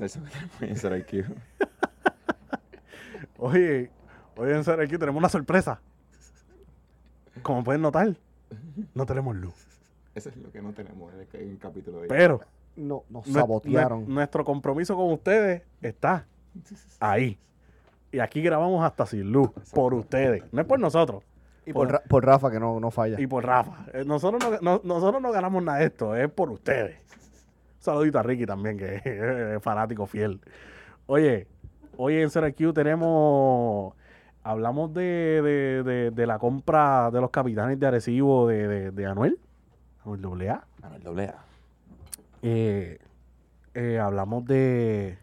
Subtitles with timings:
[0.00, 0.30] Es eso que
[0.66, 1.26] tenemos en.
[3.38, 3.90] Oye,
[4.36, 4.64] hoy en
[4.98, 5.80] tenemos una sorpresa.
[7.42, 8.14] Como pueden notar,
[8.94, 9.54] no tenemos luz.
[10.14, 12.08] Eso es lo que no tenemos en el, en el capítulo de hoy.
[12.08, 12.40] Pero
[12.76, 14.04] No, nos nue- sabotearon.
[14.06, 16.26] nue- nuestro compromiso con ustedes está
[16.98, 17.38] ahí.
[18.12, 20.42] Y aquí grabamos hasta sin luz, por ustedes.
[20.52, 21.22] No es por nosotros.
[21.64, 23.20] y por, Ra- por Rafa, que no, no falla.
[23.20, 23.86] Y por Rafa.
[23.94, 26.96] Eh, Nosotros no, no- nosotros no ganamos nada de esto, es por ustedes.
[27.80, 29.00] Saludito a Ricky también, que
[29.56, 30.40] es fanático fiel.
[31.06, 31.46] Oye,
[31.96, 33.94] hoy en CRQ tenemos.
[34.42, 35.02] Hablamos de,
[35.42, 39.38] de- de- de la compra de los capitanes de Arecibo de, de, Anuel.
[40.04, 40.64] Anuel AA.
[40.80, 41.34] Manuel doble A.
[42.42, 42.98] Eh,
[43.74, 45.18] eh, hablamos de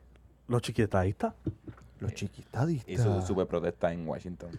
[0.48, 1.34] los chiquitadistas.
[2.00, 2.88] Los chiquitadistas.
[2.90, 4.50] Y su super protesta en Washington.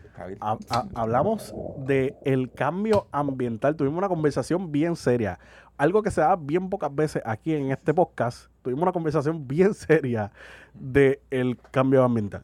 [0.41, 1.55] Ha- ha- hablamos
[1.87, 3.77] de el cambio ambiental.
[3.77, 5.38] Tuvimos una conversación bien seria.
[5.77, 8.51] Algo que se da bien pocas veces aquí en este podcast.
[8.62, 10.33] Tuvimos una conversación bien seria
[10.74, 12.42] de el cambio ambiental.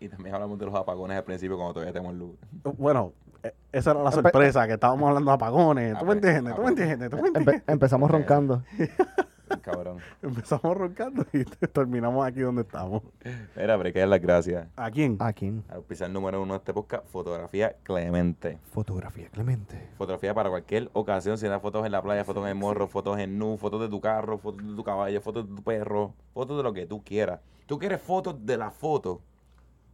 [0.00, 2.36] Y también hablamos de los apagones al principio cuando todavía tenemos luz.
[2.76, 5.98] Bueno, eh, esa era la Empe- sorpresa, que estábamos hablando de apagones.
[5.98, 6.54] ¿Tú me entiendes?
[6.56, 7.08] ¿Tú me entiendes?
[7.10, 7.62] ¿Tú me Empe- entiendes?
[7.68, 8.62] empezamos roncando.
[9.62, 9.98] Cabrón.
[10.22, 13.02] Empezamos roncando y terminamos aquí donde estamos.
[13.24, 14.68] Mira, pero hay que dar las gracias.
[14.76, 15.16] ¿A quién?
[15.20, 15.64] ¿A quién?
[15.68, 18.58] Al oficial número uno de este podcast, Fotografía Clemente.
[18.70, 19.90] Fotografía Clemente.
[19.96, 23.18] Fotografía para cualquier ocasión, si das fotos en la playa, fotos en el morro, fotos
[23.18, 26.56] en nu, fotos de tu carro, fotos de tu caballo, fotos de tu perro, fotos
[26.56, 27.40] de lo que tú quieras.
[27.66, 29.20] Tú quieres fotos de la foto,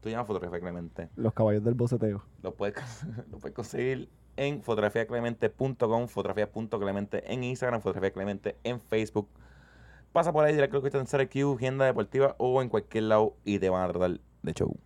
[0.01, 1.09] tú llamas Fotografía Clemente.
[1.17, 2.23] Los caballos del boceteo.
[2.43, 2.77] Lo puedes,
[3.31, 9.29] lo puedes conseguir en fotografiaclemente.com, fotografía.clemente en Instagram, fotografía clemente en Facebook.
[10.13, 13.59] Pasa por ahí, dirá que está en CRQ, agenda deportiva o en cualquier lado y
[13.59, 14.77] te van a tratar de show.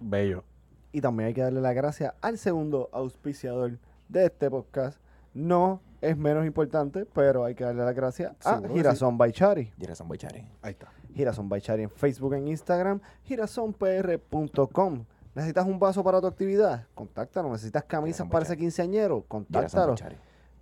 [0.00, 0.44] Bello.
[0.92, 3.78] Y también hay que darle las gracias al segundo auspiciador
[4.08, 4.98] de este podcast.
[5.34, 9.72] No es menos importante, pero hay que darle las gracias a Girasón by Chari.
[9.78, 10.46] Gerson Boychari.
[10.60, 10.88] Ahí está.
[11.14, 15.04] Girasón by Chari en Facebook, en Instagram, girasonpr.com.
[15.34, 16.86] ¿Necesitas un vaso para tu actividad?
[16.94, 17.52] Contáctanos.
[17.52, 19.24] ¿Necesitas camisas Girasón para ese quinceañero?
[19.28, 19.94] Contáctalo.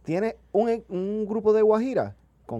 [0.04, 2.14] ¿Tienes un, un grupo de Guajira?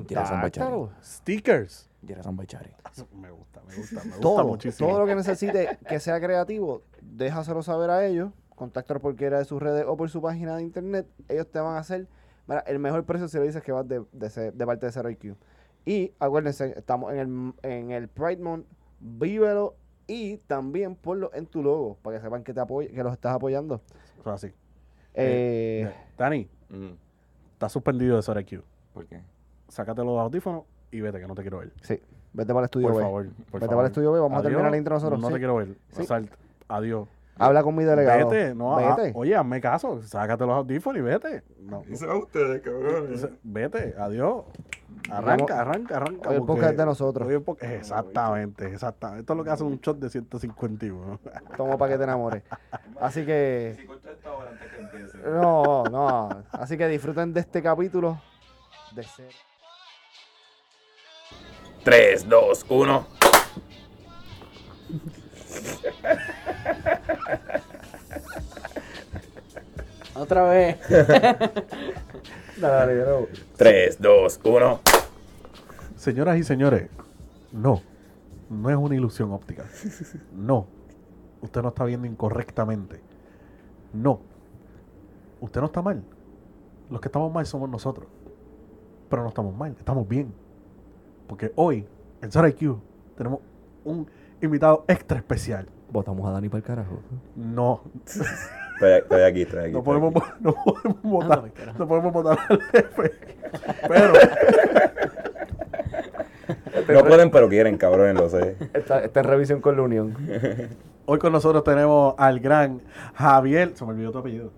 [0.06, 0.28] Chari.
[0.30, 0.90] Contáctalo.
[1.02, 1.90] Stickers.
[2.06, 2.70] Gerson Boychari.
[3.14, 4.88] Me gusta, me gusta, me gusta Todo, muchísimo.
[4.88, 8.30] todo lo que necesite que sea creativo, déjaselo saber a ellos.
[8.56, 11.06] Contáctalos por cualquiera de sus redes o por su página de internet.
[11.28, 12.06] Ellos te van a hacer
[12.46, 14.92] mira, el mejor precio si le dices que vas de, de, ese- de parte de
[14.92, 15.34] Zero IQ.
[15.84, 18.66] Y acuérdense, estamos en el, en el Pride Month.
[19.00, 23.12] Vívelo y también ponlo en tu logo para que sepan que, te apoy que los
[23.12, 23.80] estás apoyando.
[24.24, 24.48] Así.
[25.14, 26.92] Eh, Eh, Dani, Mm,
[27.54, 28.62] está suspendido de SRQ.
[28.94, 29.22] ¿Por qué?
[29.70, 31.72] Sácate los audífonos y vete, que no te quiero ver.
[31.82, 32.00] sí,
[32.32, 33.02] vete para el estudio Por B.
[33.02, 33.68] favor, por vete favor.
[33.68, 34.20] para el estudio B.
[34.20, 35.20] Vamos a terminar la intro nosotros.
[35.20, 35.32] No sí.
[35.34, 35.68] te quiero ver.
[35.90, 36.04] Sí.
[36.68, 37.08] Adiós.
[37.38, 38.28] Habla con mi delegado.
[38.28, 39.12] Vete, no, ah, Vete.
[39.16, 41.42] oye, hazme caso, sácate los audífonos y vete.
[41.62, 43.26] No, Eso a ustedes, cabrones.
[43.42, 44.44] vete, adiós.
[45.10, 46.28] Arranca, arranca, arranca.
[46.28, 47.28] Hoy el porque- podcast es de nosotros.
[47.28, 49.20] hoy el exactamente, exactamente.
[49.20, 51.18] Esto es lo que hace un shot de 151.
[51.56, 52.42] Toma para que te enamores.
[53.00, 53.74] Así que.
[53.80, 55.18] Si corto esta hora antes que empiece.
[55.30, 56.28] No, no.
[56.52, 58.20] Así que disfruten de este capítulo
[58.94, 59.32] de ser.
[61.84, 63.06] 3, 2, 1.
[70.14, 70.76] Otra vez.
[72.60, 73.28] Dale, bro.
[73.56, 74.80] 3, 2, 1.
[75.96, 76.90] Señoras y señores,
[77.52, 77.82] no,
[78.50, 79.64] no es una ilusión óptica.
[80.34, 80.66] No,
[81.40, 83.00] usted no está viendo incorrectamente.
[83.94, 84.20] No,
[85.40, 86.02] usted no está mal.
[86.90, 88.06] Los que estamos mal somos nosotros.
[89.08, 90.32] Pero no estamos mal, estamos bien.
[91.30, 91.86] Porque hoy,
[92.22, 92.76] en Zara IQ,
[93.16, 93.38] tenemos
[93.84, 94.04] un
[94.42, 95.68] invitado extra especial.
[95.92, 96.98] Votamos a Dani para el carajo.
[97.36, 99.72] No, Estoy, estoy aquí, estoy aquí.
[99.72, 100.32] no estoy podemos, aquí.
[100.40, 103.12] no podemos Anda, votar, no podemos votar al jefe.
[103.88, 104.12] Pero
[107.02, 108.56] No pueden, pero quieren, cabrones, lo sé.
[108.74, 110.16] Está, está en revisión con la Unión.
[111.06, 112.82] hoy con nosotros tenemos al gran
[113.14, 113.70] Javier.
[113.76, 114.50] Se me olvidó tu apellido.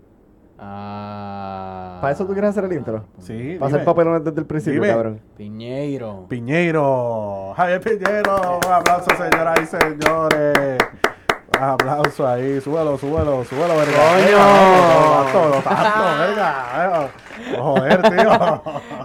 [0.65, 1.99] Ah.
[2.01, 3.05] ¿Para eso tú quieres hacer el intro?
[3.19, 4.93] Sí, Para hacer papelones desde el principio, Dime.
[4.93, 5.21] cabrón.
[5.37, 6.27] Piñeiro.
[6.29, 10.79] Piñeiro, Javier Piñeiro, un aplauso señoras y señores.
[11.63, 13.97] Un aplauso ahí, súbelo, súbelo, súbelo, verga.
[15.33, 15.63] ¡Coño!
[16.19, 17.09] Verga,
[17.47, 17.57] eh.
[17.57, 18.63] Joder, tío.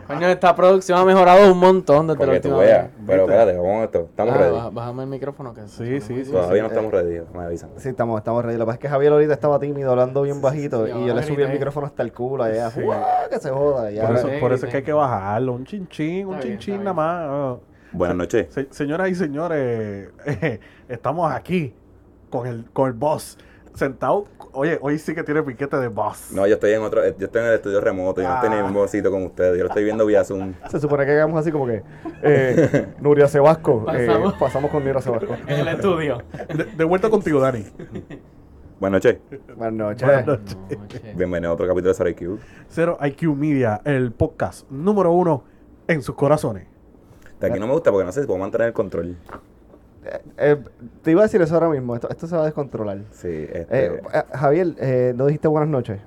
[0.07, 2.85] Coño, esta producción ha mejorado un montón desde la última vez.
[3.05, 3.99] Pero espérate, vamos a esto.
[4.09, 4.51] ¿Estamos Ah, ready?
[4.55, 6.31] baja- Bájame el micrófono que Sí, sí, sí.
[6.31, 7.69] Todavía no estamos ready, me avisan.
[7.77, 8.57] Sí, estamos, estamos ready.
[8.57, 10.87] Lo que pasa es que Javier ahorita estaba tímido, hablando bien bajito.
[10.87, 12.43] Sí, y yo le subí el micrófono hasta el culo.
[12.43, 12.71] Allá,
[13.29, 13.91] que se joda.
[13.91, 16.93] Y Por eso, por eso es que hay que bajarlo, un chinchín, un chinchín nada
[16.93, 17.57] más.
[17.91, 18.47] Buenas noches.
[18.51, 21.73] Se- señoras y señores, eh, estamos aquí
[22.29, 23.37] con el, con el boss.
[23.73, 24.25] sentado.
[24.53, 26.31] Oye, hoy sí que tiene piquete de boss.
[26.31, 28.57] No, yo estoy en otro, yo estoy en el estudio remoto, yo no estoy en
[28.57, 30.53] el mismo sitio con ustedes, yo lo estoy viendo vía Zoom.
[30.71, 31.83] Se supone que hagamos así como que
[32.23, 33.85] eh, Nuria Sebasco.
[33.93, 34.07] eh,
[34.39, 34.71] Pasamos.
[34.71, 35.35] con Nuria Sebasco.
[35.47, 36.23] En el estudio.
[36.55, 37.65] De, de vuelta contigo, Dani.
[38.79, 39.19] Buenas noches,
[39.55, 40.03] Buenas noches.
[40.07, 40.57] Buenas noches.
[40.69, 41.13] No, che.
[41.15, 42.39] bienvenido a otro capítulo de Sorry Q.
[42.69, 45.43] Cero IQ Media, el podcast número uno
[45.87, 46.67] en sus corazones.
[47.39, 49.17] De aquí no me gusta porque no sé si puedo mantener el control.
[50.07, 50.57] Eh, eh,
[51.01, 51.95] te iba a decir eso ahora mismo.
[51.95, 52.99] Esto, esto se va a descontrolar.
[53.11, 54.01] Sí, este, Eh,
[54.33, 55.99] Javier, eh, ¿no dijiste buenas noches?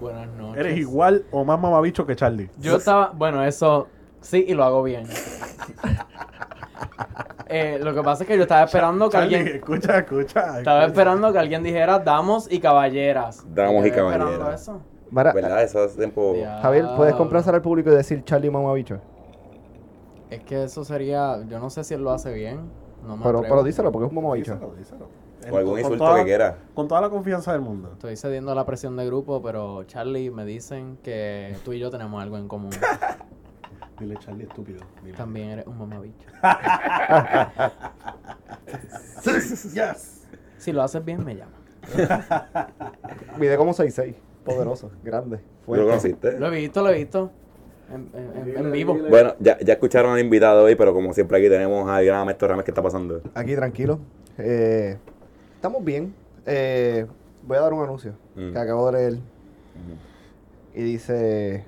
[0.00, 0.60] Buenas noches.
[0.60, 2.50] Eres igual o más mamabicho que Charlie.
[2.58, 3.88] Yo estaba, bueno, eso
[4.20, 5.04] sí, y lo hago bien.
[7.54, 10.40] Eh, lo que pasa es que yo estaba esperando que Charlie, alguien, escucha, escucha.
[10.40, 10.86] estaba escucha.
[10.86, 13.44] esperando que alguien dijera damos y caballeras.
[13.54, 14.62] Damos y caballeras.
[14.62, 14.80] eso.
[15.10, 15.62] ¿verdad?
[15.62, 16.34] Eso hace tiempo...
[16.34, 16.60] Ya.
[16.62, 19.00] Javier, ¿puedes complacer al público y decir Charlie Mamabicho?
[20.30, 22.60] Es que eso sería, yo no sé si él lo hace bien.
[23.06, 23.54] No me Pero, atrevo.
[23.54, 24.52] pero díselo porque es un mamabicho.
[24.54, 25.08] Díselo, díselo.
[25.50, 26.56] O algún insulto toda- que quiera.
[26.74, 27.90] Con toda la confianza del mundo.
[27.94, 31.90] Estoy cediendo a la presión de grupo, pero Charlie me dicen que tú y yo
[31.90, 32.70] tenemos algo en común.
[33.98, 34.80] Dile Charlie estúpido.
[35.02, 35.16] Dile.
[35.16, 36.26] También eres un mamabicho.
[39.74, 40.26] Yes.
[40.58, 41.52] Si lo haces bien, me llama.
[43.38, 44.14] Mide como 6'6".
[44.44, 45.38] Poderoso, grande.
[45.38, 45.84] ¿Tú lo fuerte.
[45.86, 46.40] conociste?
[46.40, 47.30] Lo he visto, lo he visto.
[47.92, 48.96] En, en- en- en vivo.
[49.08, 52.48] Bueno, ya, ya escucharon al invitado hoy, pero como siempre aquí tenemos a Gran Ernesto
[52.48, 52.64] Rames.
[52.64, 53.20] ¿Qué está pasando?
[53.34, 53.98] Aquí tranquilo.
[54.38, 54.96] Eh,
[55.54, 56.14] estamos bien.
[56.46, 57.06] Eh,
[57.46, 58.52] voy a dar un anuncio Mm.
[58.52, 59.18] que acabo de leer.
[60.74, 61.64] Y dice...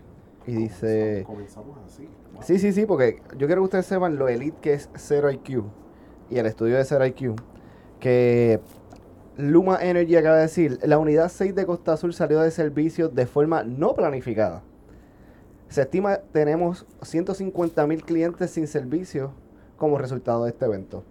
[0.46, 1.24] Y dice...
[1.26, 2.08] Comenzamos así.
[2.32, 2.42] Wow.
[2.42, 5.62] Sí, sí, sí, porque yo quiero que ustedes sepan lo elite que es Zero IQ
[6.30, 7.34] y el estudio de Zero IQ.
[8.00, 8.60] Que
[9.36, 13.26] Luma Energy acaba de decir, la unidad 6 de Costa Azul salió de servicio de
[13.26, 14.62] forma no planificada.
[15.74, 19.32] Se estima tenemos 150 mil clientes sin servicio
[19.76, 21.02] como resultado de este evento.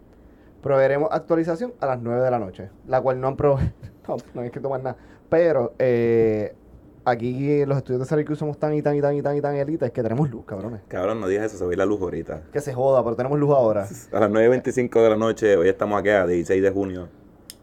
[0.62, 3.74] Proveeremos actualización a las 9 de la noche, la cual no han proveído,
[4.07, 4.95] no, no hay que tomar nada.
[5.27, 6.56] Pero eh,
[7.04, 9.57] aquí los estudios de IQ somos tan y tan y tan y tan y tan
[9.57, 10.80] elites que tenemos luz, cabrones.
[10.88, 12.44] Cabrón, no digas eso, se ve la luz ahorita.
[12.54, 13.86] Que se joda, pero tenemos luz ahora.
[14.13, 17.09] A las 9.25 de la noche, hoy estamos aquí a 16 de junio.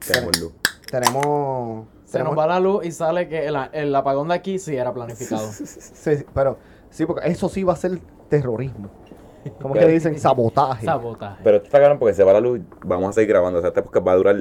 [0.06, 0.52] Tenemos luz.
[0.90, 1.86] Tenemos.
[2.04, 4.76] Se tenemos nos va la luz y sale que el, el apagón de aquí sí
[4.76, 5.50] era planificado.
[5.50, 6.58] sí, sí, pero
[6.90, 7.98] sí, porque eso sí va a ser
[8.28, 8.90] terrorismo.
[9.60, 10.18] ¿Cómo que Pero- dicen?
[10.18, 10.84] Sabotaje.
[10.84, 11.40] Sabotaje.
[11.42, 13.58] Pero esto está cabrón porque se va la luz, vamos a seguir grabando.
[13.58, 14.36] O sea, este podcast va a durar.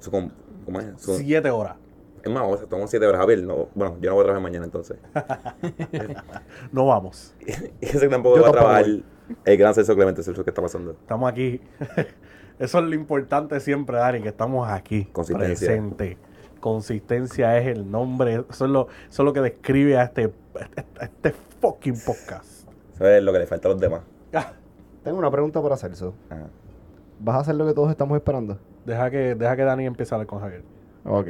[0.00, 0.86] Su, ¿Cómo es?
[1.02, 1.76] Su- Siete horas.
[2.22, 3.20] es más, vamos a tomar 7 horas.
[3.20, 4.96] Javier, no, bueno, yo no voy a trabajar mañana entonces.
[6.72, 7.34] No vamos.
[7.46, 7.50] y
[7.86, 9.04] ese que tampoco Yo va a trabajar voy.
[9.44, 10.92] el gran Celso Clemente, Celso, ¿qué está pasando?
[10.92, 11.60] Estamos aquí.
[12.58, 15.04] Eso es lo importante siempre, Dani, que estamos aquí.
[15.12, 15.66] Consistencia.
[15.68, 16.18] Presente.
[16.58, 18.44] Consistencia es el nombre.
[18.50, 20.32] Eso es lo, eso es lo que describe a este,
[21.00, 22.68] a este fucking podcast.
[22.96, 24.02] ¿Sabes lo que le falta a los demás?
[24.34, 24.52] Ah,
[25.04, 26.14] Tengo una pregunta para Celso.
[26.30, 26.48] Ajá.
[27.20, 28.58] ¿Vas a hacer lo que todos estamos esperando?
[28.84, 30.62] deja, que, deja que Dani empiece a hablar con Javier.
[31.04, 31.28] Ok.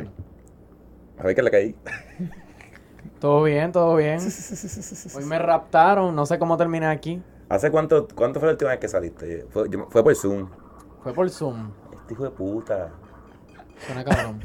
[1.18, 1.76] A ver qué le caí.
[3.20, 4.20] Todo bien, todo bien.
[5.16, 7.20] Hoy me raptaron, no sé cómo terminé aquí.
[7.48, 9.44] ¿Hace cuánto, cuánto fue la última vez que saliste?
[9.50, 10.48] Fue, yo- fue por Zoom.
[11.02, 11.70] Fue por Zoom.
[11.94, 12.90] Este hijo de puta.
[13.86, 14.40] Suena cabrón.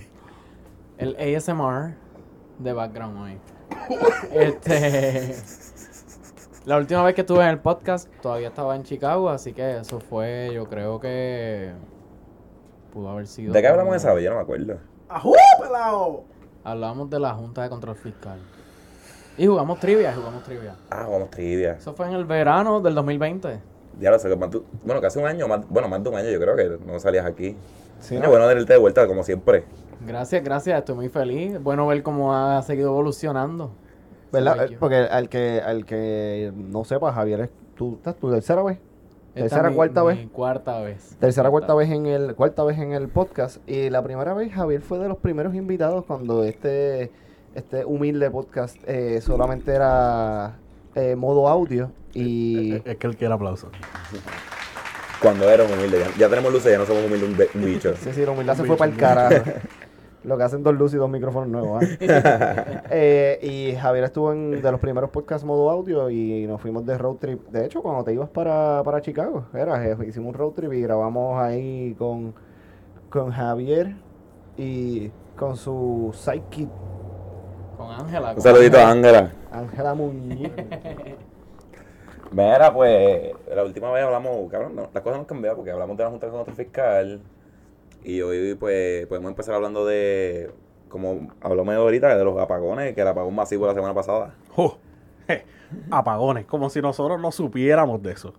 [0.98, 1.94] El ASMR
[2.58, 3.38] de background hoy.
[4.34, 5.36] Este.
[6.66, 10.00] La última vez que estuve en el podcast todavía estaba en Chicago, así que eso
[10.00, 11.72] fue, yo creo que.
[12.94, 13.54] Pudo haber sido.
[13.54, 14.24] ¿De qué hablamos esa vez?
[14.24, 14.78] Yo no me acuerdo.
[15.10, 16.24] ¡Ajú, pelado!
[16.64, 18.40] Hablamos de la Junta de Control Fiscal.
[19.38, 20.76] Y jugamos trivia, jugamos trivia.
[20.90, 21.74] Ah, vamos trivia.
[21.74, 23.60] Eso fue en el verano del 2020.
[24.00, 26.16] Ya lo sé, que más de- bueno, casi un año, más, bueno, más de un
[26.16, 27.58] año yo creo que no salías aquí.
[28.00, 28.30] Sí, ¿no?
[28.30, 29.66] bueno tenerte de vuelta, como siempre.
[30.06, 31.62] Gracias, gracias, estoy muy feliz.
[31.62, 33.72] Bueno ver cómo ha seguido evolucionando.
[34.32, 34.68] ¿Verdad?
[34.80, 38.80] Porque al que, al que no sepa, Javier, es tú, ¿estás tu tercera vez?
[39.36, 40.28] Esta Tercera, es mi- cuarta mi vez.
[40.32, 41.16] Cuarta vez.
[41.20, 43.58] Tercera, cuarta vez en el, cuarta vez en el podcast.
[43.70, 47.12] Y la primera vez Javier fue de los primeros invitados cuando este,
[47.56, 50.58] este humilde podcast eh, solamente era
[50.96, 51.92] eh, modo audio.
[52.14, 53.70] Y Es que él quiere aplauso.
[55.22, 57.94] Cuando eres humilde, ya, ya tenemos luces, ya no somos humildes un bicho.
[57.96, 59.36] sí, sí, la humildad se fue para el carajo.
[60.24, 61.84] Lo que hacen dos luces y dos micrófonos nuevos.
[61.84, 62.84] ¿ah?
[62.96, 66.98] Eh, y Javier estuvo en de los primeros podcasts modo audio y nos fuimos de
[66.98, 67.48] road trip.
[67.50, 70.82] De hecho, cuando te ibas para, para Chicago, era, eh, hicimos un road trip y
[70.82, 72.34] grabamos ahí con,
[73.10, 73.96] con Javier
[74.58, 76.70] y con su sidekick
[77.78, 78.30] Con Ángela.
[78.30, 79.20] Un con saludito a Ángela.
[79.20, 79.34] Ángela.
[79.52, 80.52] Ángela Muñiz.
[82.32, 85.98] Mira, pues, la última vez hablamos, cabrón, no, las cosas no han cambiado porque hablamos
[85.98, 87.22] de la Junta de Control Fiscal
[88.04, 90.52] y hoy, pues, podemos empezar hablando de,
[90.90, 94.36] como hablamos ahorita, de los apagones, que el apagón masivo la semana pasada.
[94.56, 94.78] ¡Jo!
[95.28, 95.44] Je,
[95.90, 98.34] Apagones, como si nosotros no supiéramos de eso.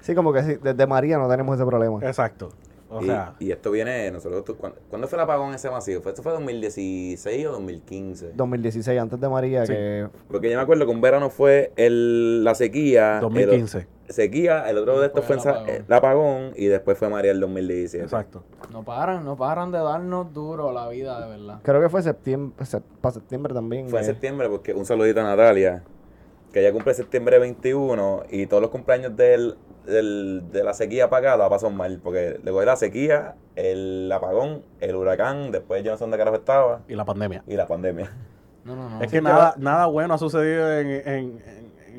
[0.00, 2.00] Sí, como que sí, desde María no tenemos ese problema.
[2.06, 2.48] Exacto.
[2.90, 6.00] O y, sea, y esto viene, nosotros, ¿cuándo, cuándo fue el apagón ese masivo?
[6.00, 8.32] ¿Fue, ¿Esto fue 2016 o 2015?
[8.34, 9.74] 2016, antes de María, Sí.
[9.74, 13.16] que Porque yo me acuerdo que un verano fue el, la sequía.
[13.16, 13.86] el- 2015.
[14.08, 15.68] Sequía, el otro de estos fue el, apagón.
[15.86, 18.04] el apagón y después fue María el 2017.
[18.04, 18.44] Exacto.
[18.72, 21.60] No paran, no paran de darnos duro la vida, de verdad.
[21.62, 22.54] creo que fue septiembre,
[23.00, 23.88] para septiembre también.
[23.88, 25.82] Fue en eh, septiembre porque un saludito a Natalia,
[26.52, 31.48] que ella cumple septiembre 21 y todos los cumpleaños del, del- de la sequía apagada
[31.48, 36.04] pasó mal, porque luego de la sequía, el apagón, el huracán, después yo no sé
[36.04, 37.42] dónde carajo estaba, Y la pandemia.
[37.46, 38.10] y la pandemia.
[38.64, 39.00] No, no, no.
[39.02, 41.42] Es que nada, nada bueno ha sucedido en, en,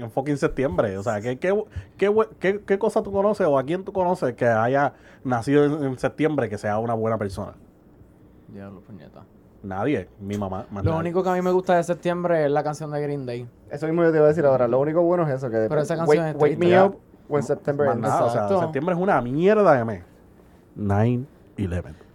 [0.02, 0.98] en, fucking septiembre.
[0.98, 1.64] O sea, ¿qué, qué,
[1.98, 5.84] qué, qué- qué cosa tú conoces o a quién tú conoces que haya nacido en,
[5.84, 7.54] en septiembre que sea una buena persona?
[8.48, 9.24] Diablo, puñeta.
[9.62, 10.08] Nadie.
[10.20, 10.66] Mi mamá.
[10.72, 11.02] más Lo nadie.
[11.02, 13.48] único que a mí me gusta de septiembre es la canción de Green Day.
[13.70, 14.68] Eso mismo yo te iba a decir ahora.
[14.68, 17.44] Lo único bueno es eso, que Pero esa canción wake, es wake me up when
[17.44, 18.08] September Más ends.
[18.08, 20.04] nada, o sea, septiembre es una mierda de mes.
[20.78, 21.26] 9-11.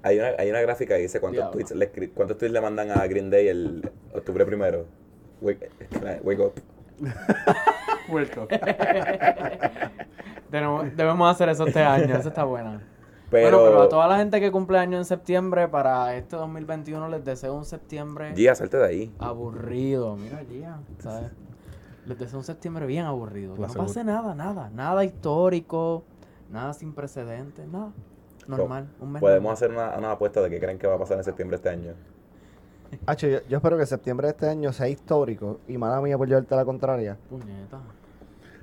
[0.03, 1.53] Hay una, hay una gráfica que dice cuántos Diablo.
[1.53, 4.87] tweets, le, cuántos tweets le mandan a Green Day el octubre primero.
[5.43, 5.71] Wake,
[6.23, 6.53] wake up.
[10.51, 12.81] Tenemos- debemos hacer eso este año, esa está buena.
[13.31, 17.09] Pero, Bueno, pero a toda la gente que cumple año en septiembre, para este 2021
[17.09, 19.15] les deseo un septiembre Gia, salte de ahí.
[19.19, 20.15] aburrido.
[20.17, 21.31] Mira, Gia, ¿sabes?
[22.07, 23.55] Les deseo un septiembre bien aburrido.
[23.55, 23.87] Que La no segura.
[23.89, 24.71] pase nada, nada.
[24.73, 26.05] Nada histórico,
[26.51, 27.91] nada sin precedentes, nada.
[28.47, 29.53] Normal, un mes Podemos normal.
[29.55, 31.95] hacer una, una apuesta de qué creen que va a pasar en septiembre este año.
[33.07, 35.59] Hacho, yo, yo espero que septiembre de este año sea histórico.
[35.67, 37.17] Y mala mía por llevarte la contraria.
[37.29, 37.81] Puñeta.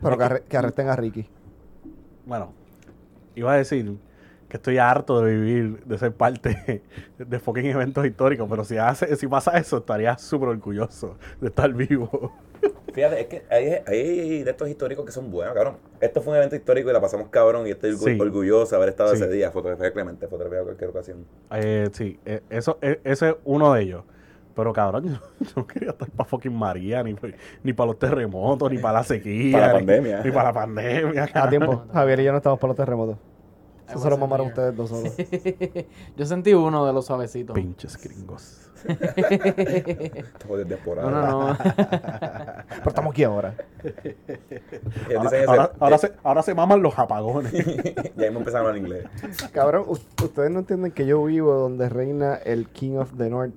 [0.02, 1.28] Pero que, arre- que arresten a Ricky.
[2.26, 2.54] Bueno,
[3.36, 3.98] iba a decir
[4.50, 6.84] que estoy harto de vivir, de ser parte
[7.18, 11.72] de fucking eventos históricos, pero si hace, si pasa eso, estaría súper orgulloso de estar
[11.74, 12.34] vivo.
[12.94, 15.78] Fíjate, es que hay, hay de estos históricos que son buenos, cabrón.
[16.02, 18.20] Esto fue un evento histórico y la pasamos cabrón y estoy Sí.
[18.20, 19.24] orgulloso de haber estado Sí.
[19.24, 19.50] ese día.
[19.52, 21.26] Fotografía de Clemente, fotografía de cualquier ocasión.
[21.52, 24.04] Eh, sí, eh, eso, eh, ese es uno de ellos.
[24.56, 27.16] Pero cabrón, yo, yo no quería estar para fucking María, ni,
[27.64, 29.54] ni para los terremotos, ni para la sequía.
[29.60, 30.22] Para la ni- pandemia.
[30.24, 31.24] Ni, para la pandemia.
[31.24, 31.50] A cabrón.
[31.50, 31.84] tiempo.
[31.94, 33.18] Javier y yo no estamos por los terremotos.
[33.90, 35.14] Eso se lo mamaron ustedes dos solos.
[36.16, 37.54] Yo sentí uno de los suavecitos.
[37.54, 38.72] Pinches gringos.
[38.88, 41.12] Estamos de temporada.
[41.12, 41.58] No, no, no.
[41.58, 43.54] Pero estamos aquí ahora.
[45.46, 47.52] Ahora, ahora se, ahora se maman los apagones.
[48.16, 49.06] ya hemos empezado a hablar inglés.
[49.52, 53.54] Cabrón, ustedes no entienden que yo vivo donde reina el King of the North,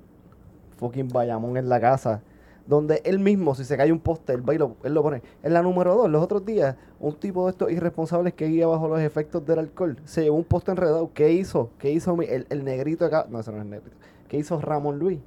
[0.77, 2.21] fucking Bayamón en la casa.
[2.67, 5.21] Donde él mismo, si se cae un poste, él va y lo, él lo pone.
[5.43, 8.87] En la número dos, los otros días, un tipo de estos irresponsables que guía bajo
[8.87, 11.11] los efectos del alcohol, se llevó un poste enredado.
[11.13, 11.69] ¿Qué hizo?
[11.77, 13.27] ¿Qué hizo mi- el, el negrito acá?
[13.29, 13.95] No, ese no es el negrito.
[14.27, 15.19] ¿Qué hizo Ramón Luis?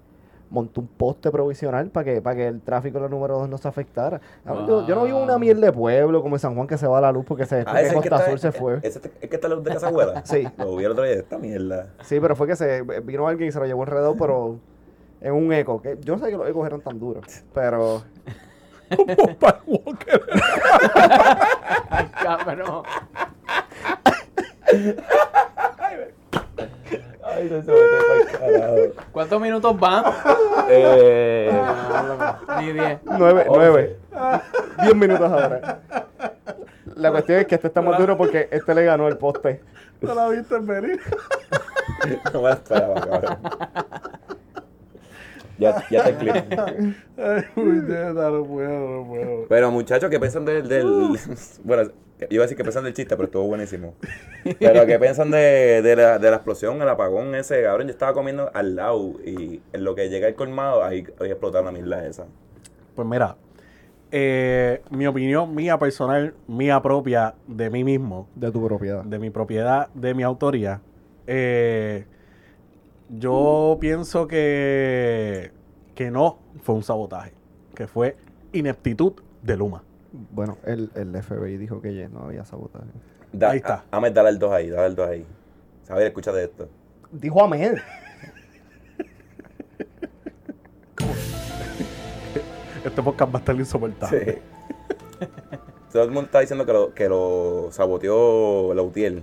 [0.51, 3.57] Montó un poste provisional para que, para que el tráfico en la número dos no
[3.59, 4.21] se afectara.
[4.45, 6.89] Cabrón, Yo, yo no vivo una mierda de pueblo como en San Juan que se
[6.89, 8.79] va la luz porque se Ah, ese Costa Sur se fue.
[8.83, 10.25] Ese es que está luz de casa abuela.
[10.25, 10.45] Sí.
[10.57, 11.91] Lo vi el otro día, esta mierda.
[12.03, 14.59] Sí, pero fue que se vino alguien y se lo llevó enredado, pero
[15.21, 15.81] en un eco.
[15.83, 18.03] Que yo no sé que los ecos eran tan duros, pero
[19.17, 20.23] Como Paul Walker.
[21.91, 22.83] Ay, cabrón.
[27.25, 28.77] Ay, no se mete para carajo.
[29.13, 30.05] ¿Cuántos minutos van?
[30.71, 31.51] Eh,
[32.59, 32.99] Ni 10.
[33.05, 33.97] nueve, nueve.
[34.83, 35.81] Diez minutos ahora.
[36.97, 39.63] La cuestión es que este está más duro porque este le ganó el poste.
[40.01, 41.01] No la viste venir.
[42.33, 43.39] no me la esperaba, cabrón.
[45.59, 46.35] Ya, ya está el clip.
[47.17, 49.47] Ay, puñeta, no puedo, no puedo.
[49.49, 51.19] Pero muchachos, ¿qué piensan del, del-
[51.65, 51.91] Bueno,
[52.31, 53.95] iba a decir que piensan del chiste, pero estuvo buenísimo.
[54.61, 57.63] Pero ¿qué piensan de, de, la, de la explosión, el apagón ese?
[57.63, 61.31] Cabrón, yo estaba comiendo al lado y en lo que llega el colmado, ahí, ahí
[61.31, 62.27] explotaron la mierda esa.
[62.95, 63.37] Pues mira,
[64.11, 69.03] eh, mi opinión mía personal, mía propia, de mí mismo, De tu propiedad.
[69.05, 70.81] de mi propiedad, de mi autoría,
[71.27, 72.07] eh,
[73.11, 75.53] yo pienso que,
[75.95, 77.33] que no fue un sabotaje,
[77.75, 78.17] que fue
[78.53, 79.13] ineptitud
[79.43, 79.83] de Luma.
[80.33, 82.87] Bueno, el, el FBI dijo que ya no había sabotaje.
[83.33, 83.85] Da- Ahí está.
[83.91, 85.27] a- Ahmed, dale el 2 ahí, dale el 2 ahí.
[85.85, 86.69] Saber, escúchate esto.
[87.13, 87.77] Dijo amén.
[92.85, 94.35] Este podcast va a estar insoportable.
[94.35, 95.27] Sí.
[95.93, 99.23] Todo el mundo está diciendo que lo, que lo saboteó Lautier.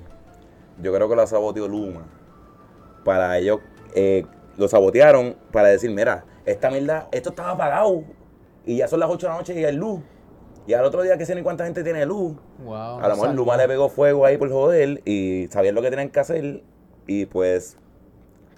[0.81, 2.01] Yo creo que lo saboteó Luma.
[3.03, 3.59] Para ellos,
[3.95, 4.25] eh,
[4.57, 8.03] lo sabotearon para decir, mira, esta mierda, esto estaba apagado.
[8.65, 10.01] Y ya son las 8 de la noche y hay luz.
[10.67, 12.35] Y al otro día que sé ni cuánta gente tiene luz.
[12.63, 12.99] Wow.
[12.99, 16.09] A lo mejor Luma le pegó fuego ahí por joder y sabían lo que tenían
[16.09, 16.63] que hacer.
[17.07, 17.77] Y pues,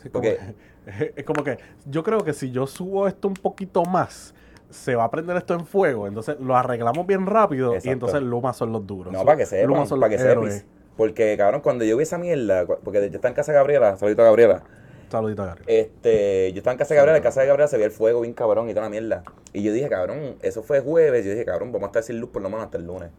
[0.02, 0.38] Sí, como Porque-
[0.86, 4.34] que- es como que yo creo que si yo subo esto un poquito más,
[4.70, 6.08] se va a prender esto en fuego.
[6.08, 7.92] Entonces lo arreglamos bien rápido y Exacto.
[7.92, 9.12] entonces Luma son los duros.
[9.12, 10.66] no, para que sepan, Luma son para los que sepas.
[10.96, 14.22] Porque, cabrón, cuando yo vi esa mierda, porque yo estaba en casa de Gabriela, saludito
[14.22, 14.64] a Gabriela.
[15.10, 15.62] Saludito, Gary.
[15.68, 18.22] Este, yo estaba en casa de Gabriela, en casa de Gabriela se veía el fuego
[18.22, 19.24] bien cabrón y toda la mierda.
[19.54, 21.26] Y yo dije, cabrón, eso fue jueves.
[21.26, 23.10] Yo dije, cabrón, vamos a estar sin luz por lo menos hasta el lunes.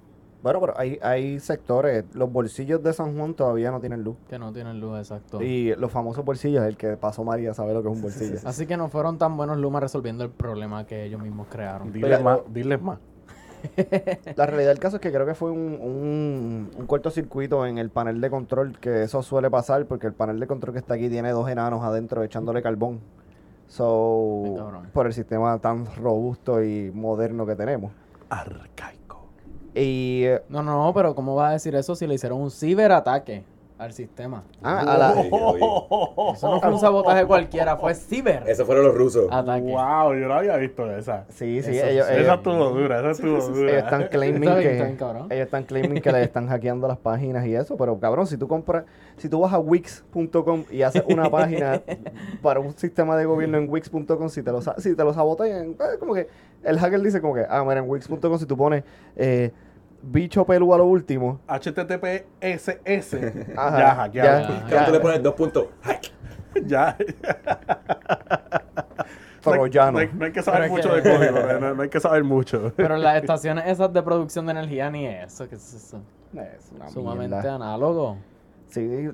[0.43, 4.17] Bueno, pero hay, hay sectores, los bolsillos de San Juan todavía no tienen luz.
[4.29, 5.43] Que no tienen luz, exacto.
[5.43, 8.39] Y los famosos bolsillos, el que pasó María sabe lo que es un bolsillo.
[8.45, 11.93] Así que no fueron tan buenos Luma resolviendo el problema que ellos mismos crearon.
[11.93, 12.99] Diles más, diles más.
[14.37, 17.91] La realidad del caso es que creo que fue un, un, un cortocircuito en el
[17.91, 21.09] panel de control, que eso suele pasar porque el panel de control que está aquí
[21.09, 23.01] tiene dos enanos adentro echándole carbón.
[23.69, 27.93] So, por el sistema tan robusto y moderno que tenemos.
[28.31, 29.27] Arcaico.
[29.75, 32.51] Y eh, No, no, no, pero ¿cómo vas a decir eso si le hicieron un
[32.51, 33.45] ciberataque
[33.79, 34.43] al sistema?
[34.63, 35.13] ah, a la.
[36.35, 39.29] Eso no fue un sabotaje cualquiera, fue ciber Esos fueron los rusos.
[39.31, 39.63] ataque.
[39.71, 41.25] Wow, yo no había visto esa.
[41.29, 42.13] sí, sí, Eso ellos, sí.
[42.15, 43.79] ellos- Esa estuvo dura, esa estuvo ellos dura.
[43.79, 44.99] están claiming que bien,
[45.31, 48.49] ellos están claiming que le están hackeando las páginas y eso, pero cabrón, si tú
[48.49, 48.85] compras,
[49.17, 51.81] si tú vas a wix.com y haces una página
[52.43, 55.71] para un sistema de gobierno en wix.com, si te lo sa- si te lo sabotean,
[55.73, 56.29] eh, como que
[56.65, 58.83] el hacker dice como que, ah, mira, en wix.com si tú pones
[59.17, 59.53] eh,
[60.03, 63.15] bicho pelú a lo último, HTTPSS.
[63.57, 64.49] Ajá, ya, hackeado.
[64.49, 64.61] ya.
[64.69, 65.67] Cabrón, tú le pones dos puntos.
[65.83, 66.03] ¡Hack!
[66.67, 66.97] Ya.
[69.45, 69.93] pero ya no.
[69.93, 71.89] No hay, no hay que saber Pero es mucho que- de código, no, no hay
[71.89, 72.73] que saber mucho.
[72.77, 76.01] Pero las estaciones esas de producción de energía ni eso, que es eso.
[76.35, 77.55] Es una Sumamente mierda.
[77.55, 78.19] análogo.
[78.69, 79.09] Sí,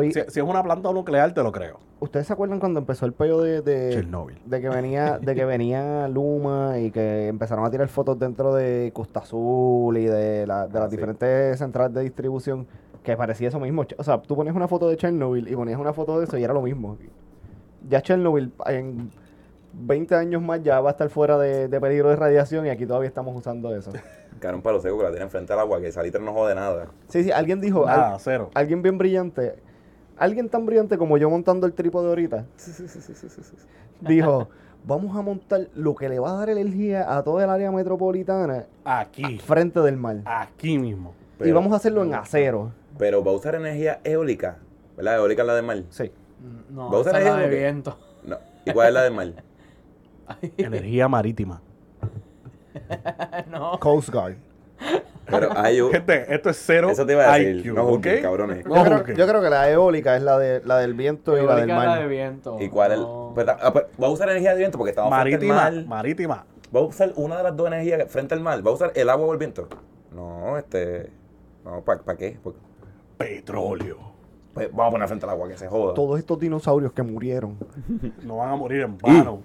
[0.00, 1.78] Si, si- si es una planta nuclear, te lo creo.
[2.00, 4.38] ¿Ustedes se acuerdan cuando empezó el pello de, de, Chernobyl.
[4.44, 8.92] de que venía de que venía Luma y que empezaron a tirar fotos dentro de
[8.94, 10.96] Costa Azul y de, la- de Ah, las sí.
[10.96, 12.66] diferentes centrales de distribución
[13.02, 13.84] que parecía eso mismo.
[13.96, 16.44] O sea, tú ponías una foto de Chernobyl y ponías una foto de eso y
[16.44, 16.96] era lo mismo.
[17.88, 19.10] Ya Chernobyl en
[19.72, 22.86] 20 años más ya va a estar fuera de, de peligro de radiación y aquí
[22.86, 23.90] todavía estamos usando eso.
[24.40, 26.88] Cabrón, palo seco que la tienen frente al agua, que salitre no jode nada.
[27.08, 28.50] Sí, sí, alguien dijo, al- Nada, cero.
[28.54, 29.56] alguien bien brillante,
[30.16, 32.44] alguien tan brillante como yo montando el trípode ahorita,
[34.00, 34.48] dijo,
[34.84, 38.66] vamos a montar lo que le va a dar energía a toda el área metropolitana
[38.84, 39.38] Aquí.
[39.38, 40.18] frente del mar.
[40.24, 41.14] Aquí mismo.
[41.40, 42.72] y vamos a hacerlo en acero.
[42.98, 44.58] Pero va a usar energía eólica.
[44.96, 45.16] ¿Verdad?
[45.16, 45.82] Eólica es la del mar.
[45.90, 46.10] Sí.
[46.70, 47.98] No, ¿Va a usar energía de viento.
[48.24, 48.36] No.
[48.64, 49.32] ¿Y cuál es la del mar?
[50.56, 51.62] Energía marítima.
[53.50, 53.78] no.
[53.80, 54.36] Coast Guard.
[55.26, 57.56] Pero hay un- Gente, esto es cero Eso te iba a decir.
[57.66, 58.64] IQ, no juzguen, cabrones.
[58.64, 59.16] No Yo creo, juzguen.
[59.16, 61.78] yo creo que la eólica es la, de, la del viento y la del Eólica
[61.80, 62.08] es la de mar.
[62.08, 62.56] viento.
[62.60, 62.98] ¿Y cuál es?
[62.98, 63.32] No.
[63.34, 65.84] pues, ah, pues, va a usar energía de viento porque estamos frente Marítima, al mar.
[65.98, 66.46] marítima.
[66.74, 68.66] ¿Va a usar una de las dos energías frente al mar?
[68.66, 69.68] ¿Va a usar el agua o el viento?
[70.14, 71.10] No, este.
[71.64, 72.38] No, ¿para qué?
[72.42, 72.58] Porque,
[73.18, 73.98] Petróleo.
[74.54, 75.92] pues, vamos a poner frente al agua, que se joda.
[75.94, 77.58] Todos estos dinosaurios que murieron.
[78.22, 79.40] No van a morir en vano.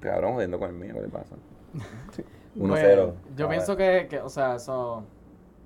[0.00, 1.34] Cabrón, jodiendo con el mío, ¿qué le pasa?
[2.56, 2.66] 1-0.
[2.68, 5.04] Bueno, yo A pienso que, que, o sea, eso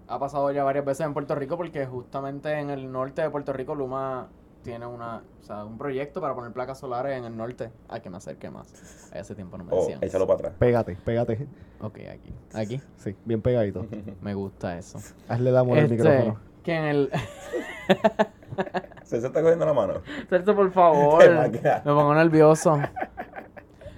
[0.08, 3.52] ha pasado ya varias veces en Puerto Rico porque justamente en el norte de Puerto
[3.52, 4.28] Rico Luma
[4.62, 7.70] tiene una, o sea, un proyecto para poner placas solares en el norte.
[7.88, 9.10] Ay, que me acerque más.
[9.12, 9.98] Hace tiempo no me Oh, decían.
[10.02, 10.54] échalo para atrás.
[10.58, 11.46] Pégate, pégate.
[11.80, 12.32] Ok, aquí.
[12.54, 12.80] Aquí.
[12.98, 13.84] Sí, bien pegadito.
[14.20, 14.98] Me gusta eso.
[15.28, 16.38] Hazle damos el Este, micrófono.
[16.62, 17.10] que en el...
[19.02, 19.94] ¿Se, se está cogiendo la mano?
[20.28, 21.24] Celso, por favor.
[21.50, 22.78] Me pongo nervioso.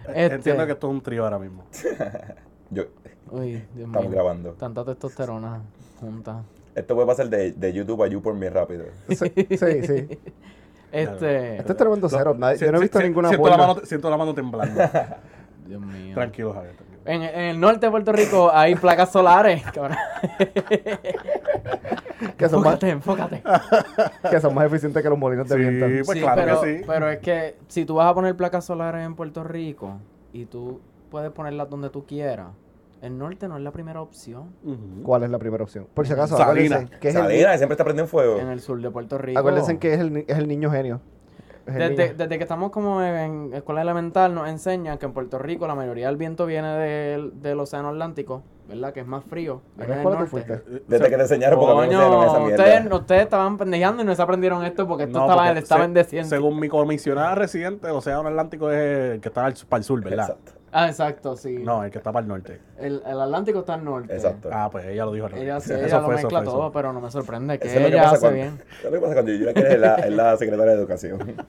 [0.08, 1.64] Este- Entiendo que esto es un trío ahora mismo.
[2.70, 2.84] Yo,
[3.30, 4.10] Uy, Dios estamos mío.
[4.10, 4.50] grabando.
[4.52, 5.60] Tanta testosterona
[6.00, 6.42] junta.
[6.74, 8.84] Esto puede pasar de, de YouTube a YouPorn bien rápido.
[9.08, 10.18] Sí, sí, sí.
[10.92, 11.56] Este...
[11.56, 12.36] Este es tremendo cero.
[12.38, 14.80] Nadie- yo no he visto Si- ninguna siento la, mano, siento la mano temblando.
[15.66, 16.14] Dios mío.
[16.14, 16.74] tranquilo, Javier.
[16.76, 17.00] tranquilo.
[17.06, 19.96] En, en el norte de Puerto Rico hay placas solares, cabrón.
[22.38, 24.30] Que son, más, enfócate, enfócate.
[24.30, 25.86] que son más eficientes que los molinos de Sí, viento.
[26.06, 26.84] pues Sí, claro pero, que sí.
[26.86, 29.98] pero es que si tú vas a poner placas solares en Puerto Rico
[30.32, 30.80] y tú
[31.14, 32.48] puedes ponerlas donde tú quieras,
[33.00, 34.52] el norte no es la primera opción.
[35.04, 35.86] ¿Cuál es la primera opción?
[35.94, 36.86] Por si acaso, Salina.
[37.00, 38.40] que es el, Salina, que siempre está prendiendo fuego.
[38.40, 39.38] En el sur de Puerto Rico.
[39.38, 41.00] acuérdense que es el, es el niño genio.
[41.66, 42.14] Es el Desde, niño.
[42.18, 46.08] desde que estamos como en escuela elemental nos enseñan que en Puerto Rico la mayoría
[46.08, 48.92] del viento viene del, del océano Atlántico, ¿verdad?
[48.92, 49.62] Que es más frío.
[49.78, 50.26] ¿A qué norte.
[50.26, 50.62] fuiste?
[50.88, 52.64] Desde que te enseñaron porque a mí me enseñaron esa Coño, mierda.
[52.64, 56.04] ustedes, ustedes estaban pendejeando y no se aprendieron esto porque esto No, estaba, porque estaba
[56.04, 56.26] se- en.
[56.26, 60.02] Según mi comisionada residente, el Océano Atlántico es el que está al- para el sur,
[60.04, 60.30] ¿verdad?
[60.38, 60.52] Exacto.
[60.76, 61.58] Ah, exacto, sí.
[61.62, 62.60] No, el que está para el norte.
[62.78, 64.12] El, el Atlántico está al norte.
[64.12, 64.48] Exacto.
[64.52, 65.26] Ah, pues ella lo dijo.
[65.26, 65.34] al.
[65.34, 67.76] Ella, sí, Eso ella lo fue, mezcla eso todo, pero no me sorprende que Eso
[67.76, 68.60] es lo que ella hace cuando, bien.
[68.78, 71.36] eso es lo que pasa cuando Yura que es la, es la secretaria de educación.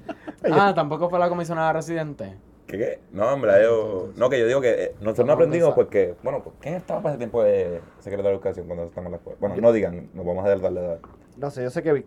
[0.52, 2.36] Ah, tampoco fue la comisionada residente.
[2.68, 3.00] ¿Qué qué?
[3.12, 4.10] No, hombre, yo...
[4.16, 6.14] No, que yo digo que eh, nosotros no aprendimos porque...
[6.22, 9.18] Bueno, pues, ¿quién estaba para ese tiempo de secretaria de educación cuando estamos en la
[9.18, 9.38] escuela?
[9.42, 11.00] Bueno, no digan, nos vamos a dar darle edad.
[11.38, 12.06] No sé, yo sé que, Vi-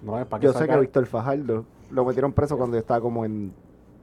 [0.00, 3.00] No, es para que yo sé que Víctor Fajardo lo metieron preso cuando yo estaba
[3.00, 3.52] como en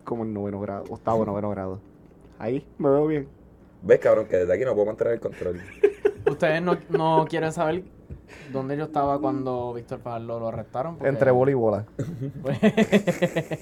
[0.04, 1.80] como en noveno grado, octavo, noveno grado.
[2.40, 3.28] Ahí, me veo bien.
[3.82, 4.28] ¿Ves, cabrón?
[4.28, 5.60] Que desde aquí no puedo mantener el control.
[6.30, 7.84] Ustedes no, no quieren saber
[8.52, 10.96] dónde yo estaba cuando Víctor Fajardo lo arrestaron.
[10.96, 11.86] porque- Entre bola y bola.
[12.42, 12.60] Pues,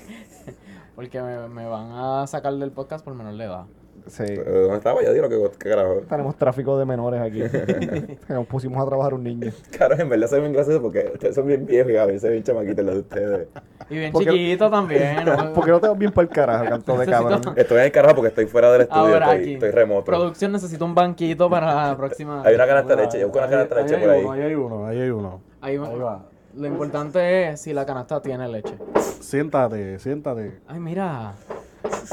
[0.95, 3.65] porque me, me van a sacar del podcast por menor de edad.
[4.07, 4.23] Sí.
[4.27, 5.03] Pero, ¿Dónde estaba?
[5.03, 6.01] Yo digo que qué carajo.
[6.09, 7.43] Tenemos tráfico de menores aquí.
[8.29, 9.51] Nos pusimos a trabajar un niño.
[9.71, 12.43] Claro, en verdad se ven graciosos porque ustedes son bien viejos y a veces bien
[12.43, 13.47] chamaquitos los de ustedes.
[13.89, 15.25] Y bien Porque- chiquito también.
[15.25, 15.53] ¿no?
[15.53, 17.53] Porque no te vas bien para el carajo, canto de Necesito- cabrón.
[17.57, 19.53] Estoy en el carajo porque estoy fuera del estudio, Ahora estoy, aquí.
[19.53, 20.05] estoy remoto.
[20.05, 22.43] Producción necesita un banquito para la próxima.
[22.45, 24.25] Hay una canasta de leche, yo busco una canasta de leche por ahí.
[24.31, 25.41] ahí hay uno, ahí hay uno.
[25.61, 25.87] Ahí va.
[25.89, 26.25] Ahí va.
[26.55, 28.73] Lo importante es si la canasta tiene leche.
[29.19, 30.59] Siéntate, siéntate.
[30.67, 31.33] Ay, mira.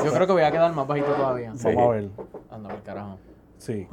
[0.05, 1.53] Yo creo que voy a quedar más bajito todavía.
[1.57, 1.67] Sí.
[1.69, 2.09] Vamos a ver.
[2.51, 3.19] Anda por carajo.
[3.59, 3.87] Sí.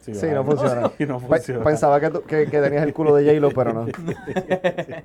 [0.00, 0.90] Sí, no funciona.
[0.98, 1.64] Sí, no Pe- funciona.
[1.64, 3.86] Pensaba que, tú- que, que tenías el culo de J-Lo, pero no.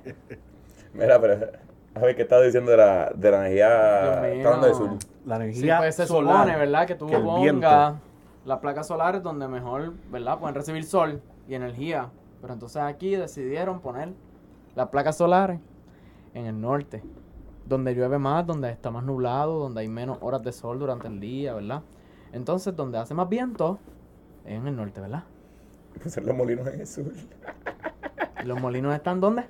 [0.94, 1.46] Mira, pero
[1.94, 4.20] a ver qué estaba diciendo de la, de la energía.
[4.22, 4.32] Mío.
[4.34, 4.90] Está hablando del sur.
[5.26, 6.86] La Sí, energía pues se solar, supone, ¿verdad?
[6.86, 7.94] Que tú que pongas
[8.44, 10.38] las placas solares donde mejor, ¿verdad?
[10.38, 12.08] Pueden recibir sol y energía.
[12.40, 14.10] Pero entonces aquí decidieron poner
[14.74, 15.60] las placas solares
[16.34, 17.02] en el norte.
[17.66, 21.18] Donde llueve más, donde está más nublado, donde hay menos horas de sol durante el
[21.20, 21.82] día, ¿verdad?
[22.32, 23.78] Entonces, donde hace más viento
[24.44, 25.24] es en el norte, ¿verdad?
[26.02, 27.12] Pusieron los molinos en el sur.
[28.42, 29.44] ¿Y los molinos están dónde?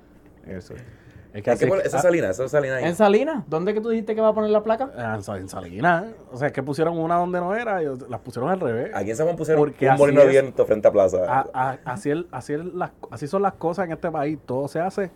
[0.45, 0.75] Eso.
[0.75, 2.85] Es que ¿En qué así- pol- Eso es ah, Salina, eso es Salina ahí.
[2.85, 3.43] En Salinas.
[3.47, 4.91] ¿Dónde que tú dijiste que va a poner la placa?
[4.95, 6.05] ah, en Sa- en Salinas.
[6.31, 8.91] O sea, es que pusieron una donde no era y las pusieron al revés.
[8.95, 10.31] Aquí en San Juan pusieron Porque un molino de es.
[10.31, 11.17] viento frente a plaza.
[11.27, 14.39] A- a- así, el- así, el- las, así son las cosas en este país.
[14.45, 15.11] Todo se hace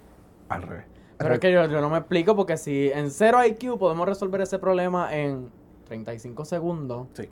[0.49, 0.83] al revés.
[1.19, 4.41] Pero es que yo, yo no me explico porque si en cero IQ podemos resolver
[4.41, 5.49] ese problema en
[5.85, 7.29] 35 segundos, Sí.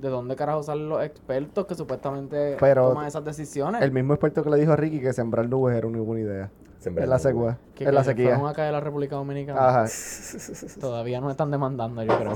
[0.00, 3.82] ¿de dónde carajo salen los expertos que supuestamente Pero toman esas decisiones?
[3.82, 6.50] El mismo experto que le dijo a Ricky que sembrar nubes era una buena idea.
[6.78, 7.58] Sembrar En la sequía.
[7.74, 8.28] que, En la que sequía.
[8.34, 9.68] fueron acá de la República Dominicana.
[9.68, 9.84] Ajá.
[10.80, 12.34] Todavía no están demandando, yo creo.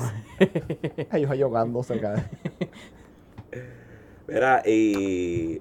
[1.12, 2.24] Ellos ahogándose acá.
[4.28, 5.60] Mira, y.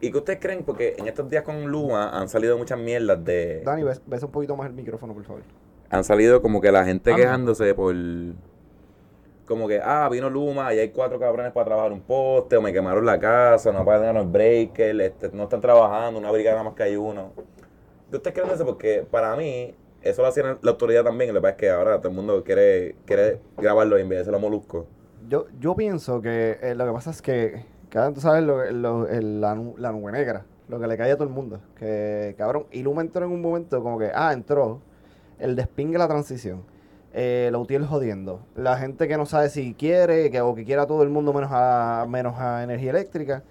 [0.00, 0.62] ¿Y qué ustedes creen?
[0.64, 3.62] Porque en estos días con Luma han salido muchas mierdas de.
[3.64, 5.42] Dani, ves, ves un poquito más el micrófono, por favor.
[5.90, 7.94] Han salido como que la gente Ah, quejándose por.
[9.46, 12.72] Como que, ah, vino Luma y hay cuatro cabrones para trabajar un poste, o me
[12.72, 16.74] quemaron la casa, no pagan el breaker, este, no están trabajando, una brigada nada más
[16.74, 17.32] que hay uno.
[18.10, 18.66] ¿Qué ustedes creen de eso?
[18.66, 21.98] Porque para mí, eso lo hacía la autoridad también, lo que pasa es que ahora
[21.98, 24.86] todo el mundo quiere, quiere grabarlo y enviarse los moluscos.
[25.28, 29.06] Yo, yo pienso que eh, lo que pasa es que, cada tú sabes, lo, lo-
[29.08, 31.60] la, nu- la nube negra, lo que le cae a todo el mundo.
[31.78, 34.80] Que, cabrón, y Luma entró en un momento como que, ah, entró,
[35.38, 36.62] el despingue la transición,
[37.12, 40.86] eh, la UTIEL jodiendo, la gente que no sabe si quiere, que, o que quiera
[40.86, 43.42] todo el mundo menos a, menos a energía eléctrica,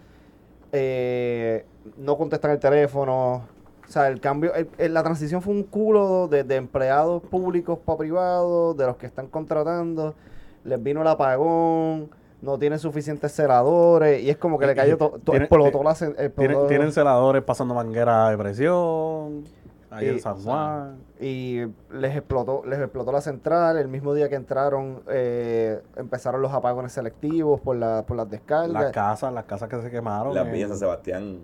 [0.72, 1.66] eh,
[1.98, 3.48] no contestan el teléfono.
[3.88, 8.76] O sea, el cambio, la transición fue un culo de, de empleados públicos para privados,
[8.78, 10.16] de los que están contratando
[10.64, 12.10] les vino el apagón,
[12.46, 15.94] no tienen suficientes celadores, y es como que le cayó todo, to, explotó la
[16.36, 19.44] Tienen, tienen celadores pasando manguera de presión.
[19.92, 20.98] Ahí Y- en San Juan.
[21.22, 26.52] y les explotó, les explotó la central, el mismo día que entraron eh, empezaron los
[26.54, 28.72] apagones selectivos por, la, por las descargas.
[28.72, 30.34] Las casas, las casas que se quemaron.
[30.34, 31.40] Las villas San Sebastián.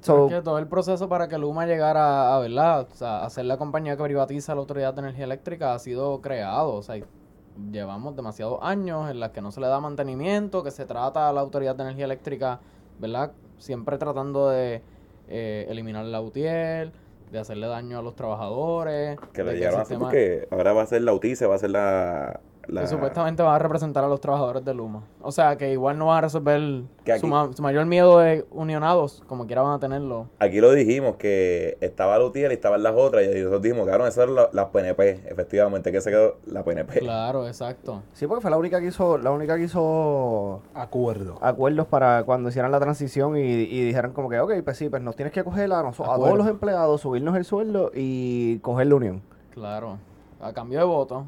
[0.00, 2.88] So, Es que todo el proceso para que Luma llegara a, ¿verdad?
[2.92, 6.20] O sea, a ser la compañía que privatiza la Autoridad de Energía Eléctrica ha sido
[6.20, 6.74] creado.
[6.74, 6.96] O sea,
[7.70, 11.32] llevamos demasiados años en las que no se le da mantenimiento, que se trata a
[11.32, 12.60] la Autoridad de Energía Eléctrica,
[12.98, 13.32] ¿verdad?
[13.58, 14.82] Siempre tratando de
[15.28, 16.92] eh, eliminar la UTIEL,
[17.30, 19.18] de hacerle daño a los trabajadores.
[19.32, 21.58] Que el llegaron a hacer sistema- porque ahora va a ser la UTICE, va a
[21.58, 22.40] ser la.
[22.68, 25.02] La que supuestamente va a representar a los trabajadores de Luma.
[25.20, 26.60] O sea, que igual no va a resolver
[27.04, 30.28] Que su, aquí- ma- su mayor miedo de unionados, como quiera van a tenerlo.
[30.38, 33.24] Aquí lo dijimos que estaba la UTIEL y estaban las otras.
[33.24, 35.22] Y nosotros dijimos, cabrón, esas eran la- las PNP.
[35.26, 37.00] Efectivamente, que se quedó la PNP.
[37.00, 38.02] Claro, exacto.
[38.12, 41.38] sí, porque fue la única que hizo, la única que hizo Acuerdo.
[41.40, 45.02] acuerdos para cuando hicieran la transición y, y dijeran como que, ok, pues sí, pues
[45.02, 48.94] nos tienes que coger a, a todos los empleados, subirnos el sueldo y coger la
[48.94, 49.22] unión.
[49.52, 49.98] Claro.
[50.40, 51.26] A cambio de voto.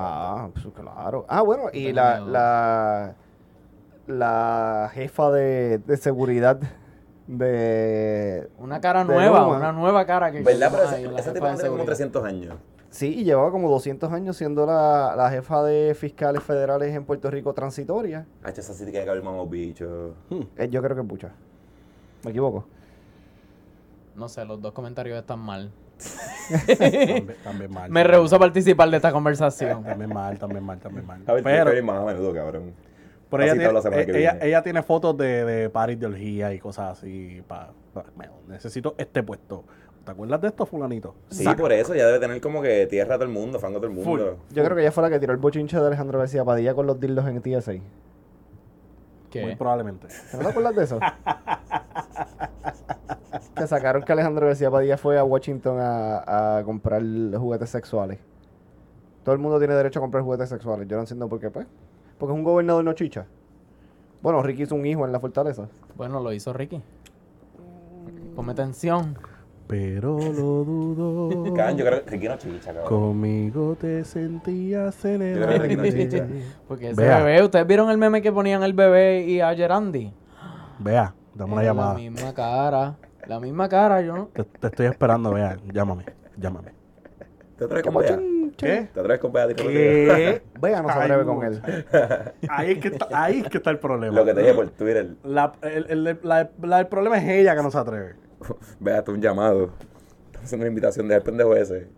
[0.00, 1.24] Ah, pues claro.
[1.28, 3.14] Ah, bueno, y la, la,
[4.06, 6.60] la jefa de, de seguridad
[7.26, 8.48] de...
[8.58, 9.56] Una cara De nueva, Luma.
[9.56, 10.70] una nueva cara que ¿Verdad?
[10.72, 11.84] Pero de tiene como seguridad.
[11.86, 12.54] 300 años.
[12.90, 17.30] Sí, y llevaba como 200 años siendo la, la jefa de fiscales federales en Puerto
[17.30, 18.26] Rico transitoria.
[18.42, 20.14] Ah, esa sí tiene que haber bicho.
[20.56, 21.32] Eh, yo creo que es mucha.
[22.24, 22.64] ¿Me equivoco?
[24.16, 25.70] No sé, los dos comentarios están mal.
[26.48, 27.90] también, también mal.
[27.90, 29.82] Me rehuso a participar de esta conversación.
[29.84, 31.22] También mal, también mal, también mal.
[31.26, 32.72] A ver, tiene Pero, ir más a menudo, cabrón.
[33.30, 37.42] pero ella, tiene, eh, ella, tiene fotos de, de paris de orgía y cosas así.
[37.46, 38.04] Pa, pa-
[38.48, 39.64] necesito este puesto.
[40.04, 41.14] ¿Te acuerdas de esto, fulanito?
[41.28, 41.60] Sí, Saca.
[41.60, 43.90] por eso ya debe tener como que tierra a todo el mundo, fango a todo
[43.90, 44.38] el mundo.
[44.50, 46.86] Yo creo que ella fue la que tiró el bochinche de Alejandro García Padilla con
[46.86, 47.72] los dildos en TSA.
[49.30, 49.42] ¿Qué?
[49.42, 50.06] Muy probablemente.
[50.32, 50.98] ¿No te acuerdas de eso?
[53.58, 57.02] que sacaron que Alejandro García Padilla fue a Washington a, a comprar
[57.36, 58.18] juguetes sexuales.
[59.24, 60.88] Todo el mundo tiene derecho a comprar juguetes sexuales.
[60.88, 61.66] Yo no entiendo por qué, pues.
[62.18, 63.26] Porque es un gobernador no chicha.
[64.22, 65.68] Bueno, Ricky hizo un hijo en la fortaleza.
[65.96, 66.82] Bueno, lo hizo Ricky.
[68.34, 69.16] Ponme tensión.
[69.66, 71.52] Pero lo dudo.
[71.54, 72.86] Cabrón, yo creo que Ricky no chicha, cabrón.
[72.88, 76.24] Conmigo te sentías en el Yo creo que Ricky no chicha.
[76.24, 76.44] aire.
[76.66, 77.18] Porque ese Vea.
[77.22, 80.12] bebé, ¿ustedes vieron el meme que ponían el bebé y a Gerandi?
[80.78, 81.92] Vea, dame una llamada.
[81.92, 82.96] La misma cara.
[83.28, 84.26] La misma cara, yo no.
[84.32, 85.56] Te, te estoy esperando, vea.
[85.72, 86.04] Llámame,
[86.36, 86.72] llámame.
[87.56, 88.18] ¿Te atreves con Como Bea?
[88.56, 88.88] ¿Qué?
[88.94, 89.48] ¿Te atreves con Bea?
[89.54, 90.42] ¿Qué?
[90.60, 91.62] Vea, no se atreve con él.
[92.48, 94.14] Ahí es que está, ahí es que está el problema.
[94.16, 95.14] Lo que te dije por Twitter.
[95.24, 98.14] La- el, el- la- la- el problema es ella que no se atreve.
[98.80, 99.70] Vea, tú un llamado.
[100.26, 101.88] Estamos haciendo una invitación de el pendejo ese.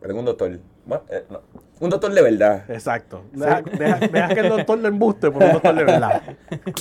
[0.00, 0.58] Tengo un doctor.
[0.88, 1.40] Bueno, eh, no.
[1.80, 2.64] Un doctor de verdad.
[2.70, 3.22] Exacto.
[3.32, 6.22] Deja, deja- deja que el doctor le embuste por un doctor de verdad.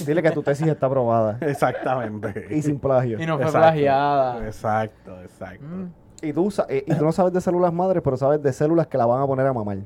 [0.06, 1.38] Dile que tu tesis está aprobada.
[1.42, 2.48] Exactamente.
[2.50, 3.22] Y sin plagio.
[3.22, 3.68] Y no fue Exacto.
[3.68, 4.46] plagiada.
[4.48, 5.66] Exacto, exacto.
[5.66, 5.92] Mm.
[6.24, 8.98] Y tú, eh, y tú no sabes de células madres, pero sabes de células que
[8.98, 9.78] la van a poner a mamar.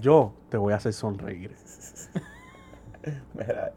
[0.00, 1.50] Yo te voy a hacer sonreír.
[3.34, 3.72] Mira,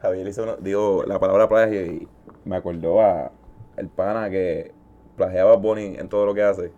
[0.00, 2.08] Javier hizo uno- digo la palabra plagio y
[2.44, 3.30] me acordó a
[3.76, 4.72] el pana que
[5.16, 6.72] plagiaba a Bonnie en todo lo que hace.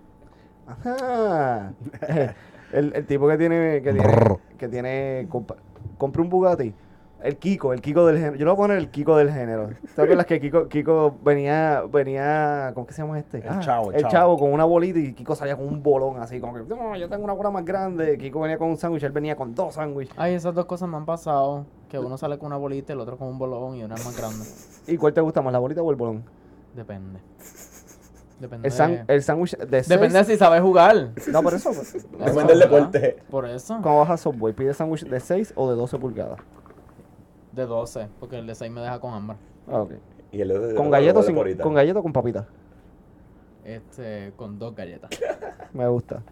[0.68, 1.72] Ajá.
[2.72, 4.14] el, el tipo que tiene, que tiene,
[4.59, 5.57] que tiene, compa-
[5.96, 6.74] compra un Bugatti.
[7.20, 8.37] El Kiko, el Kiko del género.
[8.37, 9.70] Yo le voy a poner el Kiko del género.
[9.96, 13.38] ¿Te acuerdas que Kiko, Kiko venía, venía, ¿cómo que se llama este?
[13.38, 14.12] El Chavo, el el Chavo.
[14.12, 14.38] chavo.
[14.38, 17.24] con una bolita y Kiko salía con un bolón así, como que, no, yo tengo
[17.24, 18.16] una bola más grande.
[18.18, 20.14] Kiko venía con un sándwich, él venía con dos sándwiches.
[20.16, 21.66] Ay, esas dos cosas me han pasado.
[21.88, 24.16] Que uno sale con una bolita, el otro con un bolón y una es más
[24.16, 24.44] grande.
[24.87, 26.22] ¿Y cuál te gusta más, la bolita o el bolón?
[26.76, 27.18] Depende.
[28.40, 28.68] Depende.
[28.68, 31.11] El, san- el sándwich de Depende seis- si sabes jugar.
[31.33, 31.70] No, por eso.
[31.72, 33.18] pues, Depende del deporte.
[33.31, 33.79] Por eso.
[33.83, 36.38] Cuando vas a Subway, ¿pides sándwich de 6 o de 12 pulgadas?
[37.53, 39.37] De 12, porque el de 6 me deja con hambre.
[39.68, 39.92] Ah, ok.
[40.31, 41.27] Y el otro- ¿Con galletas
[41.62, 42.46] con galletas o con papitas?
[43.64, 45.11] Este, con dos galletas.
[45.72, 46.22] Me gusta.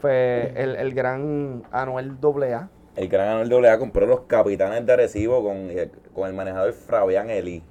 [0.00, 2.68] Pues el, el gran Anuel AA.
[2.96, 5.68] El gran Anuel AA compró los capitanes de Arecibo con,
[6.14, 7.62] con el manejador Fabián Eli.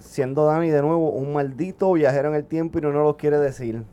[0.00, 3.38] Siendo Dani de nuevo un maldito viajero en el tiempo y no nos lo quiere
[3.38, 3.84] decir.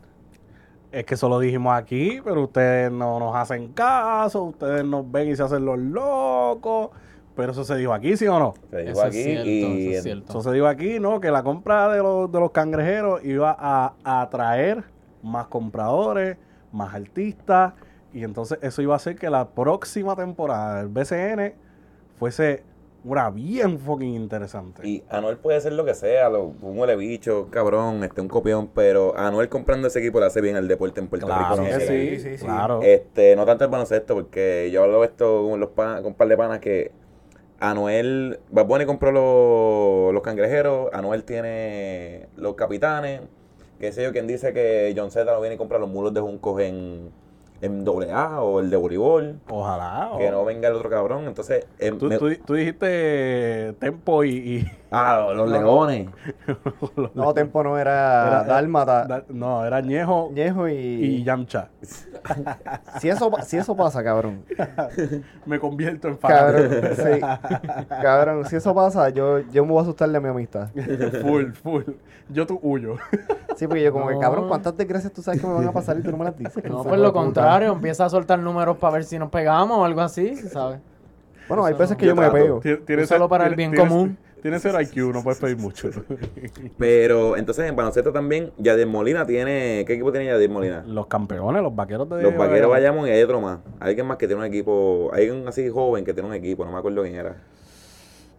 [0.90, 5.28] Es que eso lo dijimos aquí, pero ustedes no nos hacen caso, ustedes nos ven
[5.28, 6.90] y se hacen los locos.
[7.36, 8.54] Pero eso se dijo aquí, ¿sí o no?
[8.70, 10.30] Se dijo Eso es aquí cierto, y eso es cierto.
[10.30, 11.20] Eso se dijo aquí, ¿no?
[11.20, 14.82] Que la compra de los, de los cangrejeros iba a, a atraer
[15.22, 16.36] más compradores,
[16.72, 17.74] más artistas.
[18.12, 21.54] Y entonces eso iba a hacer que la próxima temporada del BCN
[22.18, 22.64] fuese
[23.04, 24.86] una bien fucking interesante.
[24.86, 28.68] Y Anuel puede ser lo que sea, lo, un huele bicho, cabrón, este, un copión,
[28.74, 31.78] pero Anuel comprando ese equipo le hace bien al deporte en Puerto claro Rico.
[31.80, 32.44] sí, sí, sí.
[32.44, 32.80] claro.
[32.82, 36.28] Este, no tanto el baloncesto, porque yo hablo esto con, los pan- con un par
[36.28, 36.90] de panas que
[37.60, 43.22] Anuel, Bad Bunny compró los, los cangrejeros, Anuel tiene los capitanes,
[43.80, 46.20] que sé yo, quien dice que John Z no viene y compra los mulos de
[46.20, 47.10] Juncos en,
[47.60, 50.10] en AA o el de voleibol, Ojalá.
[50.18, 51.66] que o- no venga el otro cabrón, entonces...
[51.78, 54.30] eh, Tú, me- tú- tú dijiste Tempo y...
[54.30, 56.08] y- ah, los, los leones.
[57.14, 60.72] No, Tempo no era, Era- Dálmata, da- no, era Ñejo Ñejo y...
[60.74, 61.68] y Yamcha.
[63.00, 64.42] si, eso, si eso pasa, cabrón.
[65.46, 67.20] Me convierto en Cabrón, sí.
[67.88, 70.68] Cabrón, si eso pasa, yo, yo me voy a asustar de mi amistad.
[71.22, 71.82] full, full.
[72.30, 72.96] Yo tú huyo.
[73.56, 74.20] Sí, porque yo como que, No.
[74.20, 76.36] cabrón, ¿cuántas desgracias tú sabes que me van a pasar y tú no me las
[76.36, 76.62] dices?
[76.64, 79.84] No, pues de lo contrario, empieza a soltar números para ver si nos pegamos o
[79.84, 80.78] algo así, ¿sabes?
[81.48, 81.96] Bueno, hay veces no.
[81.96, 82.60] que yo, Yo me pego.
[82.60, 84.18] Tienes Úsalo para el bien tienes- común.
[84.42, 85.90] Tienes cero IQ, no puedes pedir mucho.
[86.78, 89.84] Pero entonces en baloncesto también, Yadier Molina tiene.
[89.86, 90.84] ¿Qué equipo tiene Yadier Molina?
[90.86, 92.70] Los campeones, los vaqueros de Los vaqueros.
[92.70, 93.60] Bayamón y hay otro más.
[93.80, 95.10] Alguien más que tiene un equipo.
[95.12, 97.36] Hay un así joven que tiene un equipo, no me acuerdo quién era.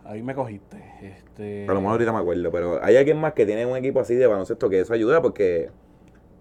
[0.05, 0.77] Ahí me cogiste.
[1.01, 1.65] Este...
[1.69, 4.15] A lo mejor ahorita me acuerdo, pero hay alguien más que tiene un equipo así
[4.15, 5.69] de baloncesto que eso ayuda porque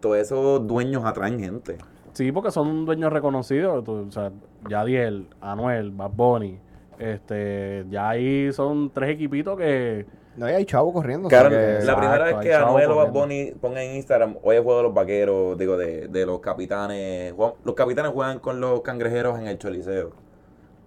[0.01, 1.77] todos esos dueños atraen gente.
[2.13, 3.87] Sí, porque son dueños reconocidos.
[3.89, 4.33] o sea,
[4.69, 6.59] Yadiel, Anuel, Bad Bunny.
[6.99, 10.07] Este, ya ahí son tres equipitos que.
[10.37, 11.27] No, hay chavo corriendo.
[11.27, 13.11] o Claro, sea que- la Exacto, primera vez hay que Anuel o Bad.
[13.13, 17.33] Bunny ponga en Instagram, hoy el juego de los vaqueros, digo, de, de los capitanes.
[17.33, 20.11] juegan- Los capitanes juegan con los cangrejeros en el Choliseo.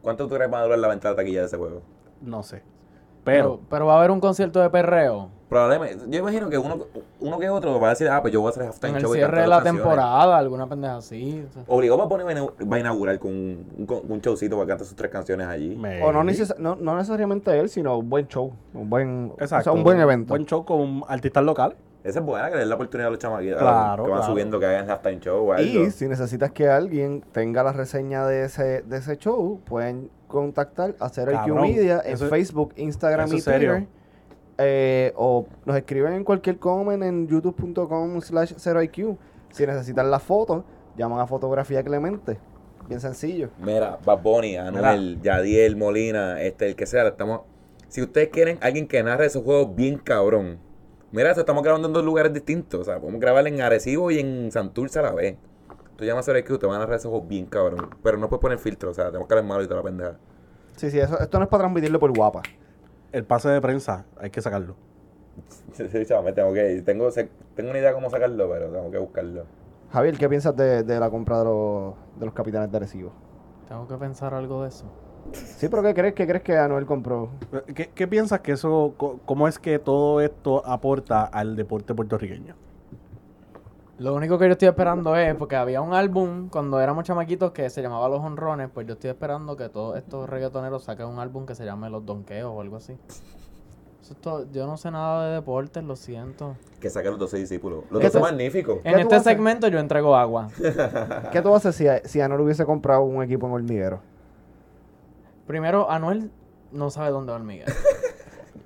[0.02, 1.82] ¿Cuánto tú crees que va a durar la venta de taquilla de ese juego?
[2.21, 2.63] No sé.
[3.24, 3.60] Pero, Pero.
[3.69, 6.86] pero va a haber un concierto de perreo Probablemente, yo imagino que uno,
[7.20, 9.02] uno que otro va a decir, ah, pues yo voy a hacer halftime en el
[9.02, 11.44] show cierre de la temporada, alguna pendeja así.
[11.46, 11.64] o sea.
[11.68, 14.88] Obligó va a poner va a inaugurar con un, un, con- un showcito para cantar
[14.88, 15.76] sus tres canciones allí.
[15.76, 18.54] me- O no, neces- no, no necesariamente él, sino un buen show.
[18.74, 19.74] Un buen, o sea, Exacto.
[19.74, 20.30] un buen evento.
[20.30, 21.76] Buen show con artistas locales.
[22.06, 24.32] Esa es buena, que le den la oportunidad a los chamaquitos Claro, que van claro.
[24.34, 25.84] subiendo, que hagan halftime show o algo.
[25.84, 30.96] Y si necesitas que alguien tenga la reseña de ese, de ese show, pueden contactar
[31.02, 33.86] a IQ Cabrón, Media en eso- Facebook, Instagram eso y es serio.
[34.58, 39.18] Eh, o nos escriben en cualquier comment en youtube.com slash 0IQ.
[39.50, 40.64] Si necesitan la foto,
[40.98, 42.38] llaman a Fotografía Clemente.
[42.88, 43.50] Bien sencillo.
[43.60, 47.42] Mira, Bad Bunny, Anuel, Yadiel, Molina, este, el que sea, estamos...
[47.88, 50.60] Si ustedes quieren alguien que narre esos juegos bien cabrón,
[51.12, 52.80] mira, eso estamos grabando en dos lugares distintos.
[52.80, 55.36] O sea, podemos grabar en Arecibo y en Santurce a la vez.
[55.98, 57.90] Tú llamas a que te van a narrar esos juegos bien cabrón.
[58.02, 60.18] Pero no puedes poner filtro, o sea, tenemos que hablar malo y toda la pendeja.
[60.78, 62.42] Sí, sí, eso, esto no es para transmitirlo por guapa.
[63.12, 64.76] El pase de prensa, hay que sacarlo.
[65.74, 66.82] Sí, sí, chaval, me tengo que.
[66.82, 69.45] Tengo, tengo una idea de cómo sacarlo, pero tengo que buscarlo.
[69.91, 73.13] Javier, ¿qué piensas de, de la compra de los, de los capitanes de Arecibo?
[73.69, 74.86] Tengo que pensar algo de eso.
[75.32, 76.13] Sí, pero ¿qué crees?
[76.13, 77.30] ¿Qué crees que Anuel compró?
[77.74, 78.95] ¿Qué, qué piensas que eso,
[79.26, 82.56] cómo es que todo esto aporta al deporte puertorriqueño?
[84.02, 87.70] Lo único que yo estoy esperando es, porque había un álbum cuando éramos chamaquitos que
[87.70, 91.46] se llamaba Los Honrones, pues yo estoy esperando que todos estos reggaetoneros saquen un álbum
[91.46, 92.94] que se llame Los Donkeos o algo así.
[94.02, 96.56] Eso es todo- yo no sé nada de deportes, lo siento.
[96.80, 97.84] Que saque los 12 discípulos.
[97.92, 98.80] Los ¿Qué 12 tú- magníficos.
[98.82, 99.24] ¿Qué En tú este haces?
[99.26, 100.48] segmento yo entrego agua.
[101.32, 104.00] ¿Qué tú haces si, si Anuel hubiese comprado un equipo en hormiguero?
[105.46, 106.32] Primero, Anuel
[106.72, 107.72] no sabe dónde va Hormiguero.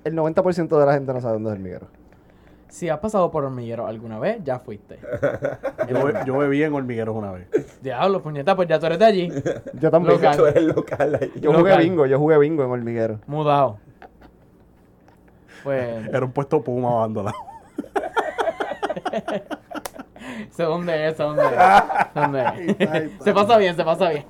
[0.04, 1.88] El 90% de la gente no sabe dónde es hormiguero.
[2.68, 4.98] Si has pasado por Hormiguero alguna vez, ya fuiste.
[5.88, 7.48] Yo, yo bebí en hormigueros una vez.
[7.80, 9.28] Diablo, puñeta, pues ya tú eres de allí.
[9.80, 10.14] Yo también.
[10.16, 10.36] Local.
[10.36, 11.32] Tú eres local ahí.
[11.40, 13.20] Yo jugué bingo, yo jugué bingo en hormiguero.
[13.26, 13.78] Mudado.
[15.62, 17.36] Pues, Era un puesto puma abandonado.
[20.58, 22.14] dónde es, dónde es.
[22.14, 23.24] dónde es.
[23.24, 24.24] Se pasa bien, se pasa bien.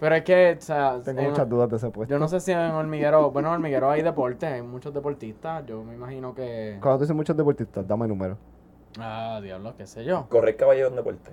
[0.00, 2.12] Pero es que, o sea, Tengo en- muchas dudas de ese puesto.
[2.14, 5.64] yo no sé si en Hormiguero, bueno, en Hormiguero hay deportes, hay muchos deportistas.
[5.66, 6.78] Yo me imagino que.
[6.80, 8.36] Cuando tú dices muchos deportistas, dame número.
[8.98, 10.26] Ah, diablo, qué sé yo.
[10.28, 11.30] Correr caballo es un deporte.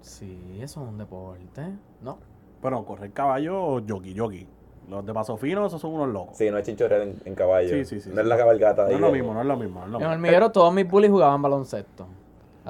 [0.00, 1.62] Sí, eso es un deporte.
[2.02, 2.18] No.
[2.60, 4.46] Bueno, correr caballo o jockey, jockey.
[4.88, 6.36] Los de paso fino, esos son unos locos.
[6.36, 7.68] Sí, no es chinchorreal en, en caballo.
[7.68, 8.20] Sí, sí, sí, No sí.
[8.22, 8.94] es la cabalgata No ahí.
[8.96, 9.80] es lo mismo, no es lo mismo.
[9.80, 10.06] no es lo En.
[10.06, 12.06] Hormiguero todos mis bullies jugaban baloncesto.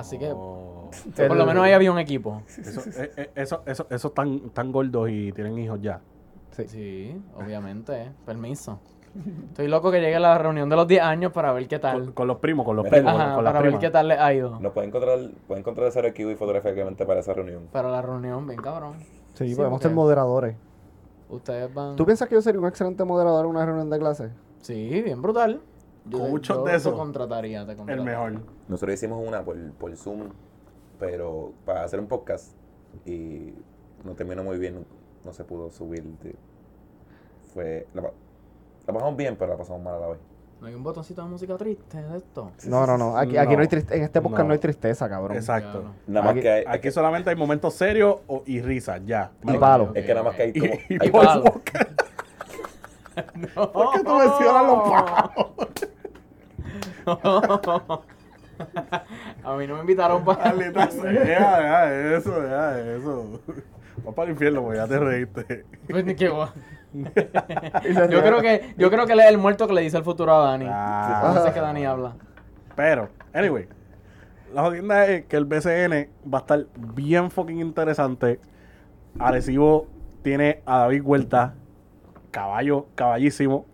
[0.01, 0.91] Así que, Oh.
[1.17, 2.43] por lo menos ahí había un equipo.
[2.49, 6.01] Eso, eh, eh, eso, eso, esos tan, tan gordos y tienen hijos ya.
[6.51, 6.67] Sí.
[6.67, 8.13] Sí, obviamente.
[8.27, 8.81] Permiso.
[9.49, 12.15] Estoy loco que llegue a la reunión de los 10 años para ver qué tal.
[12.15, 14.33] con los primos, con los Mira, primos, Ajá, con para ver qué tal les ha
[14.33, 14.59] ido.
[14.61, 16.73] Nos pueden encontrar, pueden encontrar ese archivo y fotografía
[17.07, 17.69] para esa reunión.
[17.73, 18.95] Para la reunión, bien cabrón.
[19.35, 20.57] Sí, Sí, podemos ser moderadores.
[21.29, 21.97] Ustedes van.
[21.97, 24.31] ¿Tú piensas que yo sería un excelente moderador en una reunión de clase?
[24.61, 25.61] Sí, bien brutal.
[26.07, 26.95] Yo, muchos yo de te esos.
[26.95, 28.11] contrataría, te El contrataría.
[28.11, 28.41] mejor.
[28.69, 30.31] Nosotros hicimos una por, por Zoom,
[30.99, 32.53] pero para hacer un podcast
[33.07, 33.53] y
[34.05, 34.85] no terminó muy bien,
[35.25, 36.05] no se pudo subir.
[37.55, 38.13] Fue, la, pa-
[38.87, 40.19] la pasamos bien, pero la pasamos mal a la vez.
[40.61, 42.51] ¿No hay un botoncito de música triste de esto?
[42.67, 43.17] No, no, no.
[43.17, 43.57] Aquí, aquí no.
[43.57, 43.61] No.
[43.63, 44.49] hay triste- en este podcast no.
[44.49, 44.53] No.
[44.53, 45.37] hay tristeza, cabrón.
[45.37, 45.85] Exacto.
[46.07, 49.33] Nada más Aquí- que hay, Aquí solamente hay momentos serios y risas, ya.
[49.43, 49.93] Y palo.
[49.95, 50.73] es que nada más que hay Y, como...
[50.89, 51.43] y hay- palo.
[51.45, 51.89] Walker.
[53.55, 55.47] ¿Por qué tú mencionas los palos?
[59.45, 60.53] A mí no me invitaron para.
[60.53, 63.41] Maldita sea, deja eso, deja eso.
[63.99, 65.65] Vamos para el infierno, pues ya te reíste.
[65.89, 66.51] Pues ni qué guay.
[66.93, 70.35] Yo creo que, yo creo que él es el muerto que le dice el futuro
[70.35, 70.67] a Dani.
[70.69, 71.33] Ah.
[71.33, 72.17] No sé que Dani habla.
[72.75, 73.69] Pero, anyway,
[74.53, 78.41] la jodienda es que el BCN va a estar bien fucking interesante.
[79.21, 79.87] Arecibo
[80.23, 81.55] tiene a David Huerta,
[82.33, 83.67] caballo, caballísimo.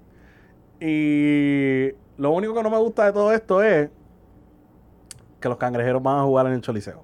[0.78, 3.90] Y lo único que no me gusta de todo esto es
[5.40, 7.02] que los cangrejeros van a jugar en el Choliseo.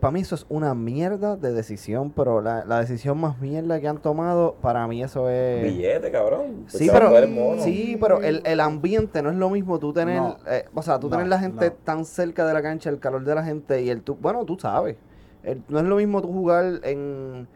[0.00, 3.88] para mí eso es una mierda de decisión, pero la, la decisión más mierda que
[3.88, 5.64] han tomado, para mí eso es...
[5.64, 6.64] Billete, cabrón.
[6.68, 7.10] Sí, pero,
[7.58, 10.36] sí, pero el, el ambiente no es lo mismo tú tener, No.
[10.46, 11.76] eh, o sea, tú No, tener la gente no.
[11.84, 14.56] tan cerca de la cancha, el calor de la gente y el tú, bueno, tú
[14.58, 14.96] sabes,
[15.42, 17.48] El- no es lo mismo tú jugar en,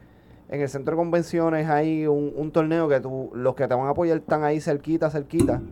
[0.49, 3.87] en el centro de convenciones, hay un, un torneo que tú, los que te van
[3.87, 5.63] a apoyar están ahí cerquita, cerquita.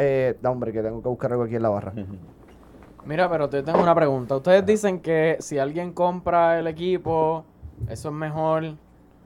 [0.00, 1.92] Eh, da hombre, que tengo que buscar algo aquí en la barra.
[3.04, 4.36] Mira, pero te tengo una pregunta.
[4.36, 7.44] Ustedes dicen que si alguien compra el equipo,
[7.88, 8.74] eso es mejor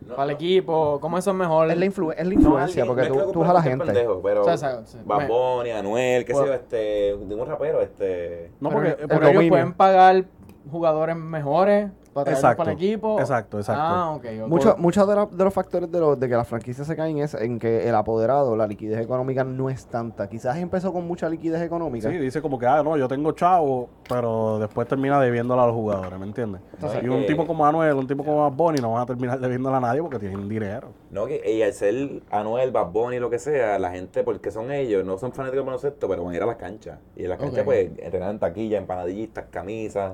[0.08, 0.98] para el equipo.
[1.00, 1.70] ¿Cómo eso es mejor?
[1.70, 4.06] Es la, influ- es la influencia, porque tú, tú a la gente.
[4.22, 6.76] pero O sea, sí, Bunny, Anuel, qué sé yo, este,
[7.16, 8.50] de un rapero, este...
[8.58, 10.24] No, pero, porque, ellos pueden pagar
[10.70, 13.20] jugadores mejores para traerlos Exacto, para el equipo.
[13.20, 13.82] exacto, exacto.
[13.84, 14.18] Ah.
[14.46, 17.34] Muchos muchos de, de los factores de, los- de que las franquicias se caen es
[17.34, 20.28] en que el apoderado, la liquidez económica no es tanta.
[20.28, 22.10] Quizás empezó con mucha liquidez económica.
[22.10, 25.74] Sí, dice como que, ah, no, yo tengo chavo, pero después termina debiéndola a los
[25.74, 26.60] jugadores, ¿me entiendes?
[26.74, 29.06] Entonces, y un que- tipo como Anuel, un tipo como Bad Bunny no van a
[29.06, 30.88] terminar debiéndola a nadie porque tienen dinero.
[31.10, 34.70] No, que y al ser Anuel, Bad Bunny, lo que sea, la gente, porque son
[34.70, 36.98] ellos, no son fanáticos de baloncesto, pero van a ir a las canchas.
[37.16, 40.12] Y en las canchas, pues, entrenan en taquilla, empanadillas, camisas.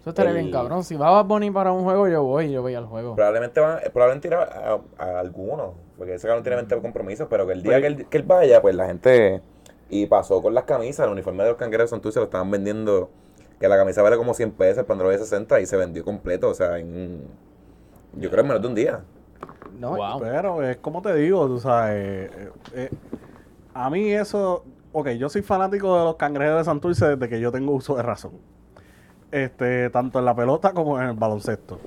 [0.00, 0.82] Eso estaría el- bien cabrón.
[0.84, 3.14] Si va Bad Bunny para un juego, yo voy, yo voy al juego.
[3.16, 7.46] Probablemente van, probablemente irá a, a algunos, porque ese cabrón tiene mente de compromisos, pero
[7.46, 9.42] que el día Pues- que él, que él vaya, pues la gente.
[9.90, 12.50] Y pasó con las camisas, el uniforme de los cangueros son tú se lo estaban
[12.50, 13.10] vendiendo,
[13.58, 16.48] que la camisa vale como 100 pesos, el pantalón de 60 y se vendió completo,
[16.48, 17.20] o sea, en.
[18.14, 19.00] Yo creo en menos de un día.
[19.78, 19.96] ¿no?
[19.96, 20.20] Wow.
[20.20, 22.90] Pero es como te digo, tú sabes, eh, eh,
[23.74, 27.50] a mí eso, ok, yo soy fanático de los cangrejeros de Santurce desde que yo
[27.52, 28.32] tengo uso de razón.
[29.30, 31.78] Este, tanto en la pelota como en el baloncesto.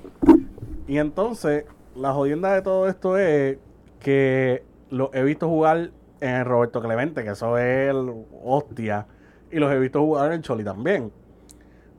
[0.86, 1.64] Y entonces,
[1.94, 3.58] la jodienda de todo esto es
[4.00, 5.90] que lo he visto jugar
[6.20, 9.06] en Roberto Clemente, que eso es el hostia,
[9.50, 11.12] y los he visto jugar en el Choli también.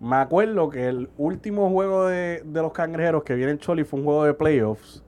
[0.01, 3.99] Me acuerdo que el último juego de, de los cangrejeros que viene en Choli fue
[3.99, 5.03] un juego de playoffs.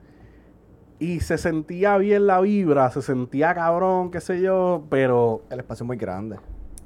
[0.99, 5.83] Y se sentía bien la vibra, se sentía cabrón, qué sé yo, pero El espacio
[5.83, 6.38] es muy grande.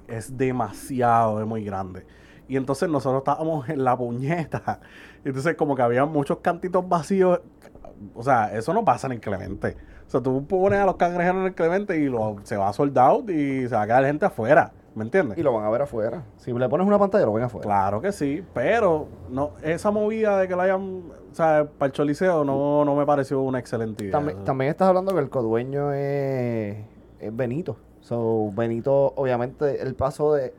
[0.08, 2.06] es demasiado, es muy grande.
[2.52, 4.82] Y entonces nosotros estábamos en la puñeta.
[5.24, 7.40] Entonces como que había muchos cantitos vacíos.
[8.14, 9.78] O sea, eso no pasa en el Clemente.
[10.06, 12.74] O sea, tú pones a los cangrejeros en el Clemente y lo, se va a
[12.74, 14.74] sold out y se va a quedar gente afuera.
[14.96, 15.38] ¿Me entiendes?
[15.38, 16.26] Y lo van a ver afuera.
[16.36, 17.64] Si le pones una pantalla, lo ven afuera.
[17.64, 21.94] Claro que sí, pero no esa movida de que la hayan, o sea, para el
[21.94, 24.12] choliseo no, no me pareció una excelente idea.
[24.12, 26.76] También, también estás hablando que el codueño es,
[27.18, 27.78] es Benito.
[28.02, 30.54] So, Benito, obviamente, el paso de.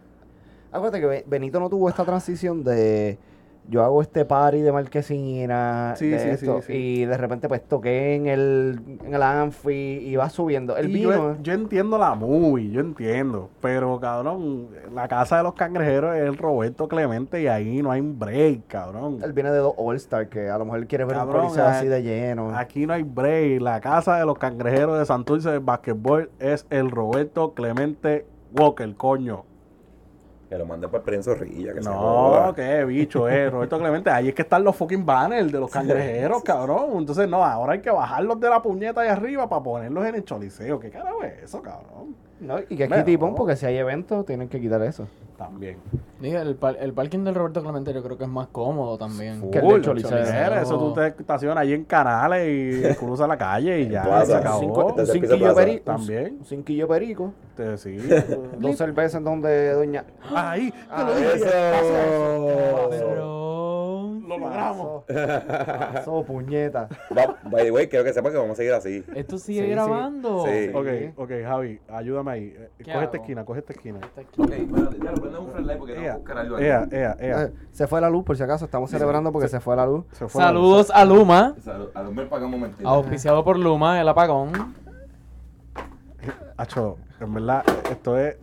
[0.73, 3.19] Acuérdate que Be- Benito no tuvo esta transición de.
[3.69, 5.95] Yo hago este party de marquesina.
[5.97, 6.73] Sí, de sí, esto, sí.
[6.73, 10.77] Y de repente, pues toqué en el, en el Anfi y va subiendo.
[10.77, 11.13] El Y vino.
[11.13, 13.51] yo, yo entiendo la movie, yo entiendo.
[13.61, 18.01] Pero, cabrón, la casa de los cangrejeros es el Roberto Clemente y ahí no hay
[18.01, 19.21] un break, cabrón.
[19.23, 21.87] Él viene de dos All-Star, que a lo mejor él quiere ver Cabrón, un así
[21.87, 22.57] de lleno.
[22.57, 23.61] Aquí no hay break.
[23.61, 28.27] La casa de los cangrejeros de Santurce de basquetbol es el Roberto Clemente
[28.59, 29.45] Walker, coño.
[30.53, 33.49] Que lo manden para el Prensa Zorrilla, que No, qué bicho, eh.
[33.49, 36.91] Roberto Clemente, ahí es que están los fucking banners de los cangrejeros, cabrón.
[36.99, 40.25] Entonces, no, ahora hay que bajarlos de la puñeta ahí arriba para ponerlos en el
[40.27, 40.79] choliseo.
[40.79, 42.15] ¿Qué carajo es eso, cabrón?
[42.43, 43.05] No, y que aquí Bueno.
[43.05, 45.07] tipón, porque si hay eventos, tienen que quitar eso.
[45.39, 45.79] También.
[46.21, 49.51] Dije, el, par- el parking del Roberto Clemente yo creo que es más cómodo también.
[49.51, 50.19] Que el del Full, Choliseo.
[50.19, 54.27] Mira, Eso tú te estacionas ahí en canales y cruzas la calle y ya, Plaza.
[54.27, 54.61] se acabó.
[54.61, 55.85] Cinco- un cinquillo perico.
[55.85, 56.37] También.
[56.41, 57.33] Un cinquillo perico.
[57.57, 57.97] Te, sí.
[58.59, 60.05] Dos cervezas en donde doña.
[60.35, 61.35] Ahí, te Ah, lo dije.
[62.97, 63.62] Eso.
[64.39, 65.05] Lo logramos.
[65.05, 66.89] Pasó, puñeta.
[67.17, 69.05] Va- By the way, quiero que sepa que vamos a seguir así.
[69.15, 69.71] Esto sigue Sí, sí.
[69.73, 70.45] grabando.
[70.47, 70.71] Sí.
[70.75, 72.55] Ok, ok, Javi, ayúdame ahí.
[72.57, 73.25] Eh, ¿Qué Coge esta hago?
[73.25, 74.01] esquina, coge esta esquina.
[74.39, 76.65] Ok, bueno, ya lo prendemos un flashlight porque tengo que Ea, buscar algo aquí.
[76.65, 77.43] ea, ea, ea.
[77.45, 78.65] Eh, Se fue la luz, por si acaso.
[78.65, 80.05] Estamos celebrando porque se fue la luz.
[80.13, 80.63] Se fue la luz.
[80.87, 82.89] Saludos a Luma, Salud, A ver, para un momentito.
[82.89, 84.53] auspiciado por Luma, el apagón.
[86.57, 88.37] Acho, en verdad, esto es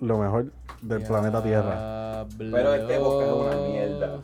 [0.00, 0.46] lo mejor
[0.82, 2.26] del planeta Tierra.
[2.38, 4.20] Pero este boca es una mierda.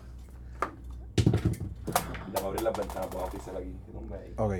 [2.65, 3.39] Las ventanas, aquí.
[3.57, 4.35] Ahí.
[4.37, 4.55] Ok.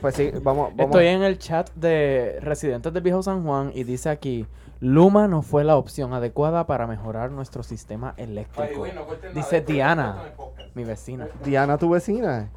[0.00, 0.70] Pues sí, vamos.
[0.70, 0.74] vamos.
[0.78, 4.46] Estoy en el chat de residentes del Viejo San Juan y dice aquí,
[4.80, 8.84] Luma no fue la opción adecuada para mejorar nuestro sistema eléctrico.
[9.34, 10.32] Dice Diana,
[10.74, 11.28] mi vecina.
[11.44, 12.50] Diana, tu vecina.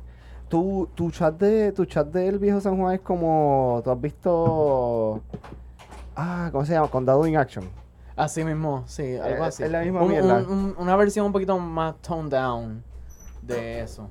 [0.49, 3.82] Tu, tu chat de tu chat del viejo San Juan es como.
[3.84, 5.22] Tú has visto.
[6.16, 6.88] Ah, ¿cómo se llama?
[6.89, 7.68] Condado in Action.
[8.16, 9.63] Así mismo, sí, algo Eh, así.
[9.63, 10.38] es la misma Un- mierda.
[10.38, 12.82] un- un- una versión un poquito más toned down
[13.41, 14.09] de eso.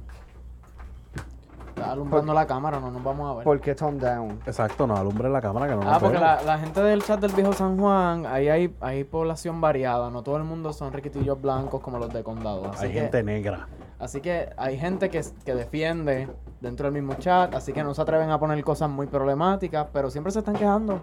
[1.77, 3.45] Está alumbrando la cámara, no nos vamos a ver.
[3.45, 4.41] ¿Por qué Tone Down?
[4.47, 6.37] Exacto, no alumbre la cámara que no Ah, nos porque vemos.
[6.37, 10.23] la, la gente del chat del viejo San Juan, ahí hay, hay población variada, no
[10.23, 12.67] todo el mundo son riquitillos blancos como los de condado.
[12.71, 13.67] Así Hay que, gente negra.
[13.99, 16.29] así que hay gente que, que defiende
[16.61, 20.11] dentro del mismo chat, así que no se atreven a poner cosas muy problemáticas, pero
[20.11, 21.01] siempre se están quejando.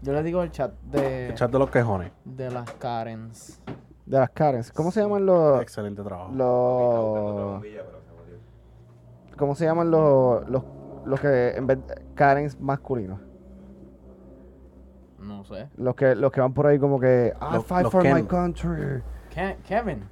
[0.00, 2.12] Yo les digo el chat de, El chat de los quejones.
[2.24, 3.60] de las Karens.
[4.06, 4.70] De las Karens.
[4.72, 5.60] ¿Cómo se llaman los.
[5.62, 6.30] Excelente trabajo.
[6.32, 7.62] los
[9.36, 10.48] ¿Cómo se llaman los.
[10.48, 10.62] los,
[11.04, 11.50] los que.
[11.56, 11.78] En vez
[12.14, 13.20] Karens masculinos?
[15.18, 15.68] No sé.
[15.76, 17.32] Los que, los que van por ahí como que.
[17.40, 19.02] I Los- fight los for my country.
[19.34, 20.04] Ke- Kevin.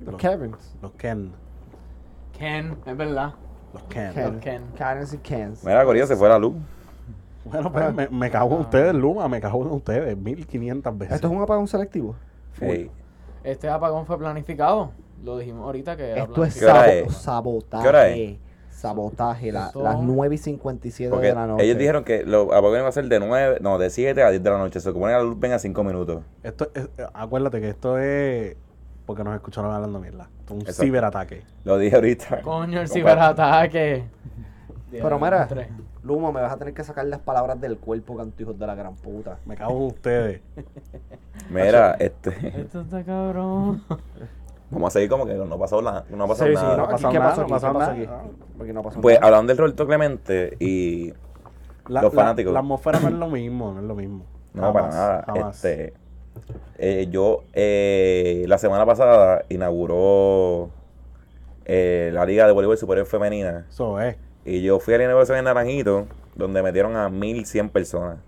[0.00, 0.76] Los Karens.
[0.82, 1.32] Los Ken.
[2.38, 3.34] Ken, es verdad.
[3.72, 4.12] Los Ken.
[4.12, 4.32] Ken.
[4.32, 4.62] Los Ken.
[4.76, 5.64] Karens y Kens.
[5.64, 6.54] Mira, Corillo, se fue la luz.
[7.44, 11.14] Bueno, pues me, me cago en ustedes, Luma, me cago en ustedes 1500 veces.
[11.16, 12.14] ¿Esto es un apagón selectivo?
[12.60, 12.90] Ey.
[13.42, 14.90] Este apagón fue planificado.
[15.24, 17.12] Lo dijimos ahorita que era Esto es ¿Qué hora sabo- es?
[17.14, 17.82] sabotaje.
[17.82, 18.38] ¿Qué hora es?
[18.80, 21.64] Sabotaje, la- las 9 y 57 Porque de la noche.
[21.64, 24.42] ellos dijeron que los apagones va a ser de 9, no, de 7 a 10
[24.42, 24.80] de la noche.
[24.80, 26.22] Se supone que la luz venga 5 minutos.
[26.42, 28.56] Esto es- eh, acuérdate que esto es
[29.04, 30.30] porque nos escucharon hablando mierda.
[30.40, 31.42] Esto es un ciberataque.
[31.64, 32.40] Lo dije ahorita.
[32.40, 34.04] Coño, el ciberataque.
[34.90, 35.46] Pero mira.
[36.02, 38.74] Luma, me vas a tener que sacar las palabras del cuerpo, canto hijos de la
[38.74, 39.36] gran puta.
[39.44, 40.40] Me cago en ustedes.
[41.50, 42.30] Mira, este.
[42.62, 43.82] Esto está cabrón.
[44.70, 46.04] Vamos a seguir como que no ha pasado nada.
[46.10, 46.76] No ha pasado Sí, sí, nada.
[46.76, 47.52] no, ha pasado ¿qué nada, pasó no aquí?
[47.52, 47.92] ha ¿Qué pasado pasó nada.
[47.92, 48.62] aquí?
[48.62, 49.26] Aquí no pasó Pues nada.
[49.26, 51.12] hablando del Roberto Clemente y
[51.88, 52.52] La, Los fanáticos.
[52.52, 54.24] La, atmósfera no es lo mismo, no es lo mismo.
[54.54, 55.24] No, para Jamás, nada.
[55.26, 55.56] jamás.
[55.64, 55.92] Este,
[56.78, 60.70] eh, yo eh, la semana pasada inauguró
[61.64, 64.16] eh, la Liga de Voleibol Superior Femenina Eso es.
[64.44, 66.06] y yo fui a la inauguración en Naranjito
[66.36, 68.18] donde metieron a 1100 personas.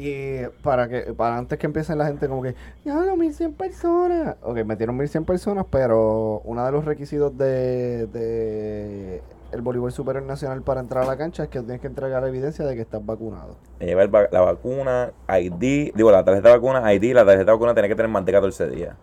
[0.00, 4.36] Y para que para antes que empiecen la gente como que, ya no, 1100 personas.
[4.42, 10.62] Ok, metieron 1100 personas, pero uno de los requisitos de, de el voleibol superior nacional
[10.62, 13.56] para entrar a la cancha es que tienes que entregar evidencia de que estás vacunado.
[13.80, 17.74] Llevar va- la vacuna, ID, digo, la tarjeta de vacuna, ID, la tarjeta de vacuna
[17.74, 18.94] tenía que tener más de 14 días.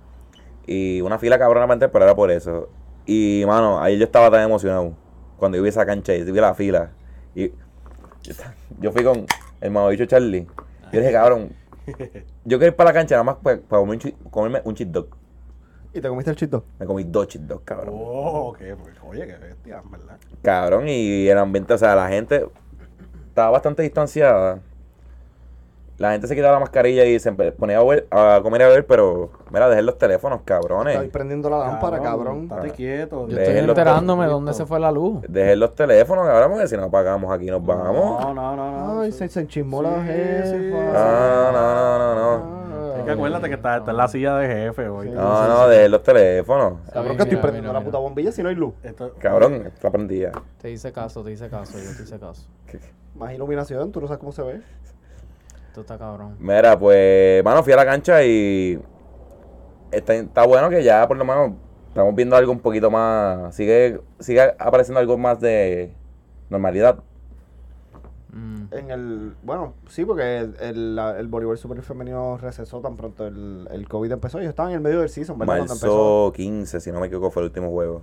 [0.66, 2.70] Y una fila cabrona para entrar, pero era por eso.
[3.06, 4.93] Y, mano, ahí yo estaba tan emocionado
[5.38, 6.91] cuando yo vi esa cancha y vi la fila.
[7.36, 7.52] Y
[8.80, 9.26] yo fui con
[9.60, 10.48] el mamabicho Charlie.
[10.92, 11.50] Yo dije, cabrón,
[12.46, 14.76] yo quiero ir para la cancha nada más para, para comer un chi- comerme un
[14.76, 15.08] cheat dog.
[15.94, 16.66] ¿Y te comiste el chito?
[16.80, 17.96] Me comí dos cheat dogs, cabrón.
[17.98, 20.18] oh, qué, pues, oye, qué bestia, ¿verdad?
[20.42, 22.46] Cabrón, y el ambiente, o sea, la gente
[23.28, 24.60] estaba bastante distanciada.
[25.98, 28.68] La gente se quitaba la mascarilla y se ponía a, ver- a comer y a
[28.68, 30.96] beber, pero mira, dejen los teléfonos, cabrones.
[30.96, 32.43] Estoy prendiendo la lámpara, cabrón.
[32.43, 33.28] Estate quieto.
[33.30, 35.22] Yo Dejen estoy enterándome dónde se fue la luz.
[35.30, 38.22] Dejen los teléfonos, cabrón, porque si no apagamos aquí nos vamos.
[38.22, 39.02] No, no, no, no.
[39.02, 40.46] Ay, se, se enchismó la jefa.
[40.48, 40.70] sí.
[40.70, 42.56] No, no, no, no, no.
[42.91, 42.96] Ah.
[43.00, 45.08] Es que acuérdate que está, está en la silla de jefe hoy.
[45.08, 45.14] Sí.
[45.14, 46.74] No, no, dejen los teléfonos.
[46.91, 47.91] Cabrón, que estoy prendiendo mira, la mira.
[47.91, 48.74] puta bombilla si no hay luz.
[48.84, 50.32] Esto- Cabrón, está prendida.
[50.62, 52.48] Te hice caso, te hice caso, yo te hice caso.
[53.16, 54.62] Más iluminación, tú no sabes cómo se ve.
[55.76, 56.38] Esto está cabrón.
[56.39, 58.80] Mira, pues, mano, fui a la cancha y
[59.91, 61.51] está, está bueno que ya por lo menos
[61.89, 65.93] estamos viendo algo un poquito más, sigue, sigue apareciendo algo más de
[66.49, 66.99] normalidad.
[68.32, 68.63] Mm.
[68.71, 73.28] En el, bueno, sí, porque el, el, la- el voleibol superior femenino recesó tan pronto
[73.28, 74.39] el, el COVID empezó.
[74.39, 75.57] Ellos estaban en el medio del season, ¿verdad?
[75.57, 75.88] Cuando empezó.
[75.88, 78.01] Marzo 15, si no me equivoco, fue el último juego.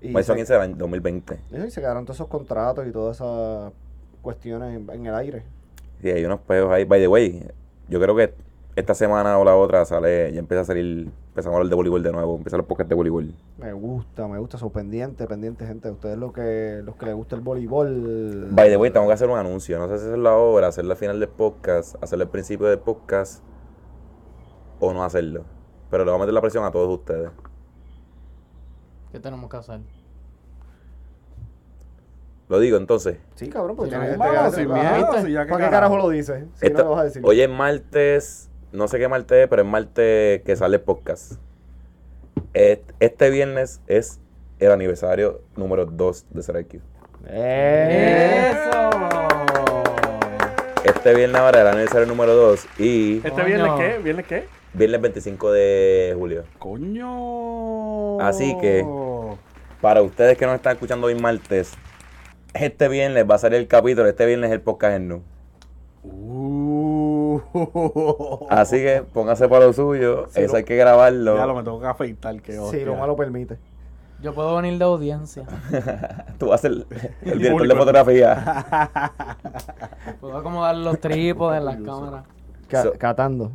[0.00, 1.38] Y Marzo se, 15 del año 2020.
[1.64, 3.72] y se quedaron todos esos contratos y todas esas
[4.20, 5.44] cuestiones en, en el aire.
[6.02, 6.84] Sí, hay unos peos ahí.
[6.84, 7.48] By the way,
[7.88, 8.34] yo creo que
[8.74, 12.02] esta semana o la otra sale, ya empieza a salir, empezamos a hablar de voleibol
[12.02, 13.32] de nuevo, empiezan los podcasts de voleibol.
[13.58, 15.90] Me gusta, me gusta, son pendientes, pendientes, gente.
[15.90, 18.48] Ustedes lo que, los que les gusta el voleibol.
[18.50, 19.78] By the way, tengo que hacer un anuncio.
[19.78, 23.44] No sé si hacerlo ahora, hacerlo al final del podcast, hacerlo al principio del podcast
[24.80, 25.44] o no hacerlo.
[25.88, 27.30] Pero le voy a meter la presión a todos ustedes.
[29.12, 29.80] ¿Qué tenemos que hacer?
[32.52, 33.16] Lo digo entonces.
[33.34, 34.92] Sí, cabrón, porque Sí, tiene no, Vamos, sin ajá.
[34.92, 35.26] miedo, ¿viste?
[35.26, 36.44] si ya que ¿Para qué carajo lo dices?
[36.56, 37.22] Si Esta- no lo vas a decir.
[37.24, 41.32] hoy es martes, no sé qué martes es, pero es martes que sale el podcast.
[42.52, 44.20] Este viernes es
[44.58, 46.80] el aniversario número 2 de Sergio.
[47.26, 48.52] ¡Eh!
[50.84, 53.44] Este viernes ahora es el aniversario número 2 y ¿Este Coño.
[53.46, 53.98] viernes qué?
[54.02, 54.44] ¿Viernes qué?
[54.74, 56.44] viernes 25 de julio.
[56.58, 58.20] Coño.
[58.20, 58.84] Así que-
[59.80, 61.72] Para ustedes que nos están escuchando hoy martes,
[62.54, 65.22] este viernes va a salir el capítulo, este viernes es el podcast en nu.
[66.04, 67.40] Uh.
[68.50, 71.36] Así que póngase para lo suyo, Sí, eso lo- hay que grabarlo.
[71.36, 72.84] Ya lo me tengo que afeitar, que Si hostia.
[73.06, 73.58] lo permite.
[74.20, 75.44] Yo puedo venir de audiencia.
[76.38, 76.86] Tú vas a ser el,
[77.22, 77.74] el director público.
[77.74, 78.66] de fotografía.
[80.20, 82.24] Puedo acomodar los trípodes en las cámaras.
[82.70, 83.50] So- catando.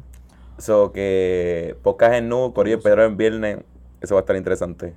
[0.58, 3.60] So que podcast en nu, Corillo Pedro en viernes,
[4.02, 4.94] eso va a estar interesante.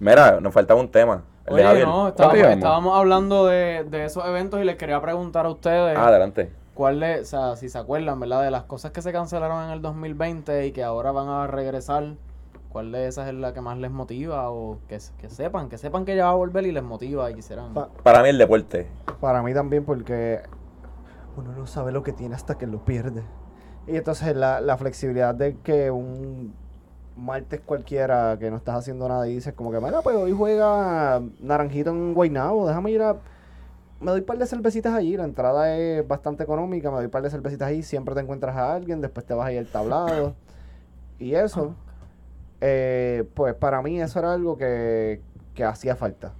[0.00, 1.22] Mira, nos faltaba un tema.
[1.46, 1.86] De Oye, Javier.
[1.86, 5.96] no, ¿Cuánto estábamos, estábamos hablando de, de esos eventos y les quería preguntar a ustedes
[5.98, 6.50] Ah, adelante.
[6.74, 8.42] cuál o sea, si se acuerdan, ¿verdad?
[8.44, 12.14] De las cosas que se cancelaron en el 2020 y que ahora van a regresar,
[12.70, 14.48] ¿cuál de esas es la que más les motiva?
[14.50, 17.34] O que, que sepan, que sepan que ya va a volver y les motiva y
[17.34, 17.74] quisieran...
[17.74, 18.88] Pa- Para mí el deporte.
[19.20, 20.40] Para mí también porque
[21.36, 23.22] uno no sabe lo que tiene hasta que lo pierde.
[23.86, 26.54] Y entonces la, la flexibilidad de que un
[27.16, 31.22] martes cualquiera que no estás haciendo nada y dices como que, mira, pues hoy juega
[31.40, 33.16] Naranjito en Guaynabo, déjame ir a...
[34.00, 37.10] Me doy un par de cervecitas allí, la entrada es bastante económica, me doy un
[37.10, 40.34] par de cervecitas allí, siempre te encuentras a alguien, después te vas ahí al tablado.
[41.20, 41.74] Y eso,
[42.60, 45.20] eh, pues para mí eso era algo que,
[45.54, 46.32] que hacía falta.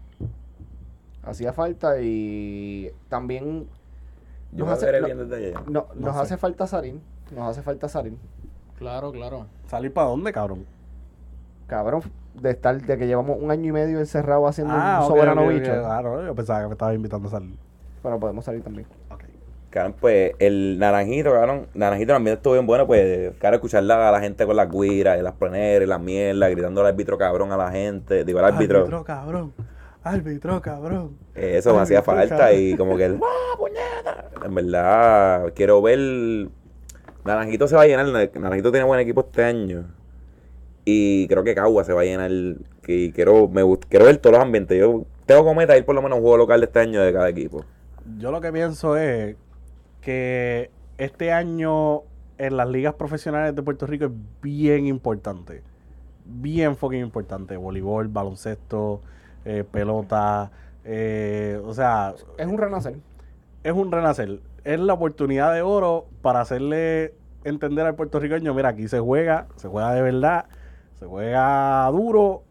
[1.23, 3.69] Hacía falta y también
[4.53, 5.61] Yo Nos hace- no- bien desde allá.
[5.69, 6.23] no, nos sé.
[6.23, 7.01] hace falta salir.
[7.35, 8.19] Nos hace falta salir.
[8.79, 9.47] Claro, claro.
[9.69, 10.67] ¿Salir para dónde, cabrón?
[11.67, 12.03] cabrón,
[12.35, 15.47] de estar, de que llevamos un año y medio encerrado haciendo Ah, un soberano ok,
[15.49, 15.53] ok.
[15.55, 15.73] bicho.
[15.87, 17.57] Ah, no, yo pensaba que me estaba invitando a salir.
[18.03, 18.87] Pero podemos salir también.
[19.11, 19.25] Ok.
[19.71, 24.21] Cabrón, pues el naranjito, cabrón, naranjito también estuvo bien bueno, pues, claro, escuchar a la
[24.21, 27.57] gente con las guiras y las pleneras y las mierdas, gritando al árbitro cabrón a
[27.57, 29.53] la gente, digo al árbitro, Árbitro, cabrón.
[30.05, 31.17] Árbitro, cabrón.
[31.35, 32.59] eso me hacía falta cabrón.
[32.61, 34.25] y como que el, ¡ah, puñeta!
[34.45, 36.49] En verdad, quiero ver,
[37.25, 39.85] Naranjito se va a llenar, Naranjito tiene buen equipo este año
[40.85, 42.31] y creo que Cagua se va a llenar
[42.87, 45.95] y quiero, me gust- quiero ver todos los ambientes, yo tengo como meta ir por
[45.95, 47.65] lo menos a un juego local de este año de cada equipo.
[48.19, 49.37] Yo lo que pienso es
[50.03, 52.03] que este año
[52.37, 54.11] en las ligas profesionales de Puerto Rico es
[54.43, 55.63] bien importante.
[56.27, 57.57] Bien fucking importante.
[57.57, 59.01] Voleibol, baloncesto,
[59.47, 60.51] eh, pelota.
[60.85, 62.97] eh, o sea, Es un renacer.
[63.63, 64.41] es un renacer.
[64.65, 69.69] Es la oportunidad de oro para hacerle entender al puertorriqueño, mira, aquí se juega, se
[69.69, 70.47] juega de verdad,
[70.99, 72.45] se juega duro,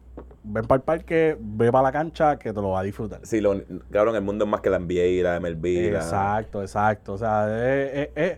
[0.43, 3.19] ven para el parque, ve para la cancha, que te lo va a disfrutar.
[3.23, 3.59] Sí, lo,
[3.89, 5.91] cabrón, el mundo es más que la NBA y la MLB.
[5.91, 7.13] la- Exacto, exacto.
[7.13, 8.37] O sea, es, es- es-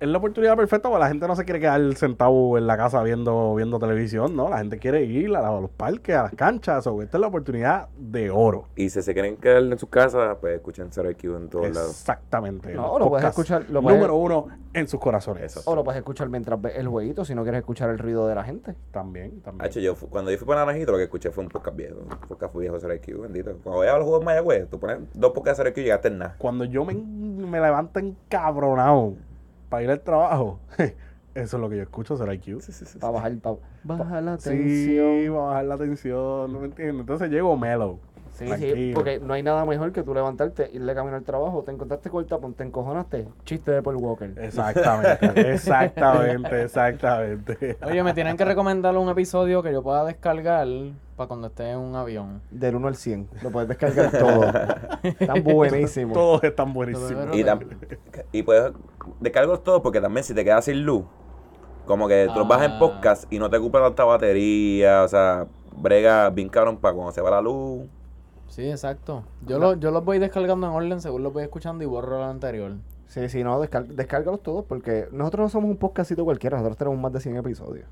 [0.00, 3.02] es la oportunidad perfecta porque la gente no se quiere quedar sentado en la casa
[3.02, 4.48] viendo, viendo televisión, ¿no?
[4.48, 6.86] La gente quiere ir a, los parques, a las canchas.
[6.86, 8.68] o esta es la oportunidad de oro.
[8.76, 11.90] Y si se quieren quedar en sus casas, pues escuchen Zero IQ en todos lados.
[11.90, 12.74] Exactamente.
[12.74, 15.56] No, lo puedes escuchar, lo puedes- número uno en sus corazones.
[15.56, 15.70] Eso.
[15.70, 18.34] O lo puedes escuchar mientras ves el jueguito si no quieres escuchar el ruido de
[18.34, 18.74] la gente.
[18.90, 19.66] También, también.
[19.68, 21.96] Hacho, yo cuando yo fui para Naranjito, lo que escuché fue un podcast viejo.
[22.00, 23.50] Un podcast viejo Zero IQ, bendito.
[23.62, 25.82] Cuando voy a los juegos de Mayagüez, tú pones dos podcasts de Zero IQ y
[25.84, 26.36] llegaste en nada.
[26.38, 29.14] Cuando yo me, me levanto encabronado
[29.72, 30.92] para ir al trabajo, eso
[31.34, 32.60] es lo que yo escucho, será IQ.
[33.00, 35.34] Para bajar, pa- bajar la Sí, tensión.
[35.34, 37.00] va a bajar la tensión, no me entiendes.
[37.00, 37.98] Entonces llego mellow.
[38.34, 41.70] Sí, sí, porque no hay nada mejor que tú levantarte, irle camino al trabajo, te
[41.70, 44.32] encontraste con el tapón, te encojonaste, chiste de Paul Walker.
[44.38, 47.76] Exactamente, exactamente, exactamente.
[47.84, 50.66] Oye, me tienen que recomendar un episodio que yo pueda descargar
[51.14, 52.40] para cuando esté en un avión.
[52.50, 54.50] Del 1 al 100, lo puedes descargar todo.
[55.02, 56.14] Están buenísimos.
[56.14, 57.36] Todos están buenísimos.
[57.36, 57.44] Y,
[58.38, 58.72] y puedes
[59.20, 61.04] descargos todo porque también si te quedas sin luz,
[61.86, 62.78] como que tú bajas en Ah.
[62.78, 65.46] podcast y no te ocupa tanta batería, o sea,
[65.76, 67.86] brega bien cabrón para cuando se va la luz.
[68.48, 69.24] Sí, exacto.
[69.46, 72.24] Yo, lo, yo los voy descargando en orden según los voy escuchando y borro lo
[72.24, 72.72] anterior.
[73.06, 76.98] Sí, sí, no, descar- descárgalos todos porque nosotros no somos un podcastito cualquiera, nosotros tenemos
[77.00, 77.86] más de 100 episodios.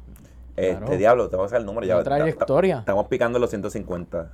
[0.56, 0.96] Este Claro.
[0.96, 2.02] diablo, te voy a hacer el número ya.
[2.02, 2.78] Trayectoria.
[2.80, 4.30] Estamos picando los 150.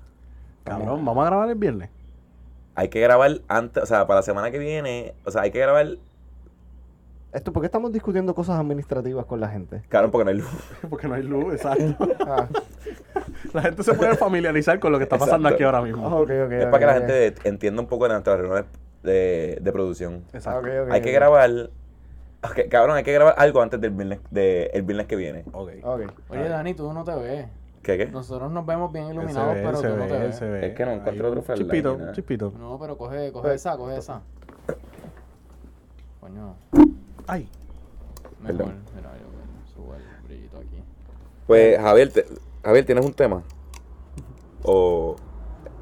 [0.65, 1.91] Cabrón, vamos a grabar el viernes.
[2.75, 5.59] Hay que grabar antes, o sea, para la semana que viene, o sea, hay que
[5.61, 5.87] grabar,
[7.37, 9.83] Esto, ¿por qué estamos discutiendo cosas administrativas con la gente?
[9.91, 10.49] cabrón, porque no hay luz.
[10.89, 12.09] Porque no hay luz, exacto.
[12.27, 12.49] Ah,
[13.53, 15.55] La gente se puede familiarizar con lo que está pasando Exacto.
[15.57, 16.07] aquí ahora mismo.
[16.07, 16.31] ok, ok.
[16.31, 18.65] es ok, para que la gente entienda un poco de nuestras reuniones
[19.03, 20.25] de, de producción.
[20.33, 20.67] Exacto.
[20.91, 21.51] Hay que grabar,
[22.43, 25.45] ok, cabrón, hay que grabar algo antes del viernes, de, el viernes que viene.
[25.53, 25.73] Ok.
[25.83, 26.01] Ok.
[26.31, 27.47] Oye, Dani, tú no te ves.
[27.83, 28.07] ¿Qué, qué?
[28.07, 30.41] Nosotros nos vemos bien iluminados, ve, pero tú no te ve, ves.
[30.41, 30.67] ve.
[30.69, 32.53] Es que no encuentro Ahí, otro flashlight Chispito, chispito.
[32.59, 34.23] No, pero coge, coge Pues- esa, coge esa.
[36.21, 36.57] Coño,
[37.27, 37.49] Ay,
[38.41, 38.57] mejor.
[38.57, 38.75] Perdón.
[38.97, 40.83] Mira, yo subo el brillito aquí.
[41.47, 42.27] Pues, Javier, te-
[42.65, 43.43] Javier, ¿tienes un tema?
[44.63, 45.17] O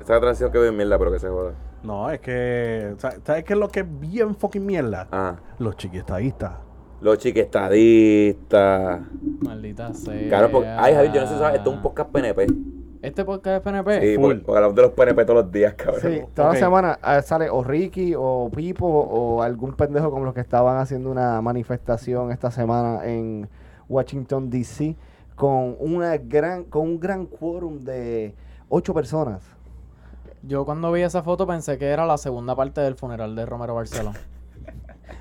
[0.01, 1.53] esta transición que veo en mierda, pero que se joda.
[1.83, 2.95] no, es que.
[2.99, 5.09] sa- ¿Sabes qué es lo que es bien fucking mierda?
[5.11, 5.41] Ajá.
[5.59, 6.53] Los chiquistadistas.
[7.01, 9.01] Los chiquestadistas.
[9.41, 10.29] Maldita sea.
[10.29, 12.47] Claro, porque, ay, Javier, yo no sé si sabes, esto es un podcast PNP.
[13.05, 14.01] ¿Este podcast es PNP?
[14.01, 14.23] Sí, full.
[14.23, 16.01] porque, porque hablamos de los PNP todos los días, cabrón.
[16.01, 16.55] Sí, toda Ok.
[16.55, 20.79] la semana ah, sale o Ricky o Pipo o algún pendejo como los que estaban
[20.79, 23.49] haciendo una manifestación esta semana en
[23.89, 24.97] Washington DC
[25.35, 28.35] con una gran con un gran quórum de
[28.71, 29.43] ocho personas.
[30.43, 33.75] Yo cuando vi esa foto pensé que era la segunda parte del funeral de Romero
[33.75, 34.13] Barceló.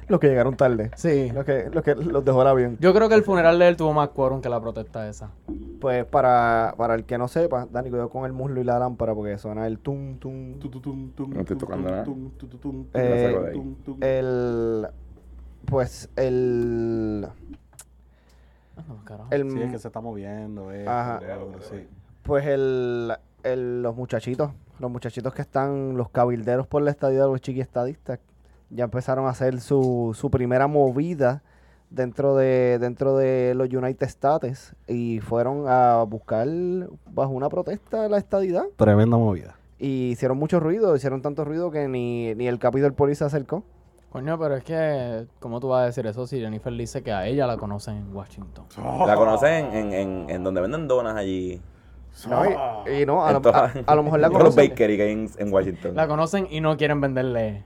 [0.08, 0.92] Los que llegaron tarde.
[0.96, 1.32] Sí.
[1.32, 2.78] Los que, los que los dejó el avión.
[2.80, 5.32] Yo creo que el funeral de él tuvo más quórum que la protesta esa.
[5.82, 9.14] Pues para, para el que no sepa, Dani, cuidado con el muslo y la lámpara
[9.14, 10.60] porque suena el tum tum.
[10.60, 12.04] Tu, tu, tum, tum, No estoy tum, tocando tum, nada.
[12.06, 12.30] tum,
[12.60, 13.98] tum, Eh, tum, tum, tum.
[14.02, 14.88] El
[15.66, 17.28] pues el
[18.76, 19.28] Ah, no, carajo.
[19.32, 20.72] el Sí, es que se está moviendo.
[20.72, 21.20] eh, Ajá.
[21.70, 21.88] sí.
[22.24, 23.14] Pues el,
[23.44, 28.20] el- los muchachitos, los muchachitos que están, los cabilderos por la estadía de los chiquiestadistas,
[28.74, 31.44] ya empezaron a hacer su, su primera movida
[31.90, 36.48] dentro de, dentro de los United States y fueron a buscar
[37.12, 38.66] bajo una protesta la estadidad.
[38.78, 39.56] Tremenda movida.
[39.80, 43.64] Y hicieron mucho ruido, hicieron tanto ruido que ni, ni el Capitol Police se acercó.
[44.12, 47.26] Coño, pero es que, ¿cómo tú vas a decir eso si Jennifer dice que a
[47.26, 48.66] ella la conocen en Washington?
[49.08, 51.60] La conocen en, en, en donde venden donas allí.
[52.30, 54.54] No, y, y no, a, lo, todas- a- a lo mejor la en todos los
[54.56, 54.70] conocen.
[54.70, 55.96] bakery en, en Washington.
[55.96, 57.64] La conocen y no quieren venderle.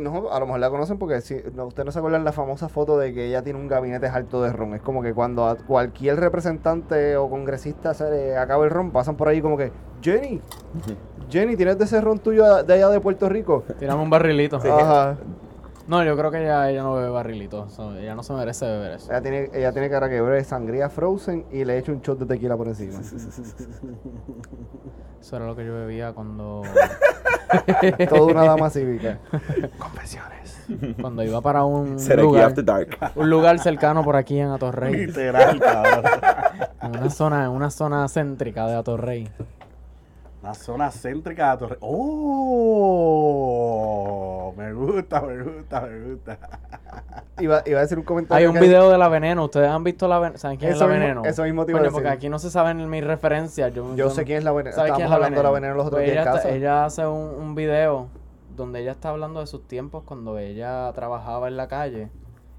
[0.00, 2.68] No, a lo mejor la conocen porque si, no, ustedes no se acuerdan la famosa
[2.68, 4.74] foto de que ella tiene un gabinete alto de ron.
[4.74, 9.16] Es como que cuando a cualquier representante o congresista se le acaba el ron, pasan
[9.16, 9.72] por ahí como que,
[10.02, 10.40] Jenny,
[11.28, 13.64] Jenny, ¿tienes de ese ron tuyo de allá de Puerto Rico?
[13.78, 14.56] Tirame un barrilito.
[14.56, 15.16] Ajá.
[15.90, 17.68] No, yo creo que ella, ella no bebe barrilito.
[17.68, 19.10] so, ella no se merece beber eso.
[19.10, 22.26] Ella tiene, ella tiene cara que bebe sangría frozen y le echa un shot de
[22.26, 23.00] tequila por encima.
[25.20, 26.62] Eso era lo que yo bebía cuando,
[28.08, 29.18] Toda una dama cívica.
[31.00, 32.98] cuando iba para un lugar, After Dark.
[33.16, 35.06] un lugar cercano por aquí en Atorrey.
[35.06, 36.04] Literal, cabrón.
[36.82, 39.28] En una zona, en una zona céntrica de Atorrey.
[40.42, 41.76] La zona céntrica de Torre.
[42.80, 44.54] ¡Oh!
[44.56, 46.38] Me gusta, me gusta, me gusta.
[47.40, 48.38] Iba, iba a decir un comentario.
[48.42, 49.44] Hay un que- video de la veneno.
[49.44, 50.38] ¿Ustedes han visto la veneno?
[50.38, 51.24] ¿Saben quién Eso es la mismo- veneno?
[51.24, 51.92] eso mismo te iba a decir.
[51.94, 53.72] porque aquí no se saben mis referencias.
[53.72, 54.74] Yo, Yo sé quién es la veneno.
[54.76, 55.74] ¿Sabes Estábamos quién es la hablando de la veneno?
[55.74, 56.48] los otros Pues días en ella, casa.
[56.48, 58.08] está- ella hace un, un video
[58.56, 62.10] donde ella está hablando de sus tiempos cuando ella trabajaba en la calle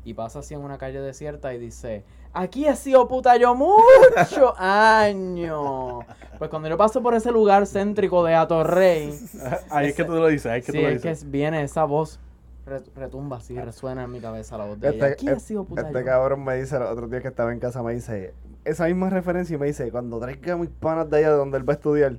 [0.03, 2.03] y pasa así en una calle desierta y dice,
[2.33, 6.03] aquí he sido puta yo muchos años.
[6.37, 9.13] Pues cuando yo paso por ese lugar céntrico de Atorrey,
[9.69, 11.23] Ahí es que tú lo dices, ahí es que sí, tú lo es que dices.
[11.25, 12.19] es- viene esa voz,
[12.65, 15.07] re- retumba así, resuena en mi cabeza la voz de ella.
[15.09, 16.05] Este, Aquí he sido puta este yo.
[16.05, 18.33] cabrón me dice el otro día que estaba en casa, me dice
[18.65, 21.67] esa misma referencia y me dice, cuando traiga mis panas de allá de donde él
[21.67, 22.13] va a estudiar,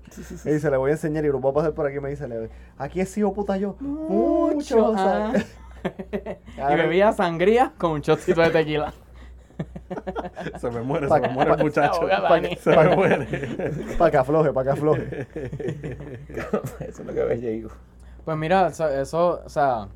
[0.45, 2.27] me dice, le voy a enseñar y lo voy a pasar por aquí, me dice,
[2.29, 4.77] le- aquí he sido puta yo mucho.
[4.77, 5.33] Mucho, ah.
[6.73, 8.93] y bebía sangría con un shotcito de tequila.
[10.61, 12.03] Se me muere, Pa- se me muere el muchacho.
[12.03, 12.41] ahoga.
[12.59, 13.27] Se me muere.
[13.99, 15.27] para que afloje, para que afloje.
[16.81, 17.71] Eso es lo que ve Diego.
[18.25, 19.89] Pues mira, eso, eso, o sea,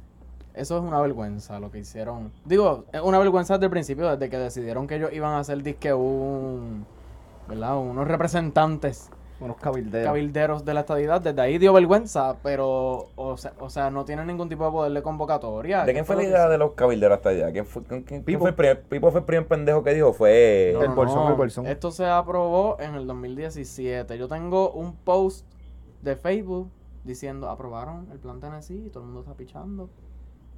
[0.55, 2.33] eso es una vergüenza lo que hicieron.
[2.45, 5.62] Digo, es una vergüenza desde el principio, desde que decidieron que ellos iban a hacer
[5.62, 6.85] disque un,
[7.49, 7.79] ¿verdad?
[7.79, 10.07] Unos representantes Unos cabilderos.
[10.07, 11.20] cabilderos de la estadidad.
[11.20, 14.93] Desde ahí dio vergüenza, pero, o sea, o sea, no tienen ningún tipo de poder
[14.93, 15.84] de convocatoria.
[15.84, 17.53] ¿De quién fue la idea de los cabilderos hasta allá?
[17.53, 18.41] ¿Quién fue, quién, quién Pipo.
[18.41, 20.12] fue el primer, Pipo fue el primer pendejo que dijo?
[20.14, 20.70] Fue...
[20.74, 21.28] No, El no, bolsón, no.
[21.30, 21.66] el bolsón.
[21.66, 24.16] Esto se aprobó en el 2017.
[24.16, 25.47] Yo tengo un post
[26.01, 26.70] de Facebook
[27.05, 29.91] diciendo, aprobaron el plan Tennessee y todo el mundo está pichando.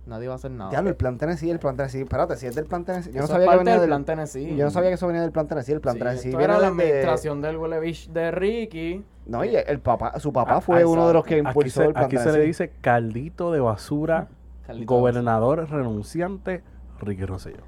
[0.09, 0.71] Nadie va a hacer nada.
[0.71, 2.01] Diablo, el plan Tennessee, el plan Tennessee.
[2.01, 3.13] Espérate, si es del plan Tennessee.
[3.13, 4.57] Yo no sabía es que venía del del plan Tennessee.
[4.57, 5.73] Yo no sabía que eso venía del plan Tennessee.
[5.73, 9.05] El plan Sí, Tennessee esto viene era la desde- administración del Huelebish de Ricky.
[9.27, 11.87] No, y el papá, su papá Ah, fue ah, uno de los que impulsó se,
[11.89, 14.29] el plan aquí se le dice caldito de basura,
[14.67, 16.63] Carlito gobernador renunciante,
[17.01, 17.63] Ricky Rosselló.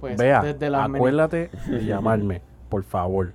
[0.00, 3.32] Pues, Vea, desde la admini- acuérdate de llamarme, por favor.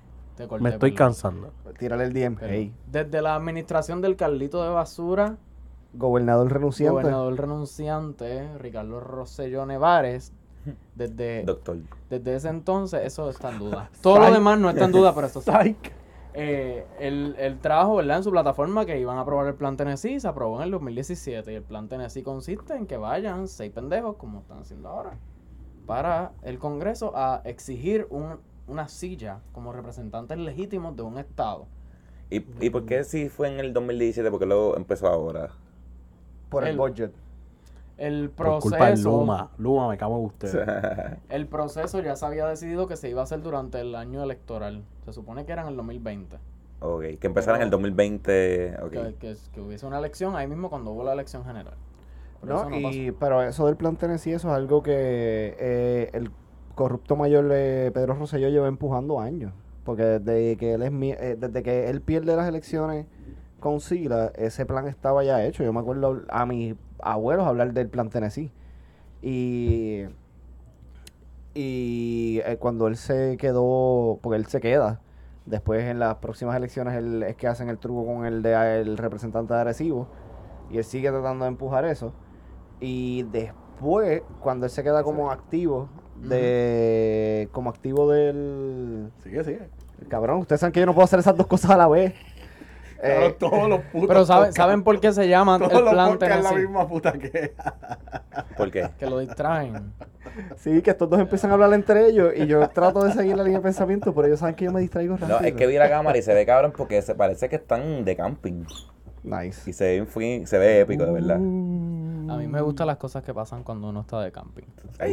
[0.48, 1.08] Corté, Me estoy perdón.
[1.08, 1.54] cansando.
[1.78, 2.36] Tírale el DM.
[2.40, 5.36] Pero Hey, Desde la administración del Carlito de Basura,
[5.94, 6.92] gobernador renunciante.
[6.94, 10.34] gobernador renunciante, Ricardo Rosselló Nevares,
[10.96, 11.78] desde, Doctor.
[12.10, 13.90] desde ese entonces eso está en duda.
[14.02, 15.50] Todo lo demás no está en duda, pero eso sí.
[15.52, 15.92] Psych.
[16.36, 18.18] Eh, el, el trabajo, ¿verdad?
[18.18, 21.52] En su plataforma que iban a aprobar el plan Tennessee, se aprobó en el 2017
[21.52, 25.18] y el plan Tennessee consiste en que vayan seis pendejos, como están haciendo ahora,
[25.88, 28.38] para el Congreso a exigir un-
[28.68, 31.66] una silla como representantes legítimos de un Estado.
[32.30, 34.30] ¿Y, ¿Y por qué si fue en el 2017?
[34.30, 35.50] Porque luego empezó ahora.
[36.50, 37.12] Por el El- budget.
[37.98, 39.52] El Por culpa de proceso, Luma.
[39.58, 41.18] Luma, me cago en usted.
[41.30, 44.84] el proceso ya se había decidido que se iba a hacer durante el año electoral.
[45.04, 46.38] Se supone que era en el 2020.
[46.82, 48.78] ok, que empezara en el 2020.
[48.84, 48.90] Ok.
[48.92, 51.74] Que, que- que hubiese una elección ahí mismo cuando hubo la elección general.
[52.40, 56.10] Pero No, eso no y, pero eso del plan Tennessee, eso es algo que eh,
[56.14, 56.32] el
[56.76, 59.52] corrupto mayor de Pedro Rosselló lleva empujando años.
[59.84, 63.08] Porque desde que él es mi- eh, desde que él pierde las elecciones
[63.60, 65.64] con Sila, ese plan estaba ya hecho.
[65.64, 68.52] Yo me acuerdo a mis abuelos hablar del plan Tennessee.
[69.22, 70.06] Y
[71.54, 75.02] y eh, cuando él se quedó, porque él se queda,
[75.46, 78.98] después en las próximas elecciones él, es que hacen el truco con el de el
[78.98, 80.08] representante de Arecibo
[80.70, 82.14] y él sigue tratando de empujar eso.
[82.80, 89.70] Y después, cuando él se queda como activo, de como activo del Sigue, sigue.
[90.08, 92.14] cabrón, ustedes saben que yo no puedo hacer esas dos cosas a la vez.
[93.02, 94.08] Cabrón, Eh, todos los putos.
[94.10, 96.50] Pero ¿saben, podcasts- ¿saben por qué se llama Todos el los plan podcasts es la
[96.50, 96.68] Tennessee?
[96.68, 97.54] misma puta que.
[98.58, 98.90] ¿Por qué?
[99.00, 99.94] Que lo distraen.
[100.58, 103.44] sí, que estos dos empiezan a hablar entre ellos y yo trato de seguir la
[103.44, 105.40] línea de pensamiento, pero ellos saben que yo me distraigo rápido.
[105.40, 108.04] No, es que vi la cámara y se ve cabrón porque se parece que están
[108.06, 108.64] de camping.
[109.22, 109.70] Nice.
[109.70, 111.36] Y se ve, se ve épico, de verdad.
[111.36, 114.64] A mí me gustan las cosas que pasan cuando uno está de camping.
[114.98, 115.12] Ay,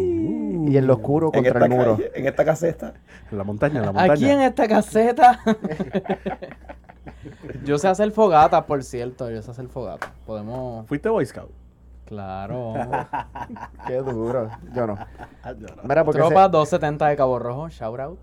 [0.69, 1.97] Y en lo oscuro contra el muro.
[1.97, 2.95] calle, en esta caseta.
[3.33, 4.13] En la montaña, en la montaña.
[4.13, 5.41] Aquí en esta caseta.
[7.65, 9.31] yo sé hacer fogata, por cierto.
[9.31, 10.13] Yo sé hacer fogata.
[10.27, 10.87] Podemos.
[10.87, 11.51] ¿Fuiste Boy Scout?
[12.07, 12.75] Claro.
[13.87, 14.49] Qué duro.
[14.75, 14.97] Yo no.
[15.83, 17.69] Mira, porque Tropa 270 de Cabo Rojo.
[17.69, 18.21] Shout out.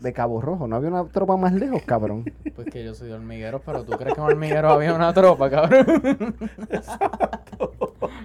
[0.00, 2.24] de Cabo Rojo, no había una tropa más lejos, cabrón.
[2.54, 5.48] Pues que yo soy de hormigueros, pero tú crees que en hormigueros había una tropa,
[5.48, 6.34] cabrón.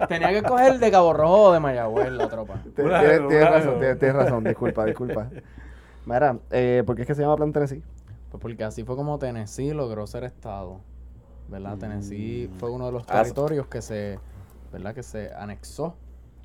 [0.08, 2.60] Tenía que coger de Cabo Rojo o de Mayagüez la tropa.
[2.74, 2.92] Tienes
[3.48, 5.28] razón, tienes, tienes razón, disculpa, disculpa.
[6.04, 7.82] Mira, eh, ¿por qué es que se llama Plan Tennessee?
[8.30, 10.80] Pues porque así fue como Tennessee logró ser estado.
[11.48, 11.78] ¿Verdad?
[11.78, 14.18] Tennessee fue uno de los Ah, territorios que se,
[14.70, 14.94] ¿verdad?
[14.94, 15.94] Que se anexó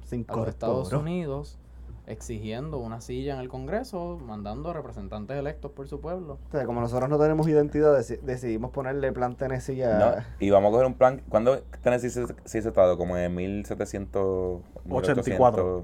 [0.06, 1.58] Sin a los Estados Unidos
[2.06, 6.38] exigiendo una silla en el Congreso, mandando representantes electos por su pueblo.
[6.50, 10.00] O sea, como nosotros no tenemos identidad, deci- decidimos ponerle Plan Tennessee a...
[10.00, 11.22] No, y vamos a coger un plan.
[11.30, 12.98] ¿Cuándo Tennessee se, se hizo estado?
[12.98, 14.62] Como en 1700.
[14.90, 15.84] 84.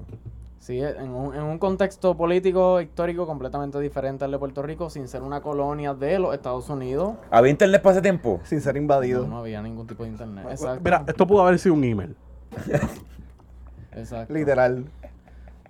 [0.60, 5.08] Sí, en un, en un contexto político histórico completamente diferente al de Puerto Rico, sin
[5.08, 7.14] ser una colonia de los Estados Unidos.
[7.30, 8.40] ¿Había internet para ese tiempo?
[8.44, 9.26] Sin ser No, invadido.
[9.26, 10.46] no había ningún tipo de internet.
[10.50, 10.82] Exacto.
[10.84, 12.14] Mira, esto pudo haber sido un email.
[13.92, 14.32] exacto.
[14.34, 14.84] Literal.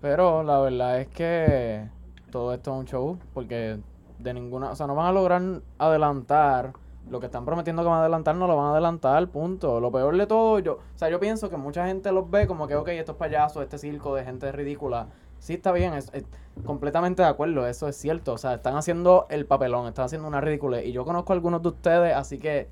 [0.01, 1.87] Pero la verdad es que
[2.31, 3.79] todo esto es un show, porque
[4.19, 5.41] de ninguna, o sea, no van a lograr
[5.79, 6.73] adelantar
[7.11, 9.81] lo que están prometiendo que van a adelantar, no lo van a adelantar, punto.
[9.81, 12.67] Lo peor de todo, yo, o sea, yo pienso que mucha gente los ve como
[12.67, 15.09] que, ok, estos payasos, este circo de gente ridícula.
[15.39, 16.25] Sí, está bien, es, es
[16.65, 18.35] completamente de acuerdo, eso es cierto.
[18.35, 20.83] O sea, están haciendo el papelón, están haciendo una ridícula.
[20.83, 22.69] Y yo conozco a algunos de ustedes, así que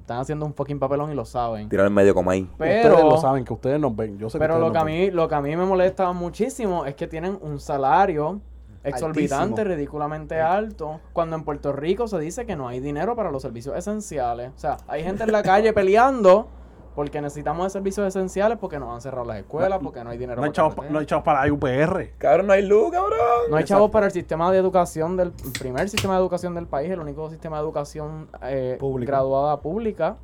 [0.00, 1.68] están haciendo un fucking papelón y lo saben.
[1.68, 2.42] Tirar en medio como ahí.
[2.50, 4.18] ustedes Pero, lo saben, que ustedes nos ven.
[4.18, 4.94] Yo sé que pero ustedes lo que, a ven.
[4.94, 8.40] mí, lo que a mí me molesta muchísimo es que tienen un salario
[8.88, 9.74] exorbitante, Altísimo.
[9.76, 13.76] ridículamente alto, cuando en Puerto Rico se dice que no hay dinero para los servicios
[13.76, 14.52] esenciales.
[14.54, 16.48] O sea, hay gente en la calle peleando
[16.94, 20.40] porque necesitamos de servicios esenciales, porque nos han cerrado las escuelas, porque no hay dinero
[20.40, 22.10] No hay para chavos pa- no hay chavos para la UPR.
[22.18, 23.18] Cabrón, no hay luz, cabrón.
[23.50, 26.66] No hay chavos para el sistema de educación del el primer sistema de educación del
[26.66, 29.12] país, el único sistema de educación eh, Pública.
[29.12, 30.16] graduada pública.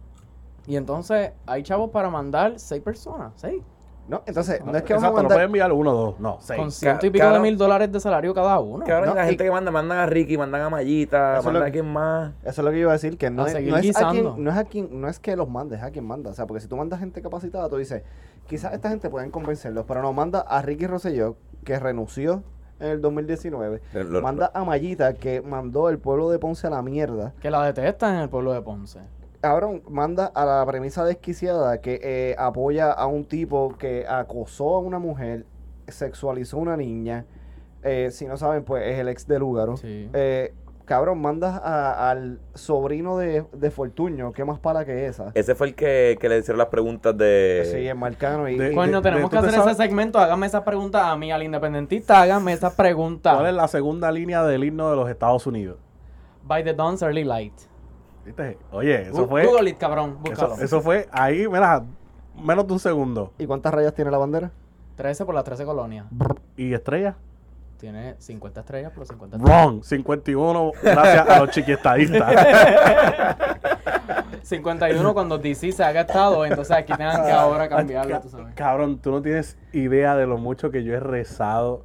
[0.67, 3.63] Y entonces hay chavos para mandar seis personas, seis.
[4.07, 5.37] No, entonces, no es que vamos a Exacto, no mandar...
[5.37, 6.61] pueden enviar uno, dos, no, seis.
[6.61, 8.85] Con ciento y pico de mil dólares de salario cada uno.
[8.85, 11.45] Cabrón, No, la y- gente que manda, mandan a Ricky, mandan a Mayita, Eso es
[11.47, 12.33] mandan lo- a quien más.
[12.43, 13.87] Eso es lo que iba a decir, que no, A es, seguir no, es a
[13.87, 14.33] guisando.
[14.35, 16.31] quien, no es a quien, no es que los mandes, es a quien manda.
[16.31, 18.03] O sea, porque si tú mandas gente capacitada, tú dices,
[18.47, 22.43] quizás esta gente pueden convencerlos, pero no manda a Ricky Rosselló, que renunció
[22.81, 23.81] en el 2019.
[23.95, 27.33] Lo- lo- manda a Mayita, que mandó el pueblo de Ponce a la mierda.
[27.41, 29.01] Que la detestan en el pueblo de Ponce.
[29.45, 34.79] Cabrón, manda a la premisa desquiciada que eh, apoya a un tipo que acosó a
[34.79, 35.45] una mujer,
[35.87, 37.27] sexualizó a una niña.
[37.83, 39.77] Eh, si no saben, pues es el ex de Lúgaro.
[39.77, 40.09] Sí.
[40.15, 40.55] Eh,
[40.87, 45.31] cabrón, mandas a- al sobrino de, de Fortuño, ¿qué más para que esa?
[45.35, 47.69] Ese fue el que, que le hicieron las preguntas de.
[47.71, 48.57] Sí, es Marcano y...
[48.57, 49.75] de- y- Coño, de- tenemos ¿tú que te hacer sabes?
[49.75, 50.19] ese segmento.
[50.19, 52.23] Hágame esas preguntas a mí, al independentista.
[52.23, 53.35] Hágame esas preguntas.
[53.35, 55.77] ¿Cuál es la segunda línea del himno de los Estados Unidos?
[56.47, 57.53] By the Dawn's Early Light.
[58.25, 58.59] ¿Viste?
[58.73, 59.47] Oye, eso fue.
[59.47, 60.19] Google it, cabrón.
[60.21, 60.55] Búscalo.
[60.55, 61.85] Eso, eso fue ahí, mira,
[62.43, 63.33] menos de un segundo.
[63.39, 64.51] ¿Y cuántas rayas tiene la bandera?
[64.97, 66.07] 13 por las 13 colonias.
[66.57, 67.17] ¿Y estrella?
[67.79, 69.63] Tiene 50 estrellas por 50 estrellas.
[69.63, 69.83] Wrong.
[69.83, 72.35] 51, gracias a los chiquiestadistas.
[74.43, 76.45] 51 cuando DC se haga estado.
[76.47, 78.55] Entonces aquí tengan que ahora cambiarlo, tú sabes.
[78.55, 81.85] Cabrón, tú no tienes idea de lo mucho que yo he rezado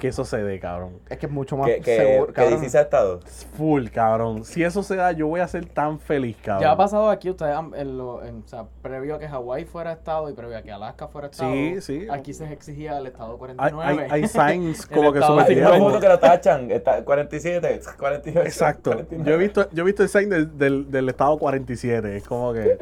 [0.00, 0.98] que eso se dé, cabrón.
[1.08, 2.54] Es que es mucho más Que, que, seguro, que cabrón.
[2.60, 3.20] DC se ha estado.
[3.56, 4.44] Full, cabrón.
[4.44, 6.62] Si eso se da, yo voy a ser tan feliz, cabrón.
[6.62, 9.64] Ya ha pasado aquí, ustedes, han- en lo- en- o sea, previo a que Hawái
[9.66, 12.06] fuera estado y previo a que Alaska fuera estado, Sí, sí.
[12.10, 14.06] aquí se exigía el estado Hay, 49.
[14.10, 15.80] hay, hay signs El como que estado Hay de una sometieron.
[15.92, 16.70] foto que lo tachan.
[16.70, 18.40] Está 47, 48.
[18.46, 18.90] Exacto.
[18.92, 19.30] 49.
[19.30, 22.16] Yo he visto, yo he visto el sign del, del, del estado 47.
[22.16, 22.78] Es como que,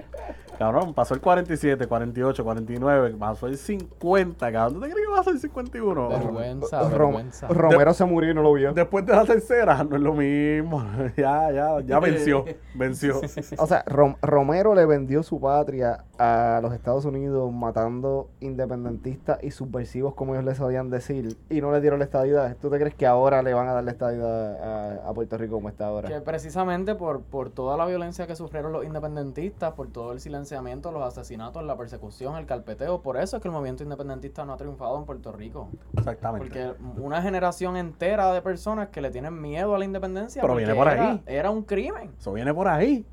[0.58, 4.74] cabrón, pasó el 47, 48, 49, pasó el 50, cabrón.
[4.74, 6.08] ¿Tú te crees que va a ser el 51?
[6.08, 7.48] Vergüenza, Rom- vergüenza.
[7.48, 8.72] Romero se murió y no lo vio.
[8.72, 10.84] Después de la tercera, no es lo mismo.
[11.16, 12.44] ya, ya, ya venció.
[12.74, 13.20] Venció.
[13.58, 19.50] O sea, Rom- Romero le vendió su patria a los Estados Unidos matando independentistas y
[19.52, 22.56] subversivos, como ellos les sabían decir, y no le dieron la estadidad.
[22.60, 25.54] ¿Tú te crees que ahora le van a dar la estadidad a, a Puerto Rico
[25.54, 26.08] como está ahora?
[26.08, 30.90] Que precisamente por, por toda la violencia que sufrieron los independentistas, por todo el silenciamiento,
[30.90, 34.56] los asesinatos, la persecución, el carpeteo, por eso es que el movimiento independentista no ha
[34.56, 35.68] triunfado en Puerto Rico.
[35.96, 36.48] Exactamente.
[36.48, 40.74] Porque una generación entera de personas que le tienen miedo a la independencia Pero viene
[40.74, 41.22] por era, ahí.
[41.26, 42.12] era un crimen.
[42.18, 43.04] Eso viene por ahí.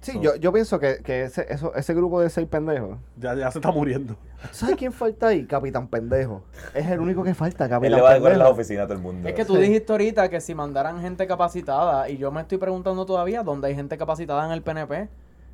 [0.00, 2.98] Sí, yo, yo pienso que, que ese, eso, ese grupo de seis pendejos.
[3.16, 4.16] Ya, ya se está muriendo.
[4.52, 5.44] ¿Sabes quién falta ahí?
[5.44, 6.44] Capitán Pendejo.
[6.72, 9.02] Es el único que falta, Él Capitán le va a las oficinas a todo el
[9.02, 9.28] mundo.
[9.28, 13.04] Es que tú dijiste ahorita que si mandaran gente capacitada, y yo me estoy preguntando
[13.06, 15.08] todavía dónde hay gente capacitada en el PNP.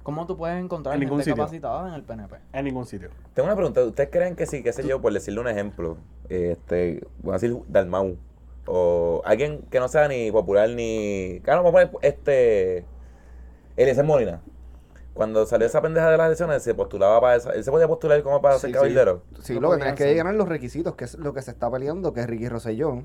[0.05, 1.35] ¿Cómo tú puedes encontrar En gente sitio.
[1.35, 2.37] capacitada en el PNP?
[2.53, 3.09] En ningún sitio.
[3.35, 3.83] Tengo una pregunta.
[3.83, 5.97] ¿Ustedes creen que sí, qué sé yo, por decirle un ejemplo,
[6.29, 8.17] este, voy a decir Dalmau,
[8.67, 11.41] o alguien que no sea ni popular ni...
[11.43, 12.85] Claro, vamos a poner este...
[13.77, 14.41] Eliezer Molina.
[15.15, 17.53] Cuando salió esa pendeja de las elecciones, se postulaba para esa...
[17.53, 18.75] Él se podía postular como para Sí, ser sí.
[18.75, 19.23] cabildero.
[19.41, 21.71] Sí, No lo que tenés que llegar los requisitos, que es lo que se está
[21.71, 23.03] peleando, que es Ricky Rosselló.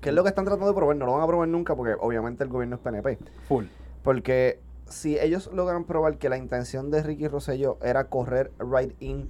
[0.00, 0.96] Que es lo que están tratando de probar.
[0.96, 3.18] No lo van a probar nunca porque obviamente el gobierno es PNP.
[3.48, 3.64] Full.
[4.02, 9.28] Porque si ellos logran probar que la intención de Ricky Rosselló era correr right in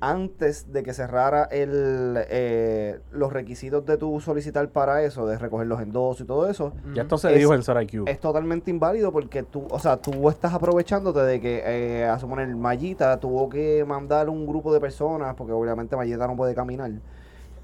[0.00, 5.68] antes de que cerrara el, eh, los requisitos de tu solicitar para eso, de recoger
[5.68, 8.08] los endosos y todo eso, Ya esto se Es- dijo en SarIQ.
[8.08, 12.48] es totalmente inválido porque tú, o sea, tú estás aprovechándote de que, eh, a suponer,
[12.56, 16.90] Mallita tuvo que mandar un grupo de personas, porque obviamente Mallita no puede caminar,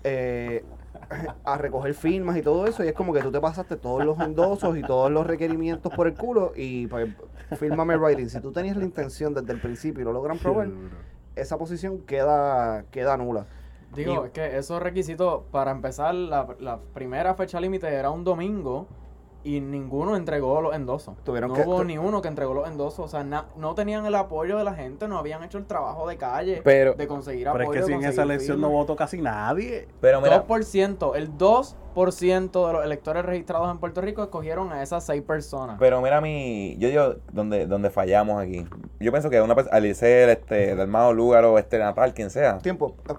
[0.05, 0.65] eh,
[1.45, 4.19] a recoger firmas y todo eso, y es como que tú te pasaste todos los
[4.21, 7.09] endosos y todos los requerimientos por el culo y pues
[7.59, 8.29] fírmame el writing.
[8.29, 10.69] Si tú tenías la intención desde el principio y lo logran probar,
[11.35, 13.47] esa posición queda, queda nula.
[13.95, 18.23] Digo, Y- es que esos requisitos, para empezar, la, la primera fecha límite era un
[18.25, 18.87] domingo
[19.45, 21.15] y ninguno entregó los endosos.
[21.25, 22.99] Tuvieron no que- hubo tu- ni uno que entregó los endosos.
[23.05, 26.07] O sea, na- no tenían el apoyo de la gente, no habían hecho el trabajo
[26.09, 27.71] de calle Pero- de conseguir Pero apoyo.
[27.81, 29.89] es que de si en esa elección no votó casi nadie.
[30.01, 35.05] Pero mira, 2%, el 2% de los electores registrados en Puerto Rico escogieron a esas
[35.05, 35.77] seis personas.
[35.79, 38.67] pero mira mi, yo digo donde, donde fallamos aquí.
[39.01, 42.59] Yo pienso que una persona, Alicer, este, Dalmado Lúgaro, este Natal, quien sea.
[42.59, 43.15] Tiempo, eh,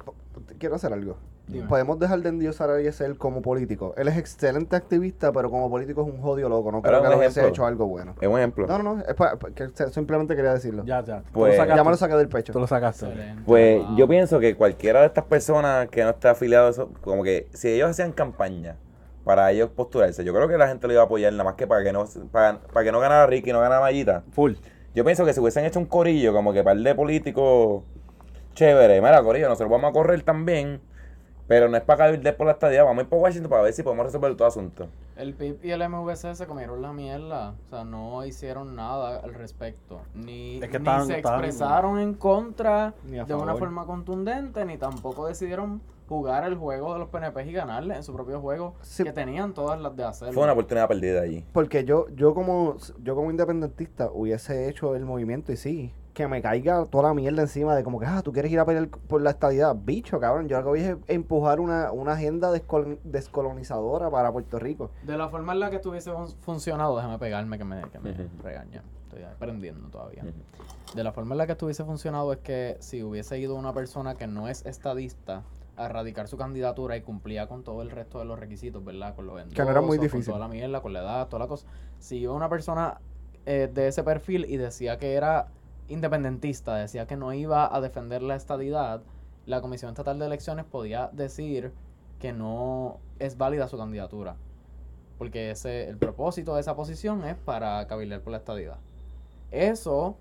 [0.59, 1.17] quiero hacer algo.
[1.49, 1.67] Dime.
[1.67, 3.93] Podemos dejar de endiosar a Eliezer como político.
[3.97, 6.71] Él es excelente activista, pero como político es un jodido loco.
[6.71, 8.13] No Pero creo que le hubiese hecho algo bueno.
[8.21, 8.67] Es un ejemplo.
[8.67, 9.01] No, no, no.
[9.01, 10.83] Es pa- pa- que se- simplemente quería decirlo.
[10.85, 11.23] Ya, ya.
[11.33, 11.77] Pues- lo sacaste.
[11.77, 12.53] Ya me lo saqué del pecho.
[12.53, 13.07] Tú lo sacaste.
[13.07, 13.97] Excelente, Pues wow.
[13.97, 17.47] yo pienso que cualquiera de estas personas que no esté afiliado a eso, como que
[17.53, 18.77] si ellos hacían campaña
[19.23, 21.65] para ellos postularse, yo creo que la gente lo iba a apoyar nada más que
[21.67, 24.23] para que no para, para que no ganara Ricky y no ganara Mallita.
[24.31, 24.53] Full.
[24.95, 27.83] Yo pienso que si hubiesen hecho un corillo, como que par de políticos
[28.53, 30.81] chévere, mira, corillo, nosotros vamos a correr también,
[31.49, 33.73] pero no es para caer por la estadía, vamos a ir por Washington para ver
[33.73, 34.87] si podemos resolver todo asunto.
[35.15, 37.55] El PIB y el MVC se comieron la mierda.
[37.65, 39.99] O sea, no hicieron nada al respecto.
[40.13, 45.81] Ni, Es que ni se expresaron en contra de una forma contundente, ni tampoco decidieron
[46.07, 49.03] jugar el juego de los PNP y ganarle en su propio juego, Sí.
[49.03, 50.33] que tenían todas las de hacerlo.
[50.35, 51.43] Fue una oportunidad perdida allí.
[51.51, 56.41] Porque yo, yo como yo como independentista hubiese hecho el movimiento y sí, que me
[56.41, 59.21] caiga toda la mierda encima de como que, ah, tú quieres ir a pelear por
[59.21, 59.73] la estadidad.
[59.73, 64.59] Bicho, cabrón, yo lo que voy es empujar una, una agenda descol- descolonizadora para Puerto
[64.59, 64.91] Rico.
[65.03, 68.09] De la forma en la que estuviese fun- funcionado, déjame pegarme que me, que me.
[68.11, 70.23] Estoy aprendiendo todavía.
[70.93, 74.15] De la forma en la que estuviese funcionado es que si hubiese ido una persona
[74.15, 75.43] que no es estadista
[75.77, 79.15] a radicar su candidatura y cumplía con todo el resto de los requisitos, ¿verdad?
[79.15, 80.25] Con los Que no era muy difícil.
[80.33, 81.65] Con toda la mierda, con la edad, toda la cosa.
[81.99, 82.99] Si iba una persona
[83.45, 85.47] eh, de ese perfil y decía que era
[85.89, 89.01] independentista, decía que no iba a defender la estadidad,
[89.45, 91.71] la Comisión Estatal de Elecciones podía decir
[92.19, 94.35] que no es válida su candidatura.
[95.17, 98.77] Porque ese, el propósito de esa posición es para cabildear por la estadidad.
[99.51, 100.15] Eso,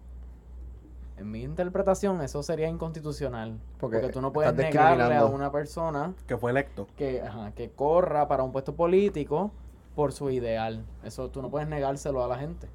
[1.19, 3.59] en mi interpretación, eso sería inconstitucional.
[3.79, 6.89] Porque Porque, tú no puedes negarle a una persona Que fue electo.
[6.97, 9.53] que, ajá, que corra para un puesto político
[9.95, 10.85] por su ideal.
[11.05, 12.69] Eso tú no puedes negárselo a la gente.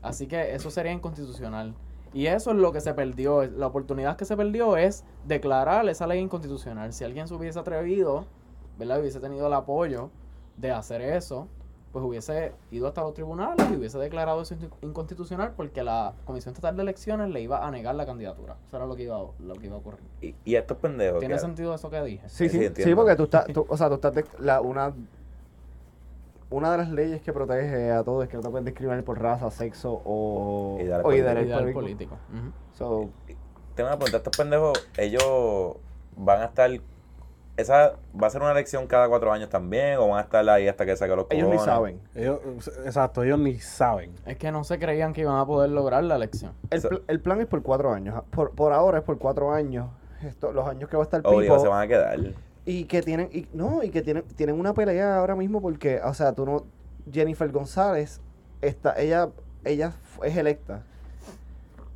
[0.00, 1.74] Así que eso sería inconstitucional.
[2.12, 3.44] Y eso es lo que se perdió.
[3.46, 6.92] La oportunidad que se perdió es declarar esa ley inconstitucional.
[6.92, 8.24] Si alguien se hubiese atrevido,
[8.78, 9.00] ¿verdad?
[9.00, 10.10] Hubiese tenido el apoyo
[10.56, 11.48] de hacer eso,
[11.92, 16.52] pues hubiese ido hasta los tribunales y hubiese declarado eso in- inconstitucional porque la Comisión
[16.52, 18.56] Estatal de Elecciones le iba a negar la candidatura.
[18.66, 20.00] Eso era lo que iba, lo que iba a ocurrir.
[20.20, 21.18] Y, y estos pendejos.
[21.20, 22.28] ¿Tiene que- sentido eso que dije?
[22.28, 24.92] Sí, Sí, sí, sí, porque tú estás, tú- o sea, tú estás, de- la, una,
[26.50, 29.20] una de las leyes que protege a todos es que no te pueden discriminar por
[29.20, 31.40] raza, sexo o, Ideal o político.
[31.40, 32.16] ideal político.
[32.72, 33.10] So,
[33.74, 35.76] Tengo una pregunta, estos pendejos, ellos
[36.16, 36.70] van a estar...
[37.56, 39.98] ¿Esa va a ser una elección cada cuatro años también?
[39.98, 42.00] ¿O van a estar ahí hasta que saque los ellos ni saben.
[42.14, 42.38] Ellos,
[42.86, 44.12] exacto, ellos ni saben.
[44.26, 46.52] Es que no se creían que iban a poder lograr la elección.
[46.70, 48.22] El, pl- el plan es por cuatro años.
[48.30, 49.88] Por, por ahora es por cuatro años.
[50.22, 51.58] Esto, los años que va a estar Obligado, Pipo.
[51.60, 52.20] se van a quedar.
[52.68, 56.12] Y que tienen, y, no, y que tienen, tienen una pelea ahora mismo porque, o
[56.12, 56.64] sea, tú no,
[57.10, 58.20] Jennifer González,
[58.60, 59.30] está, ella,
[59.64, 60.82] ella es electa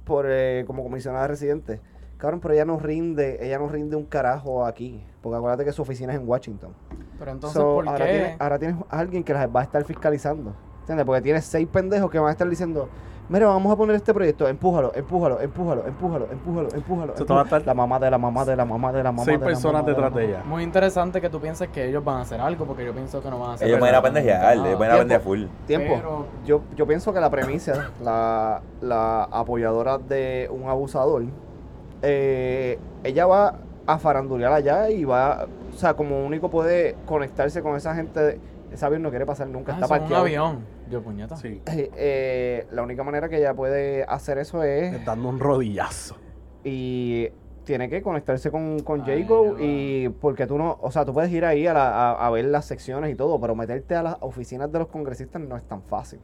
[0.06, 1.78] por eh, como comisionada residente.
[2.16, 5.04] Cabrón, pero ella no rinde, ella no rinde un carajo aquí.
[5.20, 6.72] Porque acuérdate que su oficina es en Washington.
[7.18, 8.12] Pero entonces, So, ¿por ahora, qué?
[8.12, 10.54] tienes, ahora tienes a alguien que las va a estar fiscalizando.
[10.80, 11.04] ¿Entiendes?
[11.04, 12.88] Porque tienes seis pendejos que van a estar diciendo,
[13.32, 17.12] mira, vamos a poner este proyecto, empújalo, empújalo, empújalo, empújalo, empújalo, empújalo.
[17.14, 17.42] Te va a empújalo".
[17.44, 19.50] estar- La mamá de la mamá de la mamá de la mamá Seis de la
[19.50, 20.42] personas mamá detrás de ella.
[20.44, 23.30] Muy interesante que tú pienses que ellos van a hacer algo, porque yo pienso que
[23.30, 24.68] no van a hacer Ellos van a ir a pendejear, nada.
[24.68, 25.44] ellos van a pendejear full.
[25.66, 25.94] Tiempo.
[25.96, 31.22] Pero- Yo, yo pienso que la premisa, la, la apoyadora de un abusador,
[32.02, 33.54] eh, ella va
[33.86, 38.40] a farandulear allá y va, o sea, como único puede conectarse con esa gente.
[38.72, 40.22] Ese avión no quiere pasar nunca, Ah, está es un parqueado.
[40.24, 40.58] avión.
[40.90, 41.36] Yo, puñeta.
[41.36, 41.62] Sí.
[41.66, 46.16] Eh, eh, la única manera que ella puede hacer eso es Dando un rodillazo.
[46.64, 47.28] y
[47.64, 51.30] tiene que conectarse con, con Ay, Jacob y porque tú no, o sea, tú puedes
[51.30, 54.16] ir ahí a, la- a, a ver las secciones y todo, pero meterte a las
[54.20, 56.18] oficinas de los congresistas no es tan fácil.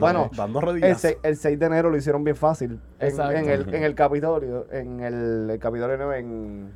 [0.00, 1.00] Bueno, dando El rodillas.
[1.00, 2.80] 6, el 6 de enero lo hicieron bien fácil.
[2.98, 3.36] En, Exacto.
[3.36, 4.66] en el, en el Capitolio.
[4.72, 6.72] En el, el Capitolio no, en...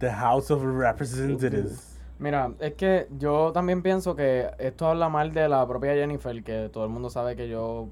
[0.00, 1.95] The House of Representatives.
[2.18, 6.70] Mira, es que yo también pienso que esto habla mal de la propia Jennifer, que
[6.72, 7.88] todo el mundo sabe que yo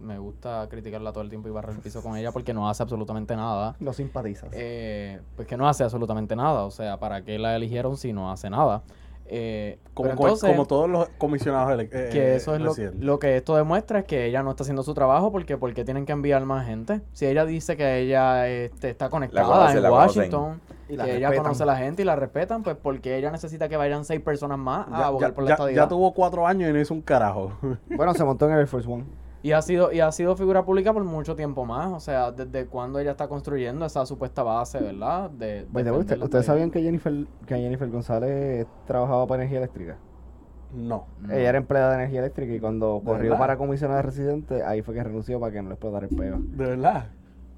[0.00, 2.82] me gusta criticarla todo el tiempo y barrer el piso con ella porque no hace
[2.82, 3.76] absolutamente nada.
[3.80, 4.50] No simpatizas.
[4.52, 6.64] Eh, pues que no hace absolutamente nada.
[6.64, 8.82] O sea, ¿para qué la eligieron si no hace nada?
[9.28, 12.60] Eh, Como, entonces, todos los comisionados eh, que eso es
[12.98, 16.06] lo, que esto demuestra es que ella no está haciendo su trabajo porque porque tienen
[16.06, 17.00] que enviar más gente.
[17.12, 19.90] Si ella dice que ella este, está conectada conocen, en.
[19.92, 21.42] Washington Y que ella respetan.
[21.42, 24.58] conoce a la gente y la respetan, pues porque ella necesita que vayan seis personas
[24.58, 25.82] más a Ya, abogar ya- por la ya- estadidad.
[25.84, 27.52] ya tuvo cuatro años y no hizo un carajo.
[27.88, 29.04] Bueno, se montó en el Air Force One.
[29.46, 32.66] Y ha sido y ha sido figura pública por mucho tiempo más, o sea, desde
[32.66, 35.30] cuando ella está construyendo esa supuesta base, ¿verdad?
[35.30, 37.12] De, By the defender way, ¿usted- la ¿Ustedes sabían que Jennifer,
[37.46, 39.96] que Jennifer González trabajaba para energía eléctrica?
[40.74, 41.06] no.
[41.20, 41.32] No.
[41.32, 43.38] Ella era empleada de energía eléctrica y cuando corrió verdad?
[43.38, 46.38] para comisionada residente, ahí fue que renunció para que no le explotara el peo.
[46.40, 47.06] De verdad.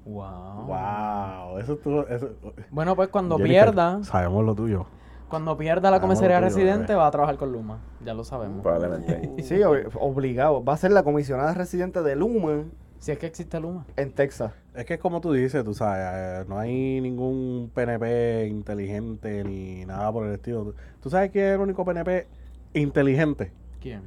[0.05, 0.65] Wow.
[0.67, 1.57] Wow.
[1.59, 2.07] Eso estuvo.
[2.07, 2.29] Eso,
[2.69, 4.85] Bueno, pues cuando Jennifer, pierda, Sabemos lo tuyo.
[5.27, 6.95] cuando pierda la comisaría tuyo, residente bebé.
[6.95, 8.61] va a trabajar con Luma, ya lo sabemos.
[8.61, 9.31] Probablemente.
[9.43, 10.63] Sí, ob- obligado.
[10.63, 12.63] Va a ser la comisionada residente de Luma
[12.99, 13.85] Si es que existe Luma.
[13.95, 14.51] en Texas.
[14.75, 19.85] Es que es como tú dices, tú sabes, eh, no hay ningún PNP inteligente ni
[19.85, 20.63] nada por el estilo.
[20.65, 22.27] Tú- ¿Tú sabes quién es el único PNP
[22.73, 24.01] inteligente, ¿Quién?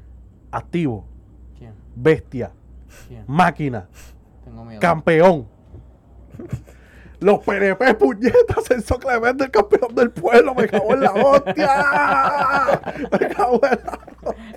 [0.50, 1.04] activo,
[1.58, 1.72] ¿Quién?
[1.96, 2.52] bestia,
[3.08, 3.24] ¿Quién?
[3.26, 3.88] máquina,
[4.44, 4.80] Tengo miedo.
[4.80, 5.46] campeón?
[7.22, 12.80] Los PNP, puñetas, Celso Clemente, el campeón del pueblo, me cago en la hostia.
[13.20, 13.98] Me cago en la...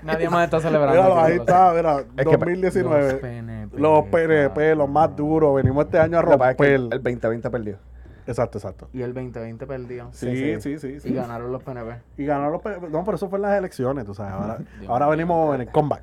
[0.04, 1.02] Nadie más está celebrando.
[1.02, 3.12] Míralo, ahí lo está, mira, Es que- 2019.
[3.12, 6.94] Los PNP, Los PNP, los más duros, venimos este año a pasa es que romper.
[6.98, 7.78] el 2020 perdió.
[8.28, 8.90] Exacto, exacto.
[8.94, 10.10] Y el 2020 perdió.
[10.12, 11.00] Sí, sí, sí.
[11.00, 11.98] sí, Y ganaron los PNP.
[12.18, 14.34] Y ganó los pe- No, pero eso fue en las elecciones, tú sabes.
[14.88, 16.02] Ahora, venimos en el comeback.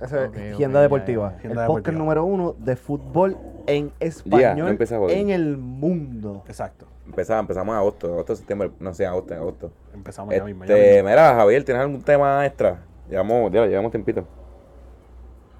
[0.00, 1.34] Ese es Ok, ok, Agenda ya, Deportiva.
[1.42, 1.50] ya.
[1.50, 3.36] El podcast número uno de fútbol
[3.66, 4.78] en español
[5.10, 6.44] en el mundo.
[6.46, 6.86] Exacto.
[7.06, 9.72] Empezamos, empezamos en agosto, agosto, septiembre, no sé, agosto, en agosto.
[9.94, 10.64] Empezamos ya mismo.
[10.64, 11.08] ya Este, mismo.
[11.10, 12.82] mira, Javier, ¿tienes algún tema extra?
[13.08, 14.24] Llevamos, ya, llevamos tiempito.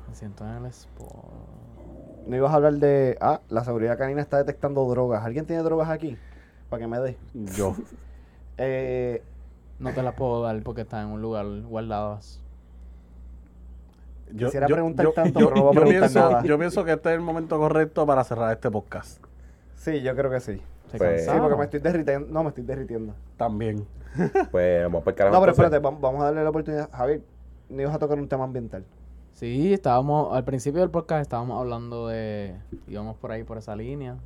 [0.09, 1.15] Me siento en el sport.
[2.27, 3.17] No ibas a hablar de.
[3.21, 5.25] Ah, la seguridad canina está detectando drogas.
[5.25, 6.17] ¿Alguien tiene drogas aquí?
[6.69, 7.17] Para que me dé.
[7.35, 7.75] Yo.
[8.59, 9.23] Eh,
[9.79, 12.41] No te las puedo dar porque están en un lugar guardadas.
[14.33, 16.43] Yo Quisiera preguntar tanto, pero no voy a preguntar pienso, nada.
[16.43, 19.23] yo pienso que este es el momento correcto para cerrar este podcast.
[19.75, 20.61] sí, yo creo que sí.
[20.97, 22.29] Pues- Sí, porque me estoy derritiendo.
[22.31, 23.15] No, me estoy derritiendo.
[23.37, 23.87] También.
[24.51, 25.35] Pues vamos el carajo.
[25.35, 26.89] No, pero espérate, vam- vamos a darle la oportunidad.
[26.91, 27.21] Javier,
[27.69, 28.85] no ibas a tocar un tema ambiental.
[29.33, 32.55] Sí, estábamos, al principio del podcast estábamos hablando de,
[32.89, 34.17] íbamos por ahí por esa línea.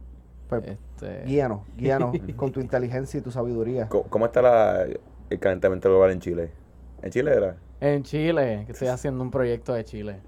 [0.48, 3.88] Pues, Este, guíanos, guíanos con tu inteligencia y tu sabiduría.
[3.88, 4.84] ¿Cómo, cómo está la,
[5.30, 6.50] el calentamiento global en Chile?
[7.02, 7.56] ¿En Chile era?
[7.80, 10.20] En Chile, que estoy haciendo un proyecto de Chile.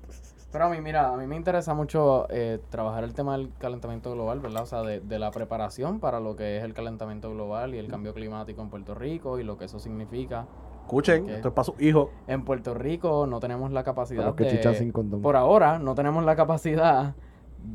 [0.51, 4.13] Pero a mí, mira, a mí me interesa mucho eh, trabajar el tema del calentamiento
[4.13, 4.63] global, ¿verdad?
[4.63, 7.89] O sea, de, de la preparación para lo que es el calentamiento global y el
[7.89, 10.47] cambio climático en Puerto Rico y lo que eso significa.
[10.83, 12.11] Escuchen, esto es para sus hijos.
[12.27, 14.75] En Puerto Rico no tenemos la capacidad los que de...
[14.75, 15.23] sin condón.
[15.23, 17.15] Por ahora no tenemos la capacidad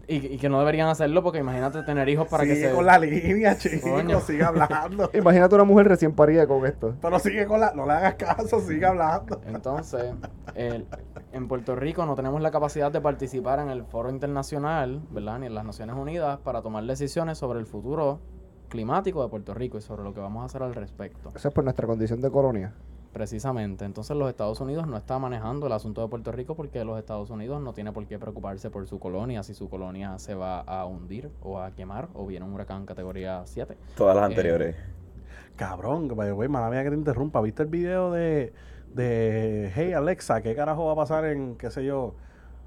[0.07, 2.73] y, y que no deberían hacerlo porque imagínate tener hijos para sigue que se...
[2.75, 3.89] con la línea, chico.
[3.91, 4.19] Coño.
[4.21, 5.09] Sigue hablando.
[5.13, 6.95] Imagínate una mujer recién parida con esto.
[7.01, 7.73] Pero sigue con la.
[7.73, 9.41] No le hagas caso, sigue hablando.
[9.47, 10.13] Entonces,
[10.55, 10.85] el-
[11.33, 15.39] en Puerto Rico no tenemos la capacidad de participar en el foro internacional, ¿verdad?
[15.39, 18.19] Ni en las Naciones Unidas para tomar decisiones sobre el futuro
[18.69, 21.31] climático de Puerto Rico y sobre lo que vamos a hacer al respecto.
[21.35, 22.73] Eso es por nuestra condición de colonia.
[23.17, 23.83] Precisamente.
[23.83, 27.31] Entonces los Estados Unidos no está manejando el asunto de Puerto Rico porque los Estados
[27.31, 30.85] Unidos no tiene por qué preocuparse por su colonia si su colonia se va a
[30.85, 33.75] hundir o a quemar o viene un huracán categoría 7.
[33.95, 34.75] Todas las Eh, anteriores.
[35.55, 37.41] Cabrón, güey, mala mía que te interrumpa.
[37.41, 38.53] ¿Viste el video de,
[38.93, 40.41] de Hey Alexa?
[40.41, 42.13] ¿Qué carajo va a pasar en, qué sé yo,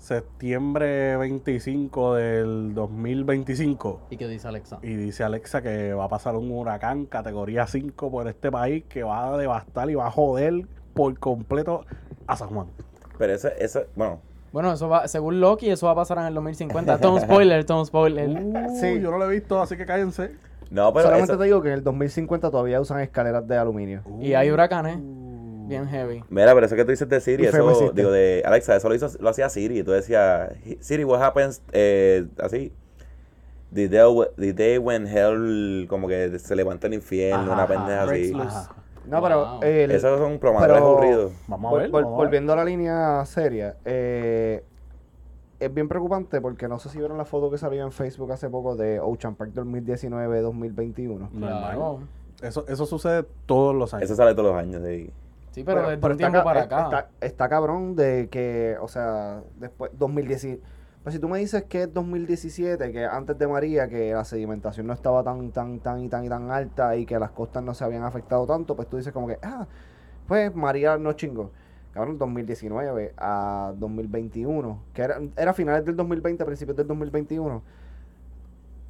[0.01, 4.01] septiembre 25 del 2025?
[4.11, 4.79] ¿Y qué dice Alexa?
[4.83, 9.03] Y dice Alexa que va a pasar un huracán categoría 5 por este país que
[9.03, 11.85] va a devastar y va a joder por completo
[12.27, 12.67] a San Juan.
[13.19, 14.21] Pero ese, ese, bueno,
[14.53, 16.95] Bueno, eso va, según Loki, eso va a pasar en el 2050.
[16.95, 18.29] Esto es un spoiler, un spoiler.
[18.41, 19.01] Uh, Sí.
[19.01, 20.33] Yo no lo he visto, así que cállense.
[20.71, 24.03] no, pero Solamente eso- te digo que en el 2050 todavía usan escaleras de aluminio.
[24.21, 24.99] Y hay huracanes
[25.71, 26.23] bien heavy.
[26.29, 29.09] Mira, pero eso que tú dices de Siri, eso, digo, de Alexa, eso lo, hizo,
[29.21, 29.79] lo hacía Siri.
[29.81, 32.73] Y tú decías, Siri, what happens, eh, así,
[33.73, 34.05] the day,
[34.37, 38.33] the day when hell, como que se levanta el infierno, Ajá, una pendeja así.
[38.39, 38.75] Ajá.
[39.07, 39.61] No, pero Wow.
[39.63, 41.33] el- Esos son programadores pero- aburridos.
[41.49, 41.91] Vamos a ver.
[41.91, 44.63] vol- volviendo a la línea seria, eh,
[45.59, 48.49] es bien preocupante porque no sé si vieron la foto que salió en Facebook hace
[48.49, 51.29] poco de Ocean Park 2019-2021.
[51.33, 51.61] Normal.
[51.61, 52.01] Claro.
[52.43, 54.05] Eso, eso sucede todos los años.
[54.05, 54.83] Eso sale todos los años.
[54.87, 55.11] sí.
[55.51, 56.85] Sí, pero, desde un tiempo para acá.
[56.85, 60.59] Está, está cabrón de que, o sea, después 2010.
[61.03, 64.87] Pues si tú me dices que es 2017, que antes de María, que la sedimentación
[64.87, 67.73] no estaba tan, tan, tan y tan y tan alta y que las costas no
[67.73, 69.67] se habían afectado tanto, pues tú dices como que, ah,
[70.29, 71.53] pues María no chingó.
[71.93, 77.63] Cabrón, 2019 a 2021, que era, era finales del 2020, principios del 2021,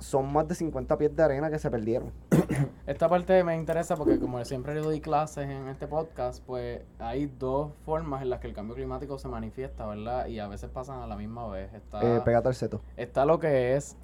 [0.00, 2.12] son más de 50 pies de arena que se perdieron.
[2.86, 7.26] Esta parte me interesa porque como siempre yo doy clases en este podcast, pues hay
[7.26, 10.26] dos formas en las que el cambio climático se manifiesta, ¿verdad?
[10.26, 11.72] Y a veces pasan a la misma vez.
[11.74, 12.80] Está, Eh, pégate al seto.
[12.96, 13.96] está lo que es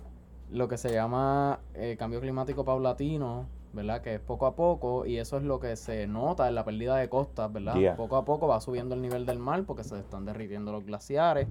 [0.51, 4.02] lo que se llama eh, cambio climático paulatino, ¿verdad?
[4.02, 6.97] Que es poco a poco y eso es lo que se nota en la pérdida
[6.97, 7.74] de costas, ¿verdad?
[7.74, 7.97] Yeah.
[7.97, 11.48] Poco a poco va subiendo el nivel del mar porque se están derritiendo los glaciares.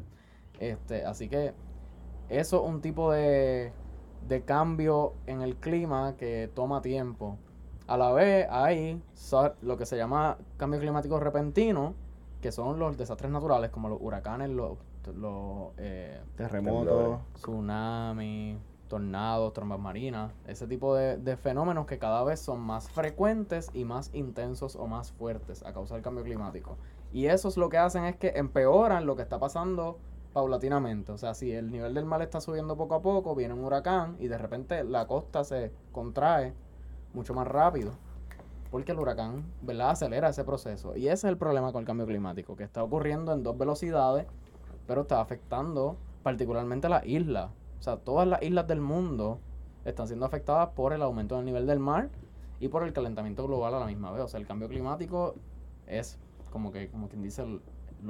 [0.60, 1.54] Este, así que
[2.30, 3.74] eso es un tipo de,
[4.28, 7.38] de cambio en el clima que toma tiempo.
[7.88, 9.02] A la vez hay
[9.62, 11.94] lo que se llama cambio climático repentino,
[12.42, 14.78] que son los desastres naturales como los huracanes, los,
[15.16, 17.22] los eh, Terremoto.
[17.36, 18.58] tsunamis,
[18.88, 23.86] tornados, trombas marinas, ese tipo de, de fenómenos que cada vez son más frecuentes y
[23.86, 26.78] más intensos o más fuertes a causa del cambio climático.
[27.14, 29.98] Y eso es lo que hacen es que empeoran lo que está pasando
[30.36, 31.14] paulatinamente.
[31.14, 34.18] O sea, si el nivel del mar está subiendo poco a poco, viene un huracán
[34.20, 36.54] y de repente la costa se contrae
[37.14, 37.94] mucho más rápido.
[38.70, 39.92] Porque el huracán, ¿verdad?
[39.92, 40.94] Acelera ese proceso.
[40.98, 44.26] Y ese es el problema con el cambio climático, que está ocurriendo en dos velocidades,
[44.86, 47.52] pero está afectando particularmente las islas.
[47.80, 49.40] O sea, todas las islas del mundo
[49.86, 52.10] están siendo afectadas por el aumento del nivel del mar
[52.60, 54.24] y por el calentamiento global a la misma vez.
[54.24, 55.36] O sea, el cambio climático
[55.88, 56.20] es
[56.52, 57.62] como que, como quien dice, el-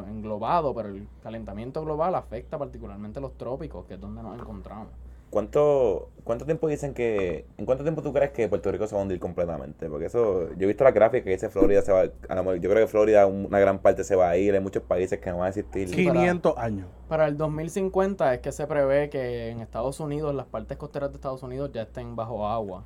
[0.07, 4.87] englobado, pero el calentamiento global afecta particularmente los trópicos, que es donde nos encontramos.
[5.31, 7.45] ¿Cuánto, ¿Cuánto tiempo dicen que...
[7.57, 9.89] ¿En cuánto tiempo tú crees que Puerto Rico se va a hundir completamente?
[9.89, 10.47] Porque eso...
[10.55, 12.03] Yo he visto la gráfica que dice Florida se va...
[12.29, 14.53] A lo mejor- yo creo que Florida una gran parte se va a ir.
[14.53, 15.89] Hay muchos países que no van a existir.
[15.89, 16.05] Sí.
[16.05, 16.87] para- 500 años.
[17.09, 21.15] Para el 2050 es que se prevé que en Estados Unidos, las partes costeras de
[21.15, 22.85] Estados Unidos ya estén bajo agua.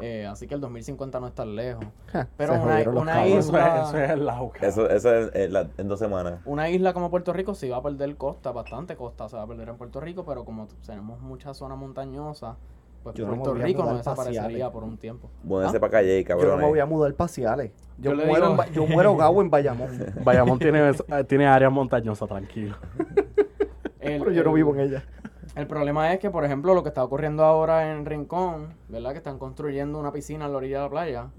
[0.00, 1.84] Eh, así que el 2050 no es tan lejos.
[2.36, 3.16] Pero una, una cabrones.
[3.16, 4.68] Eso es, isla, eso es el lado, cabrón.
[4.70, 6.40] Eso, eso es eh, la- en dos semanas.
[6.44, 9.46] una isla como Puerto Rico sí va a perder costa, bastante costa se va a
[9.46, 12.56] perder en Puerto Rico, pero como tenemos mucha zona montañosa,
[13.02, 15.30] pues Yo Puerto Rico no desaparecería por un tiempo.
[15.44, 16.58] Múdense Ah, para calle, Yo no cabrón.
[16.60, 17.70] me voy a mudar para Ciales.
[17.98, 19.88] Yo, Yo muero, digo- en yo muero ahogado en Bayamón.
[20.24, 20.92] Bayamón tiene,
[21.26, 22.76] tiene áreas montañosas, tranquilo.
[24.00, 25.04] el- Pero yo no vivo en ella.
[25.56, 29.12] El problema es que, por ejemplo, lo que está ocurriendo ahora en Rincón, ¿verdad?
[29.12, 31.30] Que están construyendo una piscina en la orilla de la playa.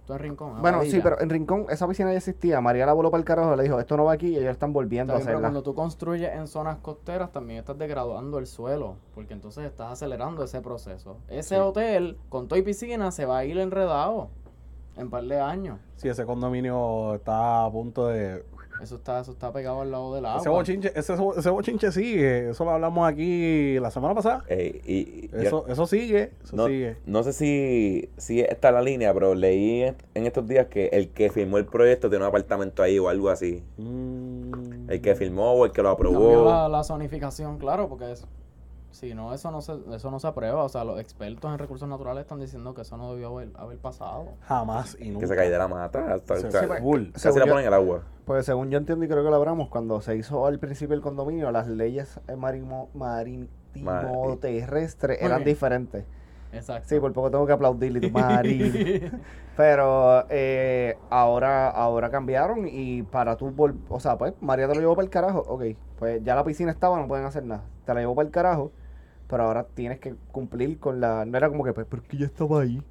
[0.00, 0.62] Esto es Rincón.
[0.62, 2.62] Bueno, sí, pero en Rincón esa piscina ya existía.
[2.62, 4.72] María la voló para el carajo, le dijo, esto no va aquí y ellos están
[4.72, 5.48] volviendo Está a bien, pero hacerla.
[5.48, 10.42] cuando tú construyes en zonas costeras también estás degradando el suelo, porque entonces estás acelerando
[10.42, 11.18] ese proceso.
[11.28, 14.30] Ese hotel con todo y piscina se va a ir enredado
[14.96, 15.78] en un par de años.
[15.96, 18.44] Sí, ese condominio está a punto de...
[18.82, 20.40] Eso está, eso está pegado al lado del agua.
[20.40, 22.50] Ese bochinche, ese, ese bochinche sigue.
[22.50, 24.44] Eso lo hablamos aquí la semana pasada.
[24.86, 26.96] Y, yo- Eso, eso sigue, eso no, sigue.
[27.06, 31.10] no sé si, si está la línea, pero leí en en estos días que el
[31.10, 33.62] que firmó el proyecto tiene un apartamento ahí o algo así.
[33.76, 34.90] Mm.
[34.90, 36.44] El que firmó o el que lo Cambió aprobó.
[36.50, 38.24] la, la zonificación, claro, porque es,
[38.98, 40.64] si no, eso no se, eso no se aprueba.
[40.64, 43.78] O sea, los expertos en recursos naturales están diciendo que eso no debió haber, haber
[43.78, 44.26] pasado.
[44.42, 45.20] Jamás y nunca.
[45.20, 46.12] Que se cae de la mata.
[46.14, 47.04] Hasta, Se- hasta- se- full.
[47.12, 48.02] casi Según la ponen en el agua.
[48.24, 51.00] Pues según yo entiendo y creo que lo hablamos, cuando se hizo al principio el
[51.00, 53.48] condominio, las leyes eh, marimo, marítimo
[53.90, 55.54] Mari- terrestres Muy eran bien.
[55.54, 56.04] diferentes.
[56.52, 56.88] Exacto.
[56.88, 59.10] Sí, por poco tengo que aplaudirle, tu marino.
[59.56, 64.80] Pero eh, ahora, ahora cambiaron y para tú, vol- o sea, pues María te lo
[64.80, 65.62] llevó para el carajo, ok,
[65.98, 68.70] pues ya la piscina estaba, no pueden hacer nada, te la llevó para el carajo,
[69.28, 72.62] pero ahora tienes que cumplir con la, no era como que, pues, porque ya estaba
[72.62, 72.82] ahí.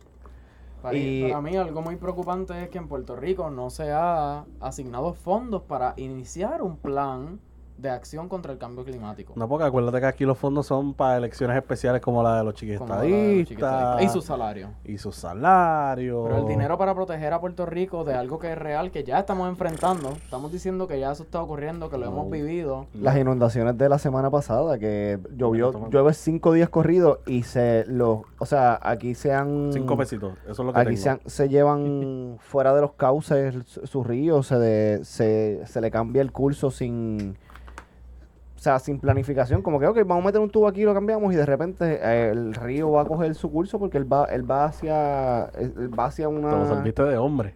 [0.82, 4.46] Para, Y- para mí algo muy preocupante es que en Puerto Rico no se ha
[4.60, 7.42] asignado fondos para iniciar un plan
[7.78, 9.34] de acción contra el cambio climático.
[9.36, 12.54] No, porque acuérdate que aquí los fondos son para elecciones especiales como la de los
[12.56, 14.02] chiquitadistas.
[14.02, 14.70] Y sus salarios.
[14.84, 16.24] y sus salarios.
[16.28, 19.20] Pero el dinero para proteger a Puerto Rico de algo que es real, que ya
[19.20, 22.88] estamos enfrentando, estamos diciendo que ya eso está ocurriendo, que lo hemos vivido.
[22.94, 28.20] Las inundaciones de la semana pasada, que llovió, llueve cinco días corridos y se los,
[28.40, 29.72] o sea, aquí se han...
[29.72, 31.02] Cinco pesitos, eso es lo que Aquí tengo.
[31.02, 35.82] se, han- se llevan fuera de los cauces su- sus ríos, se, de- se, se
[35.82, 37.38] le cambia el curso sin,
[38.68, 41.32] sea, sin planificación, como que, ok, vamos a meter un tubo aquí y lo cambiamos
[41.34, 44.50] y de repente eh, el río va a coger su curso porque él va, él
[44.50, 46.66] va hacia, él va hacia Te lo una...
[46.68, 47.54] serviste de hombre.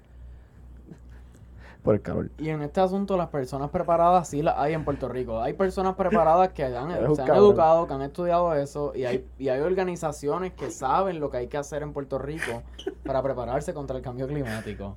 [1.84, 2.30] Por el calor.
[2.38, 5.42] Y en este asunto las personas preparadas sí las hay en Puerto Rico.
[5.42, 9.50] Hay personas preparadas que han- se han educado, que han estudiado eso y hay, y
[9.50, 12.62] hay organizaciones que saben lo que hay que hacer en Puerto Rico
[13.04, 14.96] para prepararse contra el cambio climático.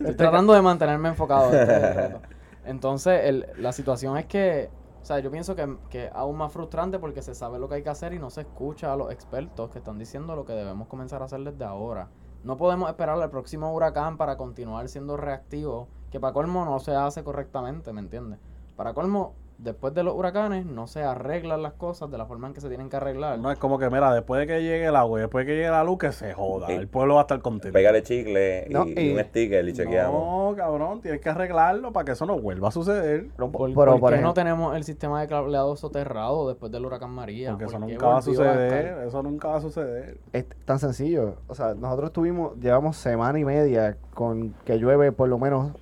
[0.00, 1.52] Estoy tratando de mantenerme enfocado.
[1.52, 2.20] en este reto.
[2.64, 4.68] Entonces, el- la situación es que,
[5.06, 7.84] o sea, yo pienso que, que aún más frustrante porque se sabe lo que hay
[7.84, 10.88] que hacer y no se escucha a los expertos que están diciendo lo que debemos
[10.88, 12.08] comenzar a hacer desde ahora.
[12.42, 16.96] No podemos esperar al próximo huracán para continuar siendo reactivos, que para colmo no se
[16.96, 18.40] hace correctamente, ¿me entiendes?
[18.74, 22.54] Para colmo, después de los huracanes no se arreglan las cosas de la forma en
[22.54, 23.38] que se tienen que arreglar.
[23.38, 25.56] No es como que, mira, después de que llegue el agua y después de que
[25.56, 26.66] llegue la luz, que se joda.
[26.66, 26.74] Sí.
[26.74, 27.72] El pueblo va a estar contento.
[27.72, 30.12] Pégale chicle y, No, y y- un sticker y chequeamos.
[30.50, 33.28] No, cabrón, tienes que arreglarlo para que eso no vuelva a suceder.
[33.36, 36.84] Pero, ¿Por, pero, por por qué no tenemos el sistema de cableado soterrado después del
[36.84, 37.50] huracán María?
[37.50, 38.98] Porque eso ¿Por qué nunca va a suceder.
[39.06, 40.18] Eso nunca va a suceder.
[40.32, 41.36] es tan sencillo.
[41.48, 45.72] O sea, nosotros tuvimos, llevamos semana y media con que llueve por lo menos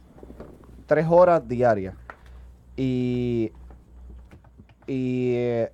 [0.86, 1.94] tres horas diarias.
[2.76, 3.52] Y,
[4.86, 5.73] y eh,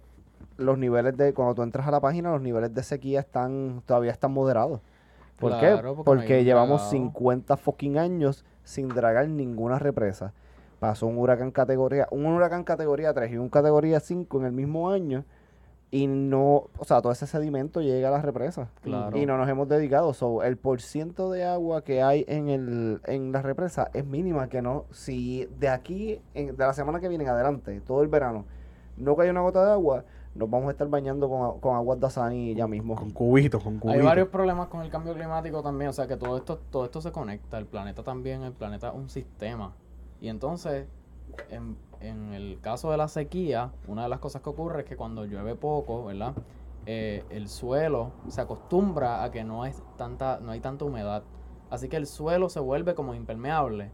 [0.56, 4.12] los niveles de, cuando tú entras a la página, los niveles de sequía están, todavía
[4.12, 4.80] están moderados.
[5.38, 6.02] ¿Por Claro, qué?
[6.04, 6.90] porque llevamos dragado.
[6.90, 10.32] 50 fucking años sin dragar ninguna represa.
[10.80, 14.90] Pasó un huracán categoría, un huracán categoría 3 y un categoría 5 en el mismo
[14.90, 15.24] año.
[15.92, 18.68] Y no, o sea, todo ese sedimento llega a las represas.
[18.82, 19.16] Claro.
[19.18, 20.14] Y no nos hemos dedicado.
[20.14, 24.48] So, el porciento de agua que hay en el en la represa es mínima.
[24.48, 28.08] Que no, si de aquí, en- de la semana que viene en adelante, todo el
[28.08, 28.44] verano,
[29.00, 30.04] no cae una gota de agua,
[30.34, 32.94] nos vamos a estar bañando con, con aguas de Asani ya mismo.
[32.94, 34.00] Con cubitos, con cubitos.
[34.00, 37.00] Hay varios problemas con el cambio climático también, o sea que todo esto, todo esto
[37.00, 39.72] se conecta, el planeta también, el planeta es un sistema.
[40.20, 40.86] Y entonces,
[41.48, 44.96] en, en el caso de la sequía, una de las cosas que ocurre es que
[44.96, 46.34] cuando llueve poco, ¿verdad?
[46.86, 51.22] Eh, el suelo se acostumbra a que no, es tanta, no hay tanta humedad.
[51.68, 53.90] Así que el suelo se vuelve como impermeable.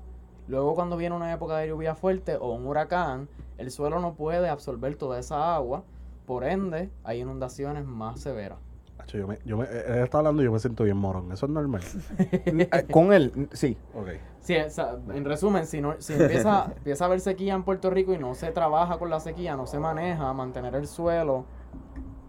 [0.48, 3.28] Luego cuando viene una época de lluvia fuerte o un huracán,
[3.58, 5.84] el suelo no puede absorber toda esa agua,
[6.26, 8.58] por ende hay inundaciones más severas.
[8.98, 11.30] Acho, yo me, yo me, él está hablando y yo me siento bien morón.
[11.30, 11.82] Eso es normal.
[12.18, 13.76] Eh, con él, sí.
[13.94, 14.08] Ok.
[14.40, 17.90] Sí, o sea, en resumen, si, no, si empieza, empieza a haber sequía en Puerto
[17.90, 21.44] Rico y no se trabaja con la sequía, no se maneja, mantener el suelo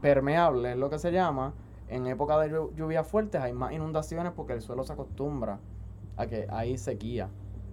[0.01, 1.53] permeable es lo que se llama,
[1.87, 5.59] en época de llu- lluvias fuertes hay más inundaciones porque el suelo se acostumbra
[6.17, 7.29] a que hay sequía.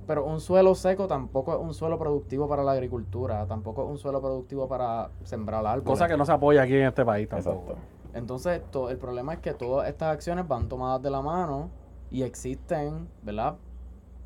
[0.06, 3.98] Pero un suelo seco tampoco es un suelo productivo para la agricultura, tampoco es un
[3.98, 5.86] suelo productivo para sembrar árboles.
[5.86, 7.72] Cosa que no se apoya aquí en este país tampoco.
[7.72, 7.78] Exacto.
[8.12, 11.70] Entonces, to- el problema es que todas estas acciones van tomadas de la mano
[12.10, 13.56] y existen, ¿verdad?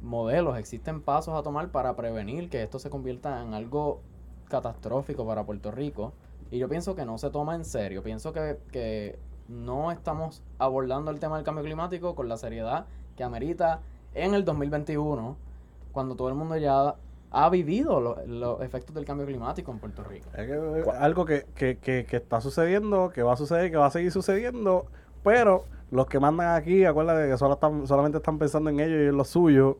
[0.02, 4.00] Modelos, existen pasos a tomar para prevenir que esto se convierta en algo
[4.48, 6.12] catastrófico para Puerto Rico.
[6.50, 8.02] Y yo pienso que no se toma en serio.
[8.02, 9.18] Pienso que, que
[9.48, 12.86] no estamos abordando el tema del cambio climático con la seriedad
[13.16, 13.80] que amerita
[14.14, 15.36] en el 2021,
[15.92, 16.94] cuando todo el mundo ya
[17.30, 20.28] ha vivido lo- los efectos del cambio climático en Puerto Rico.
[20.36, 23.76] Es que, eh, algo que, que, que, que está sucediendo, que va a suceder, que
[23.76, 24.86] va a seguir sucediendo,
[25.22, 29.06] pero los que mandan aquí, acuérdate que solo están, solamente están pensando en ellos y
[29.08, 29.78] en lo suyo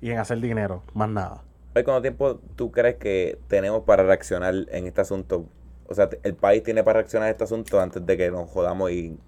[0.00, 1.42] y en hacer dinero, más nada.
[1.74, 5.44] Oye, ¿Cuánto tiempo tú crees que tenemos para reaccionar en este asunto?
[5.88, 8.90] O sea, el país tiene para reaccionar a este asunto antes de que nos jodamos
[8.90, 9.18] y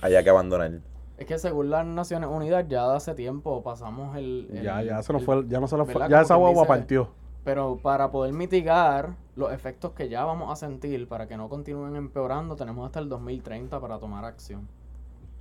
[0.00, 0.70] haya que abandonar.
[1.18, 4.48] Es que según las Naciones Unidas ya de hace tiempo pasamos el...
[4.52, 6.64] el- ya, ya se nos el- fue, ya no se nos fue, ya esa guagua
[6.66, 7.08] partió.
[7.44, 11.96] Pero para poder mitigar los efectos que ya vamos a sentir, para que no continúen
[11.96, 14.68] empeorando, tenemos hasta el 2030 para tomar acción.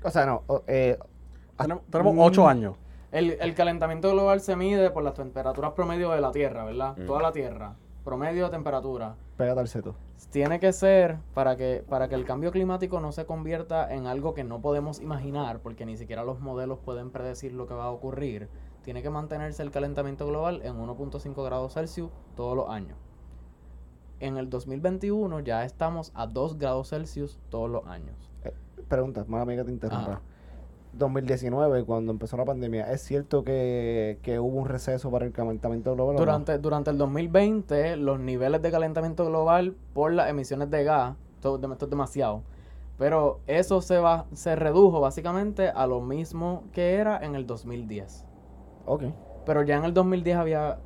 [0.03, 0.43] O sea, no.
[0.67, 0.97] eh,
[1.57, 2.75] Tenemos, tenemos mm, ocho años.
[3.11, 6.95] El, el calentamiento global se mide por las temperaturas promedio de la Tierra, ¿verdad?
[6.97, 7.05] Mm.
[7.05, 7.73] Toda la Tierra.
[8.07, 9.17] Promedio de temperatura.
[9.35, 9.93] pégate al seto.
[10.31, 14.33] Tiene que ser para que, para que el cambio climático no se convierta en algo
[14.33, 17.91] que no podemos imaginar, porque ni siquiera los modelos pueden predecir lo que va a
[17.91, 18.47] ocurrir.
[18.81, 22.97] Tiene que mantenerse el calentamiento global en 1.5 grados Celsius todos los años.
[24.21, 28.31] En el 2021 ya estamos a 2 grados Celsius todos los años.
[28.87, 30.11] Pregunta, mala amiga te interrumpa.
[30.13, 30.21] Ajá.
[30.97, 35.93] 2019, cuando empezó la pandemia, ¿es cierto que, que hubo un receso para el calentamiento
[35.93, 36.15] global?
[36.15, 36.19] no?
[36.19, 41.55] Durante, durante el 2020, los niveles de calentamiento global por las emisiones de gas, esto,
[41.55, 42.43] esto es demasiado,
[42.97, 48.25] pero eso se, va, se redujo básicamente a lo mismo que era en el 2010.
[48.85, 49.03] Ok.
[49.45, 50.79] Pero ya en el 2010 había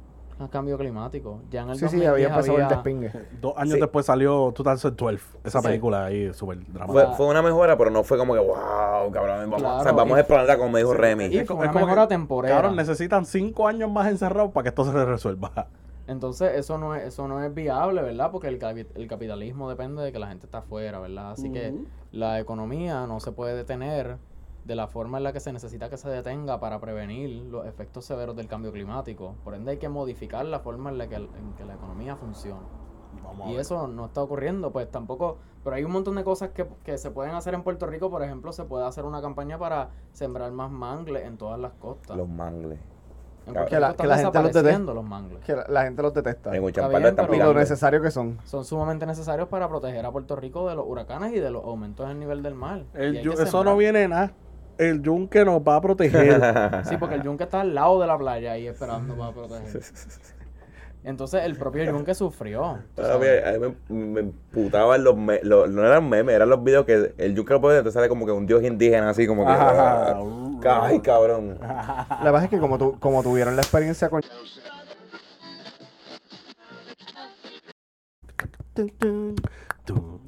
[0.49, 1.41] cambio climático.
[1.49, 3.11] Ya en el Sí, sí, 2010 había empezado el despingue.
[3.41, 3.80] Dos años Sí.
[3.80, 5.68] después salió 2012, esa Sí.
[5.68, 7.11] película ahí súper dramática.
[7.13, 10.18] fue una mejora, pero no fue como que, wow, cabrón, vamos, Claro, o sea, vamos
[10.18, 11.26] y- a planeta como me dijo Remy.
[11.26, 12.55] Y Es fue una es como mejora que, temporera.
[12.55, 15.68] Cabrón, necesitan cinco años más encerrados para que esto se resuelva.
[16.07, 18.31] Entonces eso no es, eso no es viable, ¿verdad?
[18.31, 18.59] Porque el,
[18.95, 21.31] el capitalismo depende de que la gente está afuera, ¿verdad?
[21.31, 21.73] Así que
[22.11, 24.18] la economía no se puede detener
[24.65, 28.05] de la forma en la que se necesita que se detenga para prevenir los efectos
[28.05, 29.35] severos del cambio climático.
[29.43, 32.61] Por ende hay que modificar la forma en la que, en que la economía funciona.
[33.23, 35.38] Vamos Y eso no está ocurriendo, pues tampoco.
[35.63, 38.09] Pero hay un montón de cosas que, que se pueden hacer en Puerto Rico.
[38.09, 42.15] Por ejemplo, se puede hacer una campaña para sembrar más mangles en todas las costas.
[42.15, 42.79] Los mangles.
[43.45, 44.41] en Que la- que gente los deteste.
[44.47, 45.39] desapareciendo los mangles.
[45.43, 46.55] Que la, la gente los detesta.
[46.55, 48.39] En Está bien, están Y lo necesario que son.
[48.45, 52.05] Son sumamente necesarios para proteger a Puerto Rico de los huracanes y de los aumentos
[52.05, 52.85] en el nivel del mar.
[52.93, 54.31] El eso no viene nada.
[54.81, 56.41] El yunque nos va a proteger.
[56.85, 59.81] Sí, porque el yunque está al lado de la playa ahí esperando para proteger.
[61.03, 62.65] Entonces el propio yunque sufrió.
[62.65, 63.45] A mí, sabes.
[63.45, 67.35] a mí me, me emputaban los memes, no eran memes, eran los videos que el
[67.35, 69.51] Yunque lo puede, entonces sale como que un dios indígena así como que...
[69.51, 70.19] Ajá.
[70.19, 71.57] ah, Ay, cabrón.
[71.61, 74.21] La verdad es que como, tu, como tuvieron la experiencia con...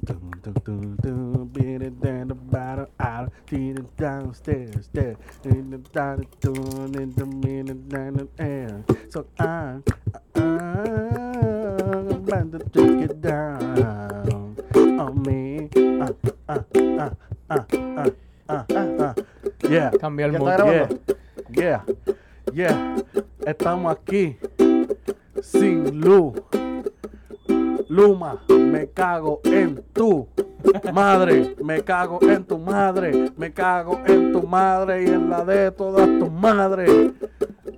[0.04, 7.14] Beat it down the bottom, out, beat it downstairs, there, in the down, down, in
[7.14, 8.84] the middle, down the air.
[9.08, 9.78] So I,
[10.34, 15.70] I'm about to take it down on me.
[16.00, 16.10] Ah,
[16.50, 17.10] ah, ah,
[17.48, 17.64] ah,
[18.48, 19.14] ah, ah, ah.
[19.70, 19.90] Yeah.
[19.98, 20.50] Cambió el mood.
[20.50, 20.88] está?
[21.50, 21.84] Yeah,
[22.52, 22.96] yeah,
[23.46, 24.36] estamos aquí
[25.40, 26.34] sin luz.
[27.88, 30.26] Luma, me cago en tu
[30.92, 35.70] madre, me cago en tu madre, me cago en tu madre y en la de
[35.70, 36.90] todas tus madres.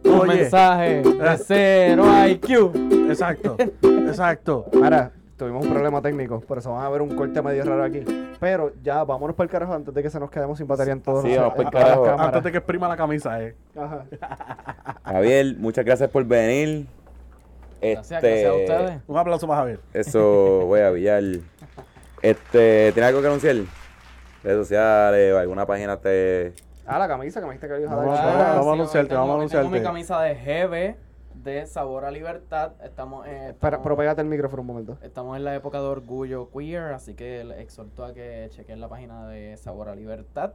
[0.04, 3.10] Un mensaje de cero IQ.
[3.10, 4.66] exacto, exacto.
[4.82, 8.04] Ahora, tuvimos un problema técnico, por eso van a ver un corte medio raro aquí.
[8.38, 11.00] Pero ya, vámonos para el carajo antes de que se nos quedemos sin batería en
[11.00, 12.04] todos Sí, los vamos carajo.
[12.04, 12.26] cámaras.
[12.28, 13.54] Antes de que exprima la camisa, eh.
[13.76, 14.04] Ajá.
[15.04, 16.86] Javier, muchas gracias por venir.
[17.80, 19.02] Gracias, Este, gracias a ustedes.
[19.06, 19.80] Un aplauso para Javier.
[19.92, 21.22] Eso, voy a billar.
[22.22, 23.56] Este, ¿tienes algo que anunciar?
[24.42, 26.54] Redes sociales o alguna página te...
[26.86, 28.06] Ah, la camisa que me dijiste que ibas a dar.
[28.06, 29.82] Vamos, vamos, a anunciarte, tengo- vamos a Tengo mi anunciarte.
[29.82, 30.96] camisa de GB
[31.42, 32.72] de Sabor a Libertad.
[32.82, 34.98] Estamos, eh, estamos- pero pégate el micrófono un momento.
[35.02, 38.88] Estamos en la época de orgullo queer, así que les exhorto a que chequen la
[38.88, 40.52] página de Sabor a Libertad,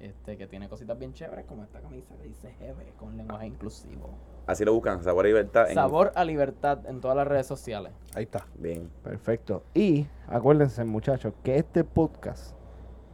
[0.00, 4.10] este que tiene cositas bien chéveres, como esta camisa que dice GB con lenguaje inclusivo.
[4.46, 5.68] Así lo buscan, Sabor y Libertad.
[5.68, 7.92] en- Sabor a Libertad en todas las redes sociales.
[8.14, 8.46] Ahí está.
[8.56, 8.90] Bien.
[9.02, 9.62] Perfecto.
[9.74, 12.54] Y acuérdense, muchachos, que este podcast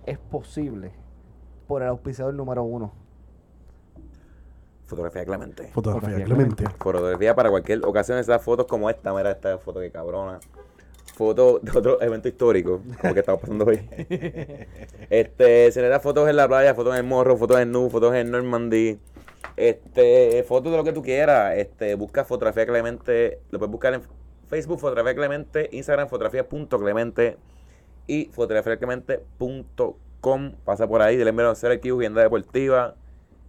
[0.07, 0.93] es posible
[1.69, 2.93] por el auspiciador número uno.
[4.87, 5.69] Fotografía Clemente.
[5.69, 6.65] Fotografía Fotografía Clemente.
[6.79, 10.41] Fotografía para cualquier ocasión, esas fotos como esta, mira esta foto que cabrona.
[11.21, 13.77] Foto de otro evento histórico, como que estamos pasando hoy.
[15.11, 17.91] Este, se le da fotos en la playa, fotos en el morro, fotos en Nu,
[17.91, 18.99] fotos en Normandy.
[19.55, 21.59] Este, fotos de lo que tú quieras.
[21.59, 24.01] Este, busca fotografía Clemente, lo puedes buscar en
[24.49, 27.37] Facebook, fotografía Clemente, Instagram, fotografía.clemente
[28.07, 30.53] y fotografiaclemente.com.
[30.65, 32.95] Pasa por ahí, dile envío a hacer aquí, vivienda deportiva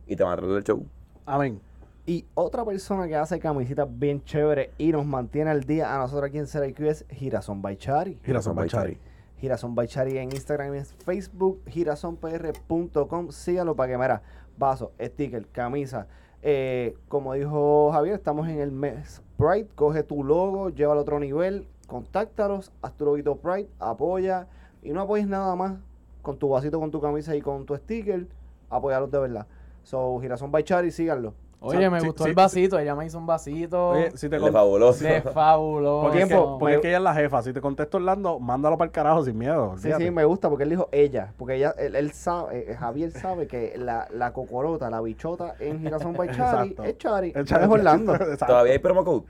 [0.08, 0.86] y te van a traer el show.
[1.26, 1.71] Amén.
[2.06, 6.30] Y otra persona que hace camisitas bien chéveres y nos mantiene al día a nosotros
[6.30, 8.18] aquí en CRIQ es Girasón Baichari.
[8.24, 8.98] Girasón Bachari.
[9.38, 13.32] Girasón Baichari en Instagram y en Facebook, girasonpr.com.
[13.32, 14.22] Síganlo para que, mira,
[14.58, 16.08] vaso, sticker, camisa.
[16.42, 19.68] Eh, como dijo Javier, estamos en el mes Pride.
[19.76, 24.48] Coge tu logo, llévalo a otro nivel, contáctalos, haz tu loguito Pride, apoya
[24.82, 25.78] y no apoyes nada más
[26.24, 28.28] con tu vasito, con tu camisa y con tu sticker.
[28.72, 29.48] Apóyalos de verdad.
[29.84, 31.34] So, Girasón Baichari, síganlo.
[31.64, 32.30] Oye, me Sí, gustó sí.
[32.32, 35.04] el vasito, ella me hizo un vasito Oye, si te fabuloso.
[35.04, 36.02] de fabuloso.
[36.02, 37.44] porque, es que, Tiempo, porque es que ella es la jefa.
[37.44, 39.76] Si te contesto Orlando, mándalo para el carajo sin miedo.
[39.78, 43.12] Sí, sí, me gusta porque él dijo ella, porque ella, él, él sabe, eh, Javier
[43.12, 47.46] sabe que la, la cocorota, la bichota en Girasón by Chari es Chari, El no
[47.46, 48.16] Chari- es Orlando.
[48.16, 48.46] Exacto.
[48.48, 49.24] ¿Todavía hay promo code?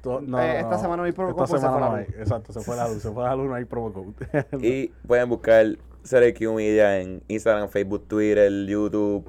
[0.00, 0.78] To- no, Eh, no, esta no.
[0.78, 2.04] semana no hay promo Esta code, pues se semana no hay.
[2.18, 3.02] Exacto, se fue la luz.
[3.02, 4.12] Se fue la luz, no hay promo code.
[4.66, 5.66] Y pueden buscar
[6.02, 9.28] CRQ Media en Instagram, Facebook, Twitter, YouTube.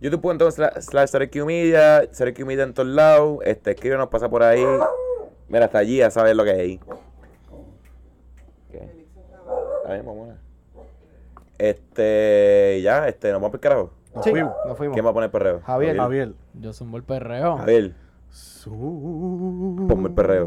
[0.00, 1.14] YouTube.com slash
[1.44, 2.02] Media,
[2.44, 3.38] Media en todos lados.
[3.44, 4.64] Este, escríbenos, pasa por ahí.
[5.48, 6.80] Mira, hasta allí ya sabes lo que hay.
[8.70, 9.06] ¿Qué?
[9.82, 10.36] Está bien, mamona.
[11.58, 13.90] Este, ya, este, nos vamos por el carajo.
[14.14, 14.52] Nos Sí, fuimos.
[14.66, 14.94] nos fuimos.
[14.94, 15.60] ¿Quién va a poner perreo?
[15.60, 15.96] Javier.
[15.96, 16.32] Javier.
[16.54, 17.56] Yo zumbo el perreo.
[17.58, 17.94] Javier.
[19.88, 20.46] Ponme el perreo.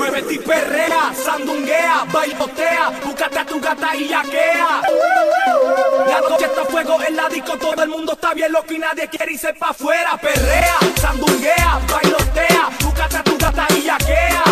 [0.00, 4.80] Muévete y perrea, sandunguea, bailotea, búscate a tu gata y yaquea.
[6.08, 8.78] La noche está a fuego en la disco, todo el mundo está bien loco y
[8.78, 10.16] nadie quiere irse pa' afuera.
[10.16, 14.49] Perrea, sandunguea, bailotea, búscate a tu gata y yaquea.